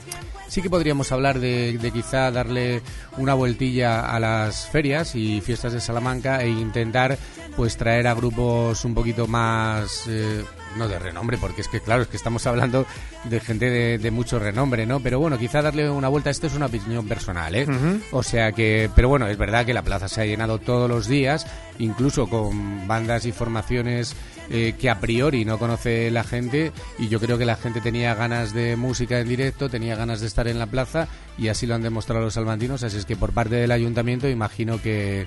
[0.47, 2.81] sí que podríamos hablar de, de quizá darle
[3.17, 7.19] una vueltilla a las ferias y fiestas de Salamanca e intentar
[7.57, 10.45] pues traer a grupos un poquito más eh,
[10.77, 12.87] no de renombre porque es que claro es que estamos hablando
[13.25, 16.55] de gente de, de mucho renombre no pero bueno quizá darle una vuelta esto es
[16.55, 17.67] una opinión personal eh
[18.11, 21.09] o sea que pero bueno es verdad que la plaza se ha llenado todos los
[21.09, 21.47] días
[21.79, 24.15] incluso con bandas y formaciones
[24.49, 28.15] eh, que a priori no conoce la gente y yo creo que la gente tenía
[28.15, 31.75] ganas de música en directo tenía ganas de estar en la plaza y así lo
[31.75, 35.25] han demostrado los salmantinos así es que por parte del ayuntamiento imagino que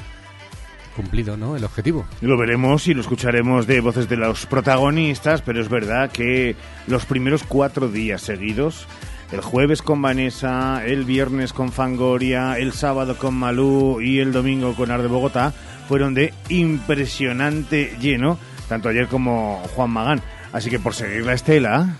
[0.95, 1.55] cumplido, ¿no?
[1.55, 2.05] El objetivo.
[2.21, 6.55] Lo veremos y lo escucharemos de voces de los protagonistas, pero es verdad que
[6.87, 8.87] los primeros cuatro días seguidos,
[9.31, 14.75] el jueves con Vanessa, el viernes con Fangoria, el sábado con Malú y el domingo
[14.75, 15.53] con Ar de Bogotá,
[15.87, 18.37] fueron de impresionante lleno,
[18.67, 20.21] tanto ayer como Juan Magán.
[20.51, 21.97] Así que por seguir la estela...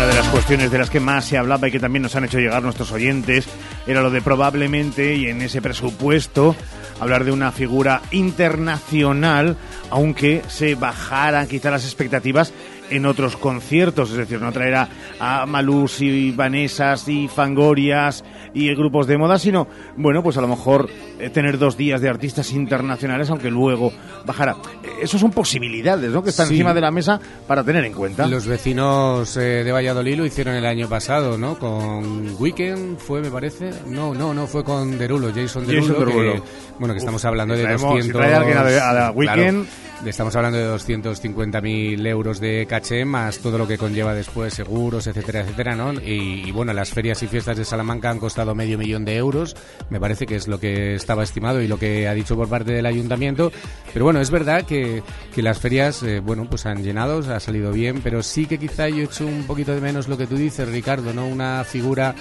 [0.00, 2.24] Una de las cuestiones de las que más se hablaba y que también nos han
[2.24, 3.46] hecho llegar nuestros oyentes
[3.86, 6.56] era lo de probablemente, y en ese presupuesto,
[7.00, 9.58] hablar de una figura internacional,
[9.90, 12.54] aunque se bajaran quizá las expectativas
[12.90, 14.74] en otros conciertos, es decir, no traer
[15.20, 20.48] a, Malús y Vanesas y Fangorias y grupos de moda, sino, bueno, pues a lo
[20.48, 20.88] mejor
[21.18, 23.92] eh, tener dos días de artistas internacionales, aunque luego
[24.26, 24.56] bajara.
[24.82, 26.54] Eh, Eso son posibilidades, ¿no?, que están Sí.
[26.54, 28.26] encima de la mesa para tener en cuenta.
[28.26, 31.58] Los vecinos eh, de Valladolid lo hicieron el año pasado, ¿no?
[31.58, 33.70] Con Weekend fue, me parece.
[33.86, 35.86] No, no, no, fue con Derulo, Jason Derulo.
[35.94, 36.32] Jason Derulo.
[36.34, 36.42] que,
[36.78, 38.22] bueno, que estamos Uf, hablando de traemos- 200...
[38.26, 39.66] si a la- a la Weekend-
[40.00, 42.66] Claro, estamos hablando de 250.000 euros de
[43.04, 45.92] más todo lo que conlleva después, seguros, etcétera, etcétera, ¿no?
[45.92, 49.54] Y, bueno, las ferias y fiestas de Salamanca han costado medio millón de euros,
[49.90, 52.72] me parece que es lo que estaba estimado y lo que ha dicho por parte
[52.72, 53.52] del ayuntamiento.
[53.92, 55.02] Pero bueno, es verdad que,
[55.34, 58.88] que las ferias, eh, bueno, pues han llenado, ha salido bien, pero sí que quizá
[58.88, 61.26] yo he hecho un poquito de menos lo que tú dices, Ricardo, ¿no?
[61.26, 62.14] Una figura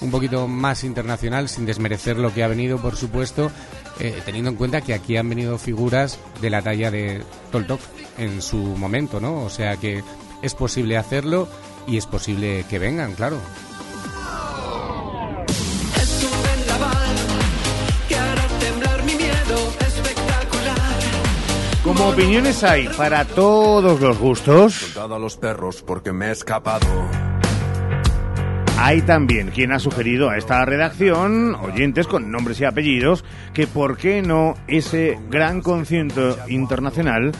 [0.00, 3.50] un poquito más internacional, sin desmerecer lo que ha venido, por supuesto,
[4.00, 7.80] eh, teniendo en cuenta que aquí han venido figuras de la talla de Toltok
[8.18, 9.42] en su momento, ¿no?
[9.42, 10.02] O sea que
[10.42, 11.48] es posible hacerlo
[11.86, 13.38] y es posible que vengan, claro.
[21.82, 26.86] Como opiniones hay para todos los gustos, Soltado a los perros porque me he escapado.
[28.78, 33.24] Hay también quien ha sugerido a esta redacción, oyentes con nombres y apellidos,
[33.54, 37.32] que por qué no ese gran concierto internacional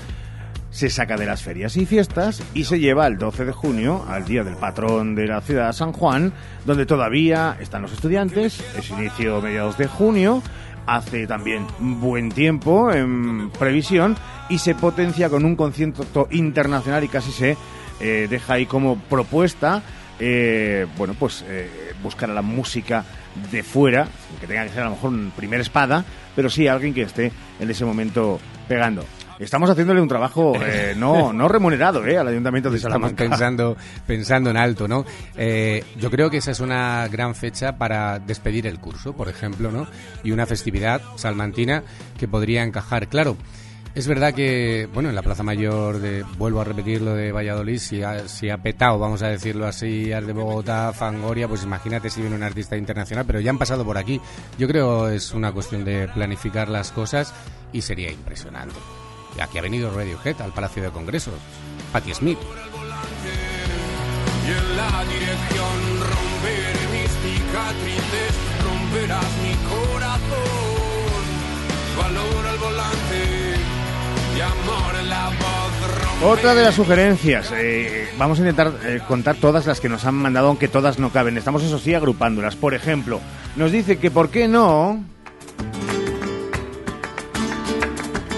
[0.70, 4.24] se saca de las ferias y fiestas y se lleva el 12 de junio, al
[4.24, 6.32] día del patrón de la ciudad de San Juan,
[6.64, 10.42] donde todavía están los estudiantes, es inicio mediados de junio,
[10.86, 14.16] hace también buen tiempo en previsión
[14.48, 17.56] y se potencia con un concierto internacional y casi se
[18.00, 19.82] eh, deja ahí como propuesta,
[20.18, 23.04] eh, bueno, pues eh, buscar a la música
[23.50, 24.08] de fuera,
[24.40, 27.32] que tenga que ser a lo mejor un primer espada, pero sí alguien que esté
[27.60, 28.38] en ese momento
[28.68, 29.04] pegando.
[29.38, 33.24] Estamos haciéndole un trabajo eh, no, no remunerado eh, al Ayuntamiento de Estamos Salamanca.
[33.24, 33.76] pensando,
[34.06, 35.04] pensando en alto, ¿no?
[35.36, 39.70] Eh, yo creo que esa es una gran fecha para despedir el curso, por ejemplo,
[39.70, 39.86] ¿no?
[40.24, 41.82] Y una festividad salmantina
[42.18, 43.08] que podría encajar.
[43.08, 43.36] Claro,
[43.96, 47.78] es verdad que, bueno, en la Plaza Mayor, de, vuelvo a repetir lo de Valladolid,
[47.78, 52.10] si ha, si ha petado, vamos a decirlo así, al de Bogotá, Fangoria, pues imagínate
[52.10, 54.20] si viene un artista internacional, pero ya han pasado por aquí.
[54.58, 57.32] Yo creo es una cuestión de planificar las cosas
[57.72, 58.74] y sería impresionante.
[59.40, 61.34] Aquí ha venido Radiohead al Palacio de Congresos,
[61.90, 62.38] Patti Smith.
[64.44, 70.66] Y en la dirección romperé mis cicatrices, romperás mi corazón.
[71.96, 73.45] Valor al volante
[76.24, 80.14] Otra de las sugerencias, eh, vamos a intentar eh, contar todas las que nos han
[80.14, 81.36] mandado, aunque todas no caben.
[81.36, 82.56] Estamos, eso sí, agrupándolas.
[82.56, 83.20] Por ejemplo,
[83.54, 85.04] nos dice que por qué no,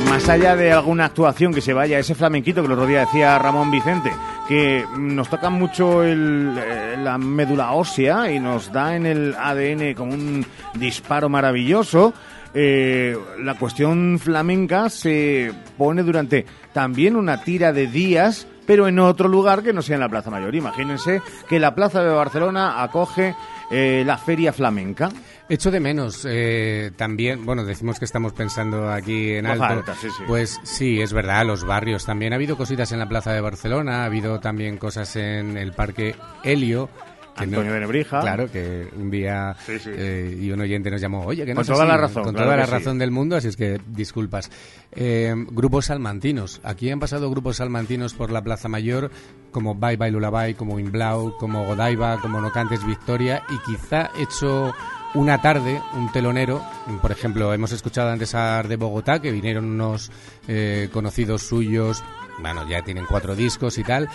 [0.08, 3.38] más allá de alguna actuación que se vaya, ese flamenquito que el otro día decía
[3.38, 4.10] Ramón Vicente,
[4.48, 9.94] que nos toca mucho el, eh, la médula ósea y nos da en el ADN
[9.94, 10.44] como un
[10.74, 12.12] disparo maravilloso.
[12.54, 19.28] Eh, la cuestión flamenca se pone durante también una tira de días, pero en otro
[19.28, 20.54] lugar que no sea en la Plaza Mayor.
[20.54, 23.34] Imagínense que la Plaza de Barcelona acoge
[23.70, 25.10] eh, la Feria Flamenca.
[25.48, 29.64] Echo de menos eh, también, bueno, decimos que estamos pensando aquí en alto.
[29.64, 30.22] alta, sí, sí.
[30.26, 32.32] Pues sí, es verdad, los barrios también.
[32.32, 36.14] Ha habido cositas en la Plaza de Barcelona, ha habido también cosas en el Parque
[36.44, 36.90] Helio.
[37.38, 38.20] Que no- Antonio de Nebrija.
[38.20, 39.56] Claro, que un día
[39.86, 42.32] eh, y un oyente nos llamó, oye, que no Con toda así", la razón, Con
[42.34, 42.72] claro toda la sí.
[42.72, 44.50] razón del mundo, así es que disculpas.
[44.92, 46.60] Eh, grupos salmantinos.
[46.64, 49.10] Aquí han pasado grupos salmantinos por la Plaza Mayor,
[49.52, 54.74] como Bye Bye Lullaby, como Inblau, como Godaiba, como No Cantes Victoria, y quizá hecho
[55.14, 56.62] una tarde, un telonero,
[57.00, 60.10] por ejemplo, hemos escuchado antes a de Bogotá, que vinieron unos
[60.46, 62.04] eh, conocidos suyos,
[62.40, 64.06] bueno, ya tienen cuatro discos y tal,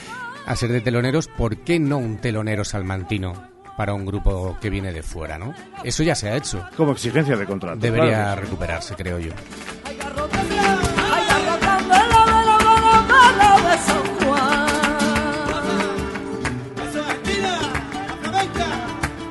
[0.45, 4.93] a ser de teloneros, ¿por qué no un telonero salmantino para un grupo que viene
[4.93, 5.53] de fuera, no?
[5.83, 6.63] Eso ya se ha hecho.
[6.77, 7.79] Como exigencia de contrato.
[7.79, 9.31] Debería claro recuperarse, creo yo.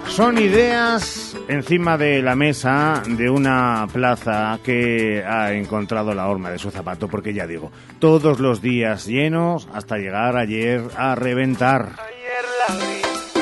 [0.08, 6.58] Son ideas encima de la mesa de una plaza que ha encontrado la horma de
[6.58, 11.96] su zapato, porque ya digo, todos los días llenos hasta llegar ayer a reventar.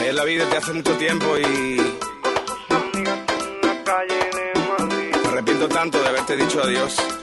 [0.01, 1.81] Ayer la vi desde hace mucho tiempo y.
[5.23, 7.20] Me arrepiento tanto de haberte dicho adiós.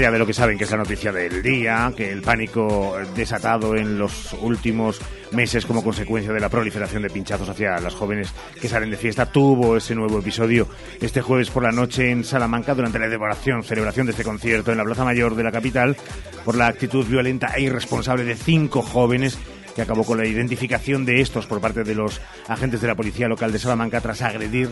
[0.00, 3.76] Allá de lo que saben que es la noticia del día, que el pánico desatado
[3.76, 4.98] en los últimos
[5.32, 9.30] meses como consecuencia de la proliferación de pinchazos hacia las jóvenes que salen de fiesta
[9.30, 10.68] tuvo ese nuevo episodio
[11.00, 14.78] este jueves por la noche en Salamanca durante la celebración, celebración de este concierto en
[14.78, 15.96] la Plaza Mayor de la capital
[16.44, 19.38] por la actitud violenta e irresponsable de cinco jóvenes
[19.74, 23.28] que acabó con la identificación de estos por parte de los agentes de la policía
[23.28, 24.68] local de Salamanca tras agredir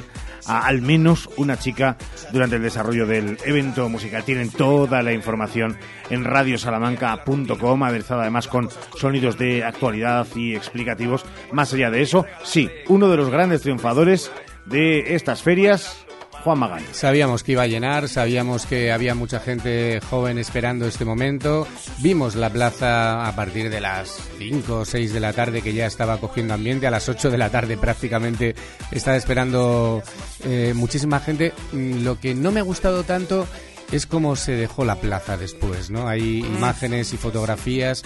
[0.47, 1.97] a al menos una chica
[2.33, 4.25] durante el desarrollo del evento musical.
[4.25, 5.77] Tienen toda la información
[6.11, 11.25] en radiosalamanca.com, aderezada además con sonidos de actualidad y explicativos.
[11.53, 14.31] Más allá de eso, sí, uno de los grandes triunfadores
[14.66, 16.05] de estas ferias,
[16.44, 16.82] Juan Magán.
[16.93, 21.66] Sabíamos que iba a llenar, sabíamos que había mucha gente joven esperando este momento.
[21.98, 25.86] Vimos la plaza a partir de las 5 o 6 de la tarde que ya
[25.86, 26.86] estaba cogiendo ambiente.
[26.86, 28.55] A las 8 de la tarde prácticamente
[28.90, 30.02] estaba esperando
[30.44, 31.52] eh, muchísima gente.
[31.73, 33.47] Mm, Lo que no me ha gustado tanto
[33.93, 36.09] es cómo se dejó la plaza después, ¿no?
[36.09, 38.02] Hay imágenes y fotografías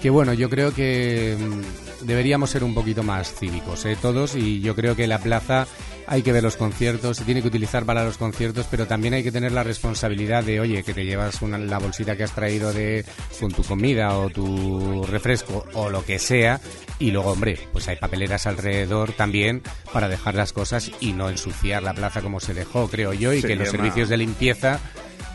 [0.00, 3.96] que bueno, yo creo que mm, deberíamos ser un poquito más cívicos, ¿eh?
[4.00, 5.66] todos, y yo creo que la plaza
[6.08, 9.22] hay que ver los conciertos, se tiene que utilizar para los conciertos, pero también hay
[9.22, 12.72] que tener la responsabilidad de, oye, que te llevas una, la bolsita que has traído
[12.72, 13.04] de
[13.40, 16.60] con tu comida o tu refresco o lo que sea,
[16.98, 19.62] y luego, hombre, pues hay papeleras alrededor también
[19.92, 23.40] para dejar las cosas y no ensuciar la plaza como se dejó, creo yo, y
[23.40, 24.78] Se que los servicios de limpieza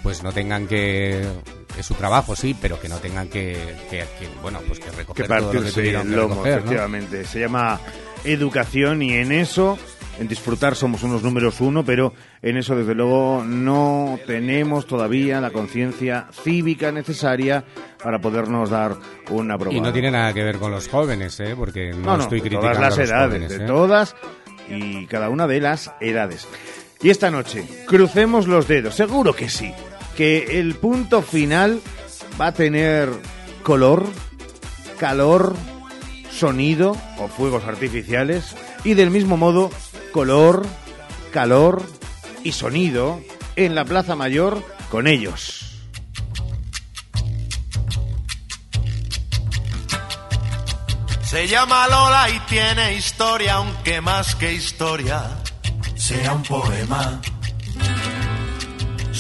[0.04, 1.22] pues no tengan que
[1.78, 3.56] es su trabajo sí pero que no tengan que,
[3.92, 6.60] que- que, bueno pues que que recoger todo lo que tuvieron que lomo, recoger, ¿no?
[6.60, 7.26] efectivamente.
[7.26, 7.80] Se llama
[8.24, 9.78] educación y en eso,
[10.20, 15.52] en disfrutar somos unos números uno, pero en eso desde luego no tenemos todavía la
[15.52, 17.64] conciencia cívica necesaria
[18.04, 18.96] para podernos dar
[19.30, 19.78] una probada.
[19.78, 22.40] y no tiene nada que ver con los jóvenes eh porque no, No, no, estoy
[22.40, 23.68] de criticando todas las a los edades, jóvenes, de ¿eh?
[23.68, 24.16] todas
[24.70, 26.48] y cada una de las edades.
[27.02, 29.74] Y esta noche, crucemos los dedos, seguro que sí,
[30.16, 31.82] que el punto final
[32.40, 33.10] va a tener
[33.64, 34.06] color,
[35.00, 35.56] calor,
[36.30, 39.72] sonido o fuegos artificiales y del mismo modo
[40.12, 40.66] color,
[41.32, 41.84] calor
[42.44, 43.22] y sonido
[43.56, 45.62] en la Plaza Mayor con ellos.
[51.24, 55.30] Se llama Lola y tiene historia, aunque más que historia
[55.96, 57.22] sea un poema.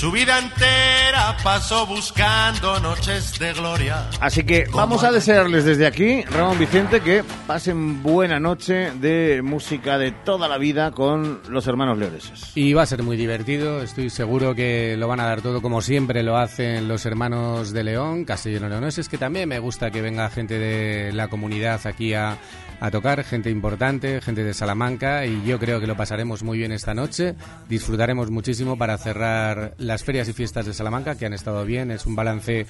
[0.01, 4.09] Su vida entera pasó buscando noches de gloria.
[4.19, 9.99] Así que vamos a desearles desde aquí, Ramón Vicente, que pasen buena noche de música
[9.99, 12.51] de toda la vida con los hermanos Leoneses.
[12.55, 15.83] Y va a ser muy divertido, estoy seguro que lo van a dar todo como
[15.83, 20.27] siempre lo hacen los hermanos de León, Castellano Leoneses, que también me gusta que venga
[20.31, 22.39] gente de la comunidad aquí a,
[22.81, 26.71] a tocar, gente importante, gente de Salamanca, y yo creo que lo pasaremos muy bien
[26.71, 27.35] esta noche,
[27.69, 32.05] disfrutaremos muchísimo para cerrar las ferias y fiestas de Salamanca, que han estado bien, es
[32.05, 32.65] un balance,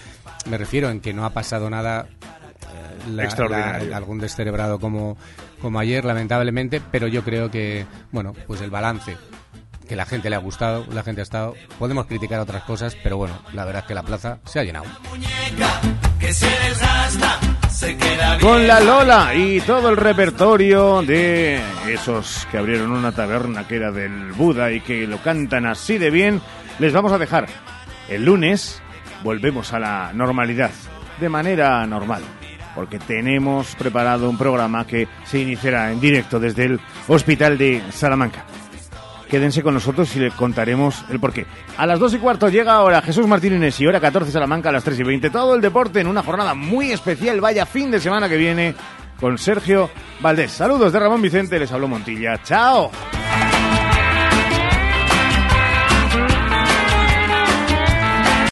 [0.49, 2.07] me refiero en que no ha pasado nada
[2.61, 3.89] eh, la- Extraordinario.
[3.89, 5.17] la- algún descerebrado como,
[5.61, 9.15] como ayer, lamentablemente, pero yo creo que, bueno, pues el balance
[9.91, 11.53] que la gente le ha gustado, la gente ha estado.
[11.77, 14.85] Podemos criticar otras cosas, pero bueno, la verdad es que la plaza se ha llenado.
[18.39, 23.91] Con la Lola y todo el repertorio de esos que abrieron una taberna que era
[23.91, 26.41] del Buda y que lo cantan así de bien,
[26.79, 27.47] les vamos a dejar.
[28.07, 28.81] El lunes
[29.25, 30.71] volvemos a la normalidad,
[31.19, 32.21] de manera normal,
[32.75, 38.45] porque tenemos preparado un programa que se iniciará en directo desde el Hospital de Salamanca.
[39.31, 41.45] Quédense con nosotros y les contaremos el porqué.
[41.77, 44.83] A las 2 y cuarto llega ahora Jesús Martínez y hora 14 Salamanca a las
[44.83, 45.29] 3 y 20.
[45.29, 47.39] Todo el deporte en una jornada muy especial.
[47.39, 48.75] Vaya fin de semana que viene
[49.21, 49.89] con Sergio
[50.19, 50.51] Valdés.
[50.51, 52.43] Saludos de Ramón Vicente, les habló Montilla.
[52.43, 52.91] ¡Chao!